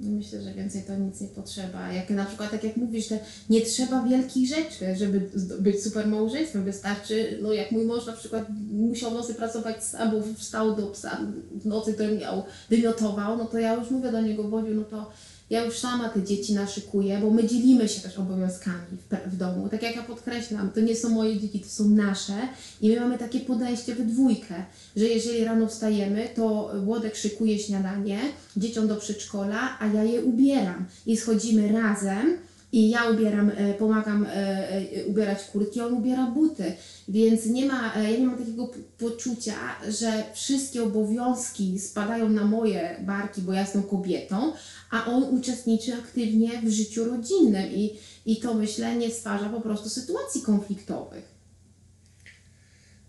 Myślę, 0.00 0.42
że 0.42 0.54
więcej 0.54 0.82
to 0.82 0.96
nic 0.96 1.20
nie 1.20 1.28
potrzeba. 1.28 1.92
Jak 1.92 2.10
na 2.10 2.24
przykład, 2.24 2.50
tak 2.50 2.64
jak 2.64 2.76
mówisz, 2.76 3.08
że 3.08 3.18
nie 3.50 3.60
trzeba 3.60 4.02
wielkich 4.02 4.48
rzeczy, 4.48 4.96
żeby 4.96 5.30
być 5.60 5.82
super 5.82 6.06
małżeństwem. 6.06 6.64
Wystarczy, 6.64 7.38
no 7.42 7.52
jak 7.52 7.72
mój 7.72 7.84
mąż 7.84 8.06
na 8.06 8.12
przykład 8.12 8.46
musiał 8.72 9.14
nocy 9.14 9.34
pracować 9.34 9.84
sam, 9.84 10.10
bo 10.10 10.22
wstał 10.36 10.76
do 10.76 10.86
psa 10.86 11.20
w 11.54 11.66
nocy, 11.66 11.94
to 11.94 12.04
miał, 12.14 12.42
wymiotował, 12.70 13.36
no 13.36 13.44
to 13.44 13.58
ja 13.58 13.74
już 13.74 13.90
mówię 13.90 14.12
do 14.12 14.20
niego, 14.20 14.42
Wodziu, 14.42 14.74
no 14.74 14.84
to 14.84 15.10
ja 15.50 15.64
już 15.64 15.78
sama 15.78 16.08
te 16.08 16.22
dzieci 16.22 16.54
naszykuję, 16.54 17.18
bo 17.18 17.30
my 17.30 17.48
dzielimy 17.48 17.88
się 17.88 18.00
też 18.00 18.18
obowiązkami 18.18 18.96
w, 19.10 19.32
w 19.32 19.36
domu. 19.36 19.68
Tak 19.68 19.82
jak 19.82 19.96
ja 19.96 20.02
podkreślam, 20.02 20.70
to 20.70 20.80
nie 20.80 20.96
są 20.96 21.08
moje 21.08 21.40
dzieci, 21.40 21.60
to 21.60 21.68
są 21.68 21.88
nasze 21.88 22.48
i 22.80 22.88
my 22.88 23.00
mamy 23.00 23.18
takie 23.18 23.40
podejście 23.40 23.94
we 23.94 24.04
dwójkę, 24.04 24.54
że 24.96 25.04
jeżeli 25.04 25.44
rano 25.44 25.66
wstajemy, 25.66 26.28
to 26.36 26.72
Włodek 26.84 27.16
szykuje 27.16 27.58
śniadanie 27.58 28.18
dzieciom 28.56 28.88
do 28.88 28.96
przedszkola, 28.96 29.78
a 29.80 29.86
ja 29.86 30.04
je 30.04 30.24
ubieram 30.24 30.86
i 31.06 31.16
schodzimy 31.16 31.72
razem 31.72 32.38
i 32.72 32.90
ja 32.90 33.10
ubieram, 33.10 33.50
e, 33.56 33.74
pomagam 33.74 34.26
e, 34.26 34.28
e, 34.34 35.04
ubierać 35.04 35.44
kurtki, 35.44 35.80
on 35.80 35.92
ubiera 35.92 36.26
buty. 36.26 36.72
Więc 37.08 37.46
nie 37.46 37.66
ma, 37.66 37.92
ja 37.96 38.10
nie 38.10 38.26
mam 38.26 38.38
takiego 38.38 38.70
poczucia, 38.98 39.54
że 39.88 40.24
wszystkie 40.34 40.82
obowiązki 40.82 41.78
spadają 41.78 42.28
na 42.28 42.44
moje 42.44 42.96
barki, 43.00 43.42
bo 43.42 43.52
ja 43.52 43.60
jestem 43.60 43.82
kobietą, 43.82 44.52
a 44.90 45.06
on 45.06 45.22
uczestniczy 45.22 45.94
aktywnie 45.94 46.50
w 46.64 46.70
życiu 46.70 47.04
rodzinnym 47.04 47.70
i, 47.72 47.96
i 48.26 48.36
to 48.36 48.54
myślę 48.54 48.96
nie 48.96 49.10
stwarza 49.10 49.48
po 49.48 49.60
prostu 49.60 49.88
sytuacji 49.88 50.42
konfliktowych. 50.42 51.24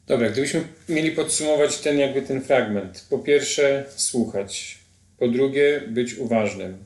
Dobra, 0.07 0.29
gdybyśmy 0.29 0.63
mieli 0.89 1.11
podsumować 1.11 1.77
ten 1.77 1.99
jakby 1.99 2.21
ten 2.21 2.41
fragment. 2.41 3.05
Po 3.09 3.19
pierwsze, 3.19 3.85
słuchać. 3.95 4.79
Po 5.17 5.27
drugie, 5.27 5.81
być 5.87 6.17
uważnym. 6.17 6.77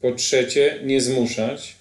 Po 0.00 0.12
trzecie, 0.12 0.80
nie 0.84 1.00
zmuszać. 1.00 1.79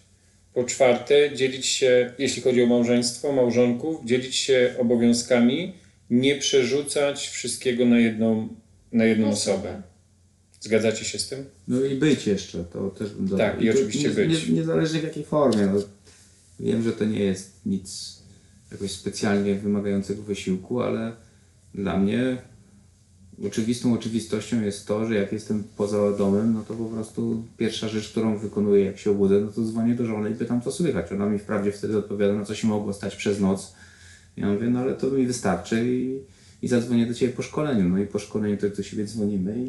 Po 0.54 0.64
czwarte, 0.64 1.36
dzielić 1.36 1.66
się, 1.66 2.14
jeśli 2.20 2.42
chodzi 2.42 2.64
o 2.64 2.68
małżeństwo, 2.68 3.32
małżonków, 3.32 4.06
dzielić 4.06 4.36
się 4.36 4.76
obowiązkami, 4.80 5.74
nie 6.10 6.36
przerzucać 6.36 7.28
wszystkiego 7.28 7.86
na 7.86 8.00
jedną, 8.00 8.48
na 8.92 9.06
jedną 9.06 9.30
Osobę. 9.30 9.82
Zgadzacie 10.62 11.06
się 11.06 11.20
z 11.20 11.28
tym? 11.28 11.46
No 11.68 11.86
i 11.86 11.96
być 11.96 12.28
jeszcze, 12.28 12.64
to 12.64 12.90
też 12.90 13.10
bym 13.10 13.28
dodał. 13.28 13.50
Tak, 13.50 13.62
i 13.62 13.70
oczywiście 13.70 14.10
nie, 14.10 14.16
być. 14.16 14.48
Nie, 14.48 14.54
niezależnie 14.54 15.00
w 15.00 15.04
jakiej 15.04 15.24
formie. 15.24 15.66
No, 15.66 15.82
wiem, 16.60 16.84
że 16.84 16.92
to 16.92 17.06
nie 17.06 17.20
jest 17.20 17.66
nic 17.66 18.20
jakoś 18.72 18.92
specjalnie 18.92 19.56
wymagającego 19.56 20.24
wysiłku, 20.24 20.82
ale 20.82 21.12
dla 21.76 21.98
mnie 21.98 22.38
oczywistą 23.48 23.94
oczywistością 23.94 24.62
jest 24.62 24.88
to, 24.88 25.06
że 25.06 25.16
jak 25.16 25.32
jestem 25.32 25.64
poza 25.78 26.12
domem, 26.12 26.54
no 26.54 26.64
to 26.68 26.74
po 26.74 26.86
prostu 26.86 27.44
pierwsza 27.58 27.88
rzecz, 27.88 28.10
którą 28.10 28.38
wykonuję 28.38 28.86
jak 28.86 29.00
się 29.00 29.12
obudzę, 29.12 29.42
no 29.42 29.52
to 29.52 29.62
dzwonię 29.62 29.96
do 29.96 30.06
żony 30.06 30.32
i 30.32 30.36
pytam 30.36 30.62
co 30.62 30.72
słychać. 30.72 31.12
Ona 31.12 31.26
mi 31.26 31.40
wprawdzie 31.40 31.72
wtedy 31.72 31.98
odpowiada, 31.98 32.34
no 32.34 32.46
co 32.46 32.56
się 32.56 32.68
mogło 32.68 32.94
stać 32.94 33.16
przez 33.16 33.40
noc. 33.40 33.74
Ja 34.38 34.54
mówię, 34.54 34.70
no 34.70 34.80
ale 34.80 34.94
to 34.94 35.10
mi 35.10 35.28
wystarczy 35.28 35.96
i, 35.96 36.20
i 36.62 36.68
zadzwonię 36.68 37.06
do 37.06 37.14
Ciebie 37.14 37.34
po 37.34 37.42
szkoleniu. 37.42 37.90
No 37.90 37.98
i 37.98 38.06
po 38.06 38.20
szkoleniu 38.20 38.58
to 38.58 38.70
do 38.70 38.84
siebie 38.84 39.06
dzwonimy 39.06 39.66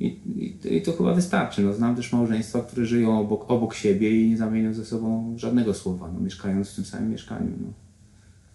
i, 0.00 0.04
i, 0.06 0.06
i, 0.06 0.76
I 0.76 0.82
to 0.82 0.92
chyba 0.92 1.14
wystarczy. 1.14 1.62
No, 1.62 1.72
znam 1.72 1.96
też 1.96 2.12
małżeństwa, 2.12 2.60
które 2.60 2.86
żyją 2.86 3.20
obok, 3.20 3.50
obok 3.50 3.74
siebie 3.74 4.20
i 4.20 4.30
nie 4.30 4.36
zamienią 4.36 4.74
ze 4.74 4.84
sobą 4.84 5.34
żadnego 5.38 5.74
słowa, 5.74 6.10
no, 6.14 6.20
mieszkając 6.20 6.70
w 6.70 6.74
tym 6.74 6.84
samym 6.84 7.10
mieszkaniu. 7.10 7.50
No. 7.60 7.85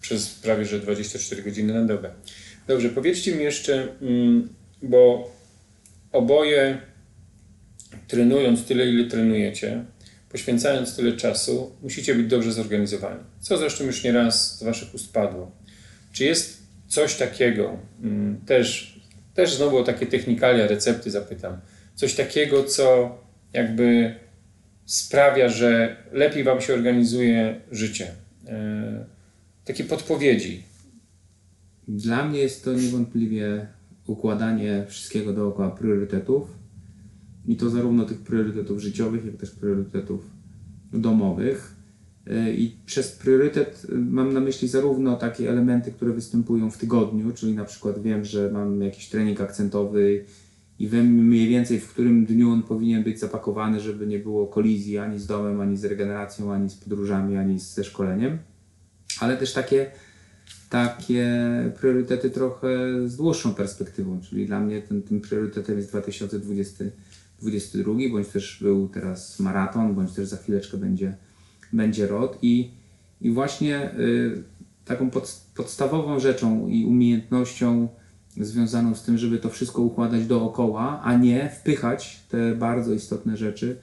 Przez 0.02 0.28
prawie 0.28 0.64
że 0.64 0.80
24 0.80 1.42
godziny 1.42 1.74
na 1.74 1.84
dobę. 1.84 2.10
Dobrze, 2.66 2.88
powiedzcie 2.88 3.34
mi 3.34 3.44
jeszcze, 3.44 3.88
mm, 4.00 4.48
bo 4.82 5.30
oboje 6.12 6.78
trenując 8.08 8.64
tyle, 8.64 8.86
ile 8.86 9.10
trenujecie, 9.10 9.84
poświęcając 10.28 10.96
tyle 10.96 11.12
czasu, 11.12 11.76
musicie 11.82 12.14
być 12.14 12.26
dobrze 12.26 12.52
zorganizowani. 12.52 13.20
Co 13.40 13.58
zresztą 13.58 13.84
już 13.84 14.04
nieraz 14.04 14.58
z 14.58 14.62
Waszych 14.62 14.94
ust 14.94 15.12
padło. 15.12 15.50
Czy 16.12 16.24
jest 16.24 16.62
coś 16.88 17.14
takiego, 17.14 17.78
mm, 18.02 18.40
też, 18.46 18.98
też 19.34 19.54
znowu 19.54 19.78
o 19.78 19.84
takie 19.84 20.06
technikalia, 20.06 20.66
recepty 20.66 21.10
zapytam, 21.10 21.60
coś 21.94 22.14
takiego, 22.14 22.64
co 22.64 23.18
jakby 23.52 24.14
sprawia, 24.86 25.48
że 25.48 25.96
lepiej 26.12 26.44
Wam 26.44 26.60
się 26.60 26.74
organizuje 26.74 27.60
życie? 27.70 28.06
Takie 29.64 29.84
podpowiedzi. 29.84 30.62
Dla 31.88 32.28
mnie 32.28 32.38
jest 32.38 32.64
to 32.64 32.72
niewątpliwie 32.72 33.66
układanie 34.06 34.84
wszystkiego 34.88 35.32
dookoła 35.32 35.70
priorytetów 35.70 36.48
i 37.46 37.56
to 37.56 37.70
zarówno 37.70 38.04
tych 38.04 38.18
priorytetów 38.18 38.80
życiowych, 38.80 39.24
jak 39.24 39.36
też 39.36 39.50
priorytetów 39.50 40.30
domowych. 40.92 41.76
Yy, 42.26 42.54
I 42.54 42.76
przez 42.86 43.12
priorytet 43.12 43.86
yy, 43.88 43.98
mam 43.98 44.32
na 44.32 44.40
myśli 44.40 44.68
zarówno 44.68 45.16
takie 45.16 45.50
elementy, 45.50 45.92
które 45.92 46.12
występują 46.12 46.70
w 46.70 46.78
tygodniu, 46.78 47.32
czyli 47.32 47.54
na 47.54 47.64
przykład 47.64 48.02
wiem, 48.02 48.24
że 48.24 48.50
mam 48.52 48.82
jakiś 48.82 49.08
trening 49.08 49.40
akcentowy 49.40 50.24
i 50.78 50.88
wiem 50.88 51.06
mniej 51.06 51.48
więcej 51.48 51.80
w 51.80 51.88
którym 51.88 52.24
dniu 52.24 52.50
on 52.50 52.62
powinien 52.62 53.02
być 53.02 53.20
zapakowany, 53.20 53.80
żeby 53.80 54.06
nie 54.06 54.18
było 54.18 54.46
kolizji 54.46 54.98
ani 54.98 55.18
z 55.18 55.26
domem, 55.26 55.60
ani 55.60 55.76
z 55.76 55.84
regeneracją, 55.84 56.52
ani 56.52 56.70
z 56.70 56.74
podróżami, 56.74 57.36
ani 57.36 57.58
ze 57.58 57.84
szkoleniem. 57.84 58.38
Ale 59.20 59.36
też 59.36 59.52
takie 59.52 59.90
takie 60.72 61.28
priorytety 61.80 62.30
trochę 62.30 62.68
z 63.08 63.16
dłuższą 63.16 63.54
perspektywą, 63.54 64.20
czyli 64.20 64.46
dla 64.46 64.60
mnie 64.60 64.82
tym, 64.82 65.02
tym 65.02 65.20
priorytetem 65.20 65.76
jest 65.76 65.88
2022, 65.88 67.94
bądź 68.12 68.28
też 68.28 68.58
był 68.60 68.88
teraz 68.88 69.40
maraton, 69.40 69.94
bądź 69.94 70.12
też 70.12 70.28
za 70.28 70.36
chwileczkę 70.36 70.76
będzie, 70.76 71.16
będzie 71.72 72.06
rok 72.06 72.38
i, 72.42 72.70
i 73.20 73.30
właśnie 73.30 73.98
y, 73.98 74.42
taką 74.84 75.10
pod, 75.10 75.42
podstawową 75.54 76.20
rzeczą 76.20 76.68
i 76.68 76.84
umiejętnością 76.84 77.88
związaną 78.40 78.94
z 78.94 79.02
tym, 79.02 79.18
żeby 79.18 79.38
to 79.38 79.48
wszystko 79.48 79.82
układać 79.82 80.26
dookoła, 80.26 81.00
a 81.04 81.16
nie 81.16 81.50
wpychać 81.50 82.20
te 82.28 82.54
bardzo 82.54 82.94
istotne 82.94 83.36
rzeczy 83.36 83.76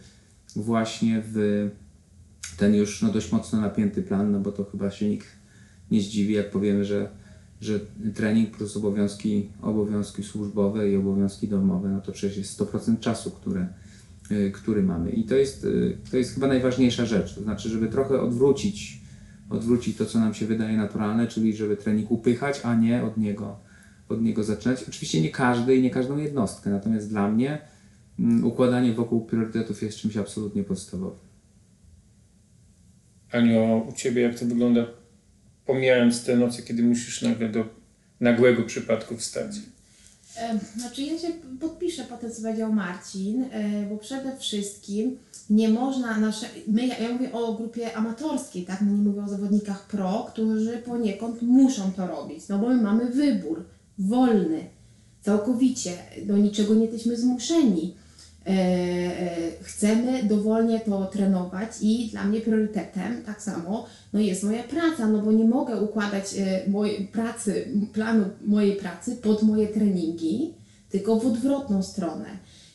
właśnie 0.55 1.23
w 1.33 1.69
ten 2.59 2.75
już 2.75 3.01
no, 3.01 3.09
dość 3.09 3.31
mocno 3.31 3.61
napięty 3.61 4.03
plan, 4.03 4.31
no 4.31 4.39
bo 4.39 4.51
to 4.51 4.63
chyba 4.63 4.91
się 4.91 5.09
nikt 5.09 5.27
nie 5.91 6.01
zdziwi, 6.01 6.33
jak 6.33 6.51
powiemy, 6.51 6.85
że, 6.85 7.09
że 7.61 7.79
trening 8.15 8.57
plus 8.57 8.77
obowiązki, 8.77 9.49
obowiązki 9.61 10.23
służbowe 10.23 10.91
i 10.91 10.95
obowiązki 10.95 11.47
domowe, 11.47 11.89
no 11.89 12.01
to 12.01 12.11
przecież 12.11 12.37
jest 12.37 12.59
100% 12.59 12.99
czasu, 12.99 13.31
które, 13.31 13.67
y, 14.31 14.51
który 14.51 14.83
mamy. 14.83 15.09
I 15.09 15.23
to 15.23 15.35
jest, 15.35 15.63
y, 15.63 15.97
to 16.11 16.17
jest 16.17 16.33
chyba 16.33 16.47
najważniejsza 16.47 17.05
rzecz, 17.05 17.35
to 17.35 17.41
znaczy, 17.41 17.69
żeby 17.69 17.87
trochę 17.87 18.21
odwrócić, 18.21 19.01
odwrócić 19.49 19.97
to, 19.97 20.05
co 20.05 20.19
nam 20.19 20.33
się 20.33 20.45
wydaje 20.45 20.77
naturalne, 20.77 21.27
czyli 21.27 21.55
żeby 21.55 21.77
trening 21.77 22.11
upychać, 22.11 22.61
a 22.63 22.75
nie 22.75 23.03
od 23.03 23.17
niego, 23.17 23.59
od 24.09 24.21
niego 24.21 24.43
zaczynać. 24.43 24.83
Oczywiście 24.89 25.21
nie 25.21 25.29
każdy 25.29 25.75
i 25.75 25.81
nie 25.81 25.89
każdą 25.89 26.17
jednostkę, 26.17 26.69
natomiast 26.69 27.09
dla 27.09 27.31
mnie 27.31 27.61
mm, 28.19 28.45
układanie 28.45 28.93
wokół 28.93 29.25
priorytetów 29.25 29.81
jest 29.81 29.97
czymś 29.97 30.17
absolutnie 30.17 30.63
podstawowym. 30.63 31.28
Anio, 33.31 33.85
u 33.89 33.93
Ciebie 33.93 34.21
jak 34.21 34.39
to 34.39 34.45
wygląda, 34.45 34.85
pomijając 35.65 36.23
te 36.23 36.35
noce, 36.37 36.61
kiedy 36.61 36.83
musisz 36.83 37.21
nagle 37.21 37.49
do 37.49 37.65
nagłego 38.19 38.63
przypadku 38.63 39.17
wstać? 39.17 39.51
E, 40.37 40.59
Znaczy 40.77 41.01
ja 41.01 41.19
się 41.19 41.27
podpiszę 41.59 42.03
po 42.03 42.17
tym, 42.17 42.31
co 42.31 42.41
powiedział 42.41 42.73
Marcin, 42.73 43.43
e, 43.51 43.85
bo 43.89 43.97
przede 43.97 44.37
wszystkim 44.37 45.17
nie 45.49 45.69
można 45.69 46.17
nasze, 46.19 46.45
my, 46.67 46.87
ja 46.87 47.13
mówię 47.13 47.31
o 47.31 47.53
grupie 47.53 47.97
amatorskiej, 47.97 48.63
tak, 48.65 48.81
no 48.81 48.91
nie 48.91 49.01
mówię 49.03 49.23
o 49.23 49.29
zawodnikach 49.29 49.87
pro, 49.87 50.27
którzy 50.31 50.77
poniekąd 50.77 51.41
muszą 51.41 51.91
to 51.91 52.07
robić, 52.07 52.47
no 52.49 52.59
bo 52.59 52.69
my 52.69 52.81
mamy 52.81 53.05
wybór, 53.05 53.65
wolny, 53.99 54.59
całkowicie, 55.21 55.91
do 56.25 56.37
niczego 56.37 56.75
nie 56.75 56.81
jesteśmy 56.85 57.17
zmuszeni. 57.17 57.95
E, 58.47 58.51
e, 58.51 59.51
chcemy 59.61 60.23
dowolnie 60.23 60.79
to 60.79 61.05
trenować 61.05 61.69
i 61.81 62.09
dla 62.11 62.23
mnie 62.23 62.41
priorytetem 62.41 63.23
tak 63.25 63.41
samo 63.41 63.85
no 64.13 64.19
jest 64.19 64.43
moja 64.43 64.63
praca, 64.63 65.07
no 65.07 65.21
bo 65.21 65.31
nie 65.31 65.45
mogę 65.45 65.81
układać 65.81 66.25
e, 66.37 66.69
mojej 66.69 67.07
pracy, 67.07 67.67
planu 67.93 68.25
mojej 68.45 68.75
pracy 68.75 69.15
pod 69.15 69.43
moje 69.43 69.67
treningi, 69.67 70.53
tylko 70.89 71.19
w 71.19 71.25
odwrotną 71.25 71.83
stronę. 71.83 72.25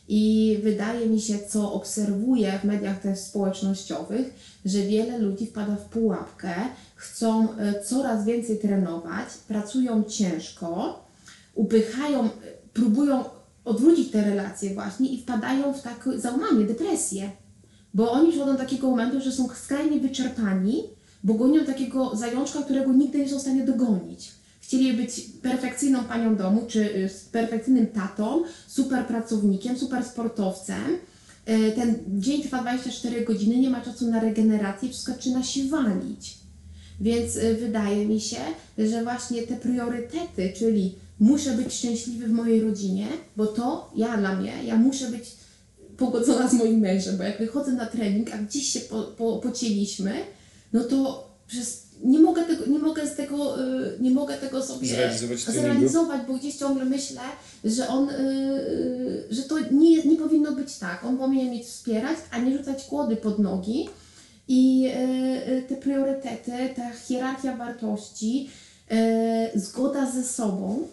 I 0.08 0.58
wydaje 0.62 1.06
mi 1.06 1.20
się, 1.20 1.38
co 1.48 1.72
obserwuję 1.72 2.58
w 2.62 2.64
mediach 2.64 3.00
też 3.00 3.18
społecznościowych, 3.18 4.34
że 4.64 4.78
wiele 4.78 5.18
ludzi 5.18 5.46
wpada 5.46 5.76
w 5.76 5.84
pułapkę, 5.84 6.54
chcą 6.94 7.48
coraz 7.84 8.24
więcej 8.24 8.58
trenować, 8.58 9.28
pracują 9.48 10.02
ciężko, 10.02 11.00
upychają, 11.54 12.28
próbują 12.72 13.24
odwrócić 13.64 14.10
te 14.10 14.24
relacje 14.24 14.74
właśnie 14.74 15.08
i 15.08 15.22
wpadają 15.22 15.72
w 15.72 15.82
takie 15.82 16.18
załamanie, 16.18 16.64
depresję. 16.64 17.30
Bo 17.94 18.12
oni 18.12 18.30
przychodzą 18.30 18.52
do 18.52 18.58
takiego 18.58 18.90
momentu, 18.90 19.20
że 19.20 19.32
są 19.32 19.48
skrajnie 19.48 20.00
wyczerpani, 20.00 20.82
bo 21.24 21.34
gonią 21.34 21.64
takiego 21.64 22.16
zajączka, 22.16 22.62
którego 22.62 22.92
nigdy 22.92 23.18
nie 23.18 23.28
są 23.28 23.38
w 23.38 23.42
stanie 23.42 23.64
dogonić. 23.64 24.32
Chcieli 24.60 24.92
być 24.92 25.20
perfekcyjną 25.42 26.04
panią 26.04 26.36
domu, 26.36 26.64
czy 26.68 26.80
y, 26.80 27.10
perfekcyjnym 27.32 27.86
tatą, 27.86 28.42
super 28.66 29.06
pracownikiem, 29.06 29.78
super 29.78 30.04
sportowcem. 30.04 30.98
Y, 31.48 31.72
Ten 31.72 31.94
dzień 32.08 32.42
trwa 32.42 32.60
24 32.60 33.24
godziny, 33.24 33.56
nie 33.56 33.70
ma 33.70 33.80
czasu 33.80 34.10
na 34.10 34.20
regenerację, 34.20 34.88
wszystko 34.88 35.12
zaczyna 35.12 35.42
się 35.42 35.64
walić. 35.64 36.38
Więc 37.00 37.36
y, 37.36 37.54
wydaje 37.60 38.06
mi 38.06 38.20
się, 38.20 38.40
że 38.78 39.04
właśnie 39.04 39.42
te 39.42 39.56
priorytety, 39.56 40.52
czyli 40.56 40.94
muszę 41.20 41.50
być 41.50 41.72
szczęśliwy 41.72 42.26
w 42.26 42.32
mojej 42.32 42.60
rodzinie, 42.60 43.08
bo 43.36 43.46
to 43.46 43.92
ja 43.96 44.16
dla 44.16 44.34
mnie, 44.34 44.52
ja 44.64 44.76
muszę 44.76 45.10
być 45.10 45.24
pogodzona 45.96 46.48
z 46.48 46.52
moim 46.52 46.80
mężem, 46.80 47.16
bo 47.16 47.22
jak 47.22 47.38
wychodzę 47.38 47.72
na 47.72 47.86
trening, 47.86 48.34
a 48.34 48.38
gdzieś 48.38 48.66
się 48.66 48.80
po, 48.80 49.02
po, 49.02 49.38
pocięliśmy, 49.38 50.12
no 50.72 50.84
to 50.84 51.28
przez, 51.46 51.86
nie 52.04 52.18
mogę 52.18 52.42
tego, 52.44 52.66
nie 52.66 52.78
mogę 52.78 53.06
z 53.06 53.16
tego, 53.16 53.62
y, 53.62 53.98
nie 54.00 54.10
mogę 54.10 54.34
tego 54.34 54.62
sobie 54.62 54.88
Zrealizować 54.88 55.40
zrealizować, 55.40 56.20
bo 56.28 56.34
gdzieś 56.34 56.56
ciągle 56.56 56.84
myślę, 56.84 57.20
że 57.64 57.88
on, 57.88 58.10
y, 58.10 59.24
że 59.30 59.42
to 59.42 59.58
nie, 59.70 60.02
nie 60.02 60.16
powinno 60.16 60.52
być 60.52 60.78
tak. 60.78 61.04
On 61.04 61.18
powinien 61.18 61.50
mieć 61.50 61.66
wspierać, 61.66 62.18
a 62.30 62.38
nie 62.38 62.58
rzucać 62.58 62.84
kłody 62.84 63.16
pod 63.16 63.38
nogi. 63.38 63.88
I 64.48 64.86
y, 64.86 65.52
y, 65.52 65.62
te 65.62 65.76
priorytety, 65.76 66.52
ta 66.76 66.90
hierarchia 66.90 67.56
wartości, 67.56 68.50
y, 69.54 69.60
zgoda 69.60 70.10
ze 70.10 70.24
sobą, 70.24 70.88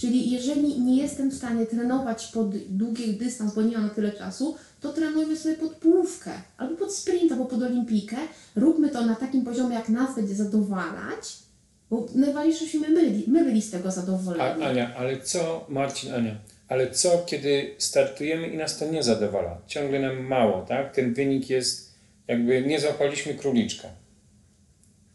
Czyli 0.00 0.30
jeżeli 0.30 0.80
nie 0.80 1.02
jestem 1.02 1.30
w 1.30 1.34
stanie 1.34 1.66
trenować 1.66 2.26
pod 2.26 2.58
długi 2.58 3.14
dystans, 3.14 3.54
bo 3.54 3.62
nie 3.62 3.72
mam 3.72 3.86
na 3.86 3.94
tyle 3.94 4.12
czasu, 4.12 4.56
to 4.80 4.92
trenujmy 4.92 5.36
sobie 5.36 5.54
pod 5.54 5.72
połówkę, 5.72 6.30
albo 6.56 6.76
pod 6.76 6.94
sprint, 6.94 7.32
albo 7.32 7.44
pod 7.44 7.62
olimpijkę. 7.62 8.16
Róbmy 8.56 8.88
to 8.88 9.06
na 9.06 9.14
takim 9.14 9.44
poziomie, 9.44 9.74
jak 9.74 9.88
nas 9.88 10.16
będzie 10.16 10.34
zadowalać, 10.34 11.38
bo 11.90 12.06
najważniejsze, 12.14 12.66
żebyśmy 12.66 12.88
my 12.88 13.22
my 13.26 13.44
byli 13.44 13.62
z 13.62 13.70
tego 13.70 13.88
A, 13.88 13.92
zadowoleni. 13.92 14.64
Ania, 14.64 14.94
ale 14.96 15.20
co, 15.20 15.66
Marcin, 15.68 16.14
Ania, 16.14 16.36
ale 16.68 16.90
co, 16.90 17.22
kiedy 17.26 17.74
startujemy 17.78 18.48
i 18.48 18.56
nas 18.56 18.78
to 18.78 18.90
nie 18.90 19.02
zadowala? 19.02 19.58
Ciągle 19.66 20.00
nam 20.00 20.26
mało, 20.26 20.62
tak? 20.62 20.94
Ten 20.94 21.14
wynik 21.14 21.50
jest, 21.50 21.94
jakby 22.28 22.62
nie 22.62 22.80
złapaliśmy 22.80 23.34
króliczka. 23.34 23.88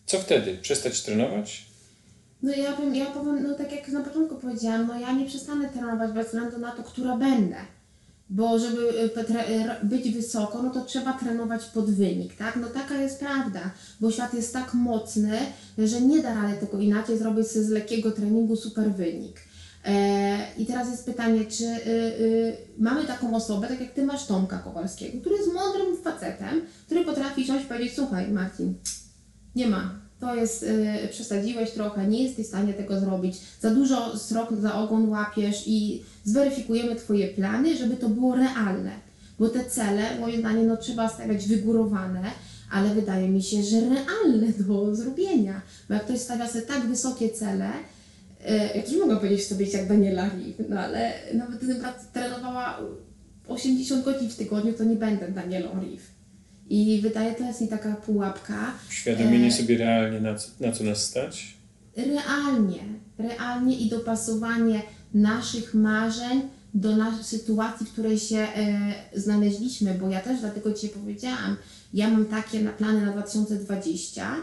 Co 0.06 0.20
wtedy? 0.20 0.58
Przestać 0.62 1.02
trenować? 1.02 1.66
No 2.44 2.52
ja 2.52 2.76
bym, 2.78 2.96
ja 2.96 3.06
powiem, 3.06 3.44
no 3.44 3.56
tak 3.56 3.72
jak 3.72 3.88
na 3.88 4.04
początku 4.04 4.36
powiedziałam, 4.36 4.88
no 4.88 5.00
ja 5.00 5.12
nie 5.12 5.26
przestanę 5.26 5.70
trenować 5.70 6.12
bez 6.12 6.26
względu 6.26 6.60
na 6.60 6.72
to, 6.72 6.84
która 6.84 7.18
będę. 7.18 7.56
Bo 8.30 8.60
żeby 8.60 8.82
y, 8.82 9.82
y, 9.84 9.86
być 9.86 10.12
wysoko, 10.12 10.64
no 10.64 10.70
to 10.70 10.86
trzeba 10.86 11.14
trenować 11.14 11.66
pod 11.66 11.92
wynik, 11.92 12.36
tak? 12.36 12.56
No 12.56 12.68
taka 12.68 12.96
jest 12.96 13.20
prawda, 13.20 13.60
bo 14.00 14.12
świat 14.12 14.34
jest 14.34 14.54
tak 14.54 14.74
mocny, 14.74 15.40
że 15.78 16.02
nie 16.02 16.22
da 16.22 16.34
rady 16.34 16.58
tego 16.58 16.80
inaczej 16.80 17.18
zrobić 17.18 17.48
sobie 17.48 17.66
z 17.66 17.70
lekkiego 17.70 18.12
treningu 18.12 18.56
super 18.56 18.94
wynik. 18.94 19.40
E, 19.86 20.38
I 20.58 20.66
teraz 20.66 20.92
jest 20.92 21.06
pytanie, 21.06 21.46
czy 21.46 21.66
y, 21.66 22.58
mamy 22.78 23.04
taką 23.06 23.36
osobę, 23.36 23.68
tak 23.68 23.82
jak 23.82 23.94
Ty 23.94 24.06
masz 24.06 24.26
Tomka 24.26 24.58
Kowalskiego, 24.58 25.20
który 25.22 25.36
jest 25.36 25.54
mądrym 25.54 25.98
facetem, 26.04 26.62
który 26.86 27.06
potrafi 27.06 27.46
siąść 27.46 27.66
i 27.66 27.68
powiedzieć, 27.68 27.96
słuchaj 27.96 28.32
Marcin, 28.32 28.74
nie 29.56 29.68
ma. 29.68 30.05
To 30.20 30.36
jest, 30.36 30.64
y, 30.64 31.08
przesadziłeś 31.12 31.72
trochę, 31.72 32.08
nie 32.08 32.24
jesteś 32.24 32.46
w 32.46 32.50
stanie 32.50 32.74
tego 32.74 33.00
zrobić. 33.00 33.36
Za 33.62 33.70
dużo 33.70 34.18
srok 34.20 34.50
za 34.62 34.76
ogon 34.76 35.10
łapiesz 35.10 35.64
i 35.68 36.04
zweryfikujemy 36.24 36.96
Twoje 36.96 37.28
plany, 37.28 37.78
żeby 37.78 37.96
to 37.98 38.10
było 38.10 38.36
realne. 38.36 38.92
Bo 39.40 39.50
te 39.50 39.66
cele, 39.66 40.20
moim 40.20 40.40
zdaniem, 40.40 40.68
no, 40.68 40.78
trzeba 40.78 41.10
stawiać 41.10 41.48
wygórowane, 41.48 42.22
ale 42.72 42.90
wydaje 42.96 43.30
mi 43.30 43.44
się, 43.44 43.64
że 43.64 43.80
realne 43.80 44.48
do 44.68 44.96
zrobienia. 44.96 45.62
Bo 45.90 45.94
jak 45.94 46.04
ktoś 46.04 46.20
stawia 46.20 46.48
sobie 46.48 46.62
tak 46.66 46.88
wysokie 46.88 47.30
cele, 47.30 47.70
y, 48.50 48.78
ja 48.78 48.84
też 48.84 48.98
mogę 48.98 49.18
powiedzieć 49.18 49.48
sobie 49.48 49.66
jak 49.66 49.88
Daniela 49.88 50.30
Riv, 50.30 50.64
no 50.70 50.80
ale 50.80 51.14
nawet 51.34 51.58
gdybym 51.58 51.78
prac- 51.78 52.12
trenowała 52.14 52.80
80 53.48 54.06
godzin 54.06 54.30
w 54.30 54.36
tygodniu, 54.36 54.74
to 54.74 54.84
nie 54.84 54.96
będę 54.96 55.32
Danielą 55.32 55.70
Riv. 55.82 56.15
I 56.70 57.00
wydaje 57.02 57.36
to 57.36 57.44
jest 57.44 57.62
mi 57.62 57.68
taka 57.68 57.96
pułapka, 57.96 58.72
Uświadomienie 58.90 59.48
E, 59.48 59.52
sobie 59.52 59.78
realnie, 59.78 60.20
na 60.20 60.36
co, 60.36 60.50
na 60.60 60.72
co 60.72 60.84
nas 60.84 61.04
stać? 61.04 61.56
realnie, 61.96 62.84
realnie 63.18 63.78
i 63.78 63.90
dopasowanie 63.90 64.82
naszych 65.14 65.74
marzeń 65.74 66.42
do 66.74 66.96
naszej 66.96 67.24
sytuacji, 67.24 67.86
w 67.86 67.92
której 67.92 68.20
się 68.20 68.38
e, 68.38 68.94
znaleźliśmy, 69.16 69.94
bo 69.94 70.10
ja 70.10 70.20
też 70.20 70.40
dlatego 70.40 70.74
Ci 70.74 70.90
powiedziałam, 70.90 71.56
ja 71.94 72.10
mam 72.10 72.26
takie 72.26 72.62
na 72.62 72.72
plany 72.72 73.06
na 73.06 73.12
2020, 73.12 74.36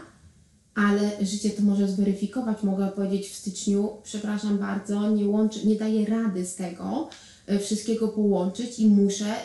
ale 0.75 1.11
życie 1.21 1.49
to 1.49 1.61
może 1.61 1.87
zweryfikować. 1.87 2.63
Mogę 2.63 2.87
powiedzieć 2.87 3.27
w 3.27 3.35
styczniu, 3.35 3.89
przepraszam 4.03 4.57
bardzo, 4.57 5.09
nie, 5.11 5.25
łączę, 5.25 5.59
nie 5.65 5.75
daję 5.75 6.05
rady 6.05 6.45
z 6.45 6.55
tego 6.55 7.09
e, 7.47 7.59
wszystkiego 7.59 8.07
połączyć 8.07 8.79
i 8.79 8.87
muszę 8.87 9.35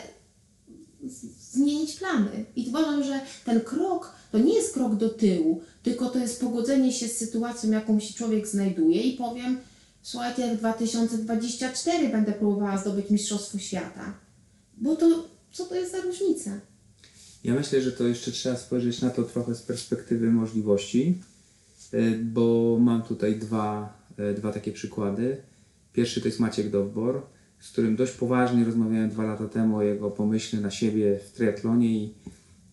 zmienić 1.51 1.93
plany. 1.93 2.45
I 2.55 2.69
uważam, 2.69 3.03
że 3.03 3.19
ten 3.45 3.61
krok 3.61 4.11
to 4.31 4.39
nie 4.39 4.53
jest 4.53 4.73
krok 4.73 4.95
do 4.95 5.09
tyłu, 5.09 5.61
tylko 5.83 6.09
to 6.09 6.19
jest 6.19 6.41
pogodzenie 6.41 6.93
się 6.93 7.07
z 7.07 7.17
sytuacją, 7.17 7.71
jaką 7.71 7.99
się 7.99 8.13
człowiek 8.13 8.47
znajduje 8.47 9.01
i 9.01 9.17
powiem, 9.17 9.57
słuchajcie, 10.01 10.55
w 10.55 10.57
2024 10.57 12.09
będę 12.09 12.31
próbowała 12.31 12.77
zdobyć 12.77 13.09
Mistrzostwo 13.09 13.57
Świata. 13.57 14.13
Bo 14.77 14.95
to, 14.95 15.27
co 15.51 15.65
to 15.65 15.75
jest 15.75 15.91
za 15.91 16.01
różnica? 16.01 16.51
Ja 17.43 17.53
myślę, 17.53 17.81
że 17.81 17.91
to 17.91 18.07
jeszcze 18.07 18.31
trzeba 18.31 18.57
spojrzeć 18.57 19.01
na 19.01 19.09
to 19.09 19.23
trochę 19.23 19.55
z 19.55 19.61
perspektywy 19.61 20.31
możliwości, 20.31 21.17
y, 21.93 22.19
bo 22.23 22.77
mam 22.79 23.01
tutaj 23.01 23.35
dwa, 23.35 23.97
y, 24.31 24.33
dwa 24.33 24.53
takie 24.53 24.71
przykłady. 24.71 25.37
Pierwszy 25.93 26.21
to 26.21 26.27
jest 26.27 26.39
Maciek 26.39 26.69
Dowbor, 26.69 27.21
z 27.59 27.71
którym 27.71 27.95
dość 27.95 28.11
poważnie 28.11 28.65
rozmawiałem 28.65 29.09
dwa 29.09 29.23
lata 29.23 29.47
temu 29.47 29.77
o 29.77 29.83
jego 29.83 30.11
pomyśle 30.11 30.61
na 30.61 30.71
siebie 30.71 31.19
w 31.19 31.31
triatlonie 31.31 31.87
i, 31.87 32.13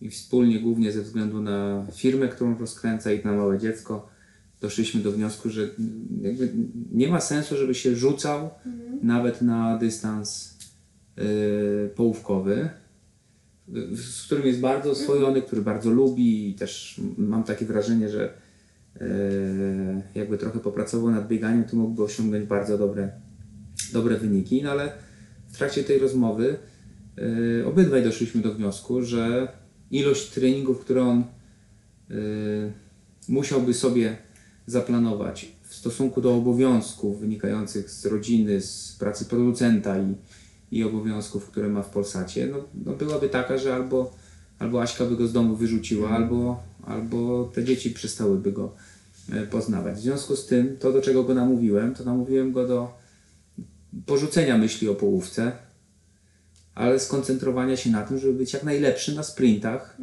i 0.01 0.09
wspólnie, 0.09 0.59
głównie 0.59 0.91
ze 0.91 1.01
względu 1.01 1.41
na 1.41 1.85
firmę, 1.93 2.27
którą 2.27 2.57
rozkręca 2.57 3.11
i 3.11 3.25
na 3.25 3.33
małe 3.33 3.59
dziecko, 3.59 4.09
doszliśmy 4.61 5.01
do 5.01 5.11
wniosku, 5.11 5.49
że 5.49 5.69
nie 6.91 7.07
ma 7.07 7.21
sensu, 7.21 7.57
żeby 7.57 7.75
się 7.75 7.95
rzucał 7.95 8.49
nawet 9.01 9.41
na 9.41 9.77
dystans 9.77 10.57
y, 11.19 11.89
połówkowy, 11.95 12.69
z 13.95 14.25
którym 14.25 14.47
jest 14.47 14.59
bardzo 14.59 14.91
oswojony, 14.91 15.41
który 15.41 15.61
bardzo 15.61 15.91
lubi 15.91 16.49
i 16.49 16.53
też 16.53 17.01
mam 17.17 17.43
takie 17.43 17.65
wrażenie, 17.65 18.09
że 18.09 18.33
y, 19.01 20.01
jakby 20.15 20.37
trochę 20.37 20.59
popracował 20.59 21.11
nad 21.11 21.27
bieganiem, 21.27 21.63
to 21.63 21.77
mógłby 21.77 22.03
osiągnąć 22.03 22.45
bardzo 22.45 22.77
dobre, 22.77 23.11
dobre 23.91 24.17
wyniki, 24.17 24.63
no 24.63 24.71
ale 24.71 24.91
w 25.47 25.57
trakcie 25.57 25.83
tej 25.83 25.99
rozmowy 25.99 26.57
y, 27.19 27.65
obydwaj 27.67 28.03
doszliśmy 28.03 28.41
do 28.41 28.53
wniosku, 28.53 29.01
że 29.01 29.47
ilość 29.91 30.29
treningów, 30.29 30.79
które 30.79 31.03
on 31.03 31.23
y, 32.11 32.71
musiałby 33.29 33.73
sobie 33.73 34.17
zaplanować 34.65 35.51
w 35.63 35.75
stosunku 35.75 36.21
do 36.21 36.35
obowiązków 36.35 37.19
wynikających 37.19 37.89
z 37.89 38.05
rodziny, 38.05 38.61
z 38.61 38.95
pracy 38.99 39.25
producenta 39.25 39.99
i, 39.99 40.15
i 40.71 40.83
obowiązków, 40.83 41.45
które 41.45 41.69
ma 41.69 41.83
w 41.83 41.89
Polsacie, 41.89 42.47
no, 42.47 42.57
no 42.85 42.93
byłaby 42.93 43.29
taka, 43.29 43.57
że 43.57 43.75
albo, 43.75 44.15
albo 44.59 44.81
Aśka 44.81 45.05
by 45.05 45.15
go 45.15 45.27
z 45.27 45.33
domu 45.33 45.55
wyrzuciła, 45.55 46.09
albo, 46.09 46.63
albo 46.85 47.51
te 47.53 47.63
dzieci 47.63 47.91
przestałyby 47.91 48.51
go 48.51 48.73
e, 49.31 49.47
poznawać. 49.47 49.95
W 49.95 50.01
związku 50.01 50.35
z 50.35 50.45
tym, 50.45 50.77
to 50.79 50.93
do 50.93 51.01
czego 51.01 51.23
go 51.23 51.33
namówiłem, 51.33 51.95
to 51.95 52.03
namówiłem 52.03 52.51
go 52.51 52.67
do 52.67 53.06
porzucenia 54.05 54.57
myśli 54.57 54.89
o 54.89 54.95
połówce, 54.95 55.51
ale 56.75 56.99
skoncentrowania 56.99 57.77
się 57.77 57.89
na 57.89 58.03
tym, 58.03 58.19
żeby 58.19 58.33
być 58.33 58.53
jak 58.53 58.63
najlepszy 58.63 59.15
na 59.15 59.23
sprintach 59.23 59.97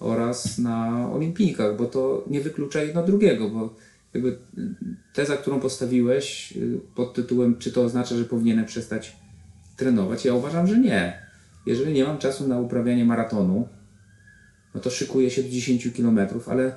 oraz 0.00 0.58
na 0.58 1.08
olimpijkach, 1.12 1.76
bo 1.76 1.86
to 1.86 2.24
nie 2.30 2.40
wyklucza 2.40 2.82
jedno 2.82 3.02
drugiego, 3.02 3.50
bo 3.50 3.74
jakby 4.14 4.38
teza, 5.12 5.36
którą 5.36 5.60
postawiłeś 5.60 6.56
y, 6.56 6.80
pod 6.94 7.14
tytułem, 7.14 7.58
czy 7.58 7.72
to 7.72 7.84
oznacza, 7.84 8.16
że 8.16 8.24
powinienem 8.24 8.64
przestać 8.64 9.16
trenować, 9.76 10.24
ja 10.24 10.34
uważam, 10.34 10.66
że 10.66 10.78
nie. 10.78 11.22
Jeżeli 11.66 11.92
nie 11.92 12.04
mam 12.04 12.18
czasu 12.18 12.48
na 12.48 12.60
uprawianie 12.60 13.04
maratonu, 13.04 13.68
no 14.74 14.80
to 14.80 14.90
szykuję 14.90 15.30
się 15.30 15.42
do 15.42 15.48
10 15.48 15.88
km, 15.96 16.20
ale 16.46 16.74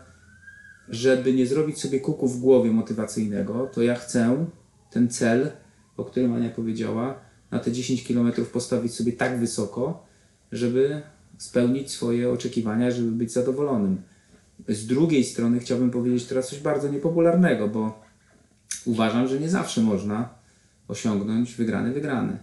żeby 0.90 1.34
nie 1.34 1.48
zrobić 1.48 1.82
sobie 1.82 2.00
kuku 2.00 2.28
w 2.28 2.40
głowie 2.40 2.72
motywacyjnego, 2.72 3.70
to 3.74 3.82
ja 3.82 3.96
chcę 3.96 4.46
ten 4.92 5.10
cel, 5.10 5.52
o 5.98 6.06
którym 6.06 6.34
Ania 6.34 6.50
powiedziała, 6.50 7.20
na 7.52 7.60
te 7.60 7.72
10 7.72 8.08
km 8.08 8.32
postawić 8.54 8.94
sobie 8.94 9.14
tak 9.14 9.40
wysoko, 9.40 10.06
żeby 10.52 11.02
spełnić 11.38 11.92
swoje 11.92 12.30
oczekiwania, 12.30 12.92
żeby 12.92 13.12
być 13.12 13.32
zadowolonym. 13.32 14.02
Z 14.68 14.86
drugiej 14.88 15.24
strony 15.24 15.60
chciałbym 15.60 15.92
powiedzieć 15.92 16.26
teraz 16.26 16.50
coś 16.50 16.60
bardzo 16.60 16.92
niepopularnego, 16.92 17.68
bo 17.68 18.02
uważam, 18.86 19.28
że 19.28 19.40
nie 19.40 19.50
zawsze 19.50 19.82
można 19.82 20.30
osiągnąć 20.88 21.56
wygrany 21.56 21.94
wygrany. 21.94 22.38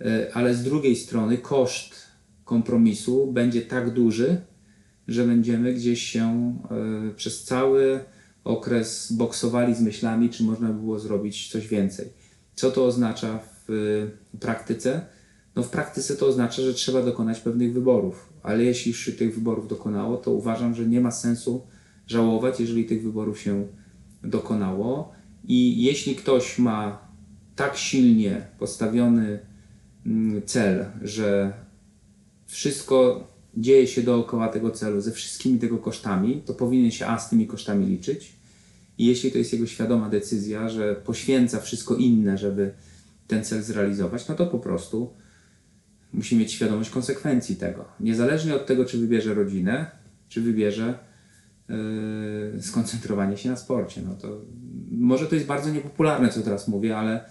E, 0.00 0.30
Ale 0.34 0.54
z 0.54 0.62
drugiej 0.62 0.96
strony 0.96 1.38
koszt 1.38 1.94
kompromisu 2.44 3.32
będzie 3.32 3.62
tak 3.62 3.90
duży, 3.90 4.40
że 5.08 5.24
będziemy 5.24 5.74
gdzieś 5.74 6.02
się 6.02 6.56
e, 7.10 7.14
przez 7.14 7.44
cały 7.44 8.00
okres 8.44 9.12
boksowali 9.12 9.74
z 9.74 9.80
myślami, 9.80 10.30
czy 10.30 10.42
można 10.42 10.68
by 10.68 10.74
było 10.74 10.98
zrobić 10.98 11.52
coś 11.52 11.68
więcej. 11.68 12.19
Co 12.60 12.70
to 12.70 12.86
oznacza 12.86 13.38
w 13.68 13.68
praktyce? 14.40 15.00
No 15.56 15.62
w 15.62 15.70
praktyce 15.70 16.16
to 16.16 16.26
oznacza, 16.26 16.62
że 16.62 16.74
trzeba 16.74 17.02
dokonać 17.02 17.40
pewnych 17.40 17.72
wyborów, 17.72 18.32
ale 18.42 18.64
jeśli 18.64 18.94
się 18.94 19.12
tych 19.12 19.34
wyborów 19.34 19.68
dokonało, 19.68 20.16
to 20.16 20.30
uważam, 20.30 20.74
że 20.74 20.86
nie 20.86 21.00
ma 21.00 21.10
sensu 21.10 21.66
żałować, 22.06 22.60
jeżeli 22.60 22.84
tych 22.84 23.02
wyborów 23.02 23.40
się 23.40 23.66
dokonało. 24.22 25.12
I 25.44 25.82
jeśli 25.82 26.16
ktoś 26.16 26.58
ma 26.58 27.08
tak 27.56 27.76
silnie 27.76 28.46
postawiony 28.58 29.38
mm, 30.06 30.42
cel, 30.46 30.86
że 31.02 31.52
wszystko 32.46 33.26
dzieje 33.56 33.86
się 33.86 34.02
dookoła 34.02 34.48
tego 34.48 34.70
celu, 34.70 35.00
ze 35.00 35.12
wszystkimi 35.12 35.58
tego 35.58 35.78
kosztami, 35.78 36.42
to 36.46 36.54
powinien 36.54 36.90
się 36.90 37.06
A 37.06 37.18
z 37.18 37.30
tymi 37.30 37.46
kosztami 37.46 37.86
liczyć. 37.86 38.39
I 39.00 39.06
jeśli 39.06 39.32
to 39.32 39.38
jest 39.38 39.52
jego 39.52 39.66
świadoma 39.66 40.08
decyzja, 40.08 40.68
że 40.68 40.94
poświęca 40.94 41.60
wszystko 41.60 41.96
inne, 41.96 42.38
żeby 42.38 42.72
ten 43.26 43.44
cel 43.44 43.62
zrealizować, 43.62 44.28
no 44.28 44.34
to 44.34 44.46
po 44.46 44.58
prostu 44.58 45.12
musi 46.12 46.36
mieć 46.36 46.52
świadomość 46.52 46.90
konsekwencji 46.90 47.56
tego. 47.56 47.84
Niezależnie 48.00 48.54
od 48.54 48.66
tego, 48.66 48.84
czy 48.84 48.98
wybierze 48.98 49.34
rodzinę, 49.34 49.90
czy 50.28 50.40
wybierze 50.40 50.98
yy, 51.68 52.62
skoncentrowanie 52.62 53.36
się 53.36 53.50
na 53.50 53.56
sporcie. 53.56 54.02
No 54.08 54.14
to, 54.14 54.40
może 54.90 55.26
to 55.26 55.34
jest 55.34 55.46
bardzo 55.46 55.70
niepopularne, 55.70 56.28
co 56.28 56.40
teraz 56.40 56.68
mówię, 56.68 56.96
ale 56.96 57.24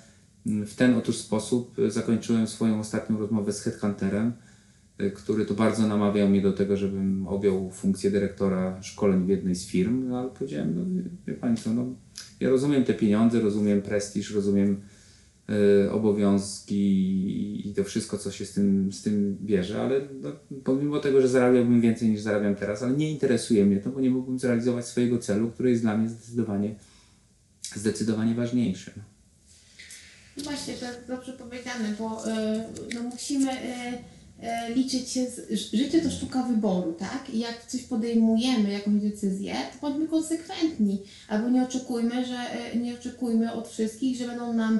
w 0.46 0.76
ten 0.76 0.96
otóż 0.96 1.18
sposób 1.18 1.76
zakończyłem 1.88 2.48
swoją 2.48 2.80
ostatnią 2.80 3.18
rozmowę 3.18 3.54
z 3.54 3.62
Headhunterem, 3.62 4.34
który 5.16 5.46
to 5.46 5.54
bardzo 5.54 5.88
namawiał 5.88 6.30
mnie 6.30 6.42
do 6.42 6.54
tego, 6.54 6.78
żebym 6.78 7.28
objął 7.28 7.72
funkcję 7.72 8.12
dyrektora 8.12 8.82
szkoleń 8.84 9.26
w 9.26 9.30
jednej 9.30 9.56
z 9.56 9.66
firm, 9.68 10.10
no, 10.10 10.20
ale 10.20 10.30
powiedziałem, 10.30 10.76
no 10.76 10.86
wie, 11.04 11.10
wie 11.28 11.34
Państwo, 11.34 11.74
no, 11.74 11.86
ja 12.40 12.50
rozumiem 12.50 12.84
te 12.84 12.94
pieniądze, 12.94 13.40
rozumiem 13.40 13.82
prestiż, 13.82 14.32
rozumiem 14.32 14.82
y, 15.86 15.92
obowiązki 15.92 16.76
i- 17.70 17.74
to 17.74 17.84
wszystko, 17.84 18.18
co 18.18 18.32
się 18.32 18.46
z 18.46 18.52
tym, 18.54 18.94
z 18.94 19.02
tym 19.02 19.38
bierze, 19.42 19.82
ale 19.82 20.02
no, 20.22 20.32
pomimo 20.64 21.00
tego, 21.00 21.22
że 21.22 21.28
zarabiałbym 21.28 21.82
więcej 21.82 22.10
niż 22.10 22.22
zarabiam 22.22 22.56
teraz, 22.56 22.84
ale 22.84 22.94
nie 22.98 23.12
interesuje 23.12 23.66
mnie 23.66 23.78
to, 23.78 23.90
bo 23.90 24.00
nie 24.02 24.10
mógłbym 24.10 24.40
zrealizować 24.40 24.86
swojego 24.86 25.18
celu, 25.18 25.50
który 25.52 25.70
jest 25.70 25.82
dla 25.82 25.98
mnie 25.98 26.10
zdecydowanie, 26.10 26.76
zdecydowanie 27.76 28.36
ważniejszy. 28.36 28.92
Właśnie, 30.44 30.74
to 30.74 30.86
dobrze 31.16 31.34
powiedziane, 31.34 31.96
bo 32.00 32.28
y, 32.28 32.32
no 32.96 33.04
musimy 33.04 33.52
y, 33.52 33.56
y, 33.56 34.19
liczyć 34.76 35.10
się, 35.10 35.26
z, 35.30 35.52
życie 35.74 36.02
to 36.02 36.12
sztuka 36.12 36.44
wyboru, 36.44 36.94
tak? 36.94 37.30
I 37.34 37.40
jak 37.40 37.66
coś 37.68 37.82
podejmujemy, 37.82 38.72
jakąś 38.72 39.02
decyzję, 39.02 39.54
to 39.54 39.88
bądźmy 39.88 40.08
konsekwentni, 40.08 41.02
albo 41.28 41.50
nie 41.50 41.64
oczekujmy, 41.64 42.26
że 42.26 42.38
y, 42.76 42.78
nie 42.80 42.94
oczekujmy 42.94 43.54
od 43.54 43.68
wszystkich, 43.68 44.18
że 44.18 44.28
będą 44.28 44.54
nam 44.54 44.76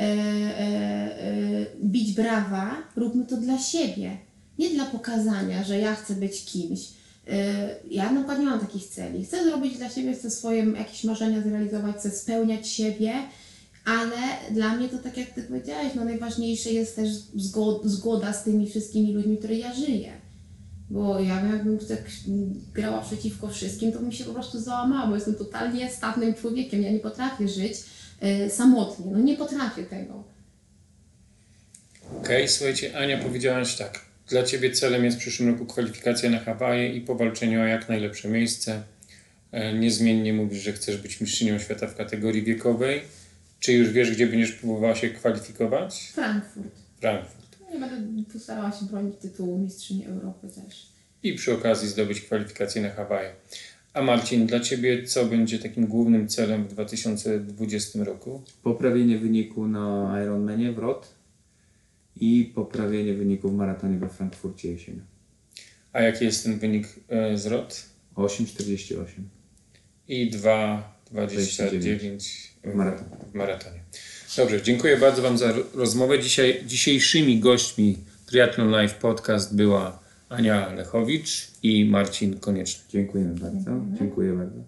y, 0.00 0.04
y, 0.04 1.66
bić 1.84 2.12
brawa, 2.12 2.76
róbmy 2.96 3.26
to 3.26 3.36
dla 3.36 3.58
siebie, 3.58 4.16
nie 4.58 4.70
dla 4.70 4.84
pokazania, 4.84 5.64
że 5.64 5.78
ja 5.78 5.94
chcę 5.94 6.14
być 6.14 6.44
kimś. 6.44 6.80
Y, 6.80 7.32
Ja 7.90 8.12
na 8.12 8.20
przykład 8.20 8.38
nie 8.38 8.46
mam 8.46 8.60
takich 8.60 8.86
celi. 8.86 9.24
Chcę 9.24 9.44
zrobić 9.44 9.76
dla 9.78 9.88
siebie, 9.90 10.14
chcę 10.14 10.30
swoje 10.30 10.64
jakieś 10.64 11.04
marzenia 11.04 11.42
zrealizować, 11.42 11.96
chcę 11.96 12.10
spełniać 12.10 12.68
siebie, 12.68 13.12
ale 13.84 14.16
dla 14.50 14.76
mnie 14.76 14.88
to 14.88 14.98
tak 14.98 15.16
jak 15.16 15.30
Ty 15.30 15.42
powiedziałeś, 15.42 15.92
no 15.94 16.04
najważniejsze 16.04 16.70
jest 16.70 16.96
też 16.96 17.08
zgo- 17.36 17.80
zgoda 17.84 18.32
z 18.32 18.44
tymi 18.44 18.70
wszystkimi 18.70 19.12
ludźmi, 19.12 19.38
które 19.38 19.54
ja 19.54 19.74
żyję. 19.74 20.12
Bo 20.90 21.20
ja 21.20 21.46
jakbym 21.46 21.78
tak 21.78 22.02
grała 22.74 23.00
przeciwko 23.00 23.48
wszystkim, 23.48 23.92
to 23.92 23.98
bym 24.00 24.12
się 24.12 24.24
po 24.24 24.32
prostu 24.34 24.58
bo 25.08 25.14
jestem 25.14 25.34
totalnie 25.34 25.90
statnym 25.90 26.34
człowiekiem. 26.34 26.82
Ja 26.82 26.92
nie 26.92 26.98
potrafię 26.98 27.48
żyć 27.48 27.74
y, 28.46 28.50
samotnie. 28.50 29.06
No 29.12 29.18
nie 29.18 29.36
potrafię 29.36 29.82
tego. 29.84 30.24
Okej, 32.20 32.48
słuchajcie, 32.48 32.98
Ania, 32.98 33.18
powiedziałaś 33.18 33.76
tak. 33.76 34.00
Dla 34.28 34.42
Ciebie 34.42 34.70
celem 34.72 35.04
jest 35.04 35.16
w 35.16 35.20
przyszłym 35.20 35.48
roku 35.48 35.66
kwalifikacja 35.66 36.30
na 36.30 36.38
Hawaje 36.38 36.94
i 36.94 37.00
powalczenie 37.00 37.60
o 37.60 37.64
jak 37.66 37.88
najlepsze 37.88 38.28
miejsce. 38.28 38.82
E, 39.52 39.74
Niezmiennie 39.74 40.32
mówisz, 40.32 40.62
że 40.62 40.72
chcesz 40.72 40.96
być 40.96 41.20
mistrzynią 41.20 41.58
świata 41.58 41.86
w 41.86 41.96
kategorii 41.96 42.42
wiekowej. 42.42 43.00
Czy 43.60 43.72
już 43.72 43.90
wiesz, 43.90 44.10
gdzie 44.10 44.26
będziesz 44.26 44.52
próbowała 44.52 44.94
się 44.94 45.10
kwalifikować? 45.10 46.12
Frankfurt. 46.14 46.74
Frankfurt. 47.00 47.58
Ja 47.74 47.80
będę 47.80 48.32
postarała 48.32 48.72
się 48.72 48.86
bronić 48.86 49.16
tytułu 49.16 49.58
mistrzyni 49.58 50.06
Europy 50.06 50.48
też. 50.48 50.92
I 51.22 51.34
przy 51.34 51.54
okazji 51.54 51.88
zdobyć 51.88 52.20
kwalifikację 52.20 52.82
na 52.82 52.90
Hawaje. 52.90 53.32
A 53.92 54.02
Marcin, 54.02 54.46
dla 54.46 54.60
Ciebie 54.60 55.04
co 55.04 55.26
będzie 55.26 55.58
takim 55.58 55.86
głównym 55.86 56.28
celem 56.28 56.64
w 56.64 56.68
2020 56.68 58.04
roku? 58.04 58.42
Poprawienie 58.62 59.18
wyniku 59.18 59.68
na 59.68 60.16
Ironmanie 60.22 60.72
w 60.72 60.78
ROT 60.78 61.14
i 62.16 62.52
poprawienie 62.54 63.14
wyniku 63.14 63.48
w 63.48 63.54
maratonie 63.54 63.98
we 63.98 64.08
Frankfurcie 64.08 64.72
jesienią. 64.72 65.00
A 65.92 66.02
jaki 66.02 66.24
jest 66.24 66.44
ten 66.44 66.58
wynik 66.58 66.86
e, 67.08 67.38
z 67.38 67.46
ROT? 67.46 67.86
8,48 68.16 69.04
I 70.08 70.30
2,29 70.30 72.49
w 72.64 72.74
maratonie. 72.74 73.10
w 73.32 73.34
maratonie. 73.34 73.80
Dobrze, 74.36 74.62
dziękuję 74.62 74.96
bardzo 74.96 75.22
Wam 75.22 75.38
za 75.38 75.52
ro- 75.52 75.64
rozmowę. 75.74 76.18
Dzisiaj, 76.18 76.62
dzisiejszymi 76.66 77.40
gośćmi 77.40 77.98
Triathlon 78.26 78.70
Live 78.70 78.94
Podcast 78.94 79.56
była 79.56 79.98
Ania 80.28 80.72
Lechowicz 80.72 81.48
i 81.62 81.84
Marcin 81.84 82.38
Konieczny. 82.38 82.84
Dziękujemy 82.88 83.34
bardzo. 83.34 83.70
Dziękuję 83.98 84.32
bardzo. 84.32 84.60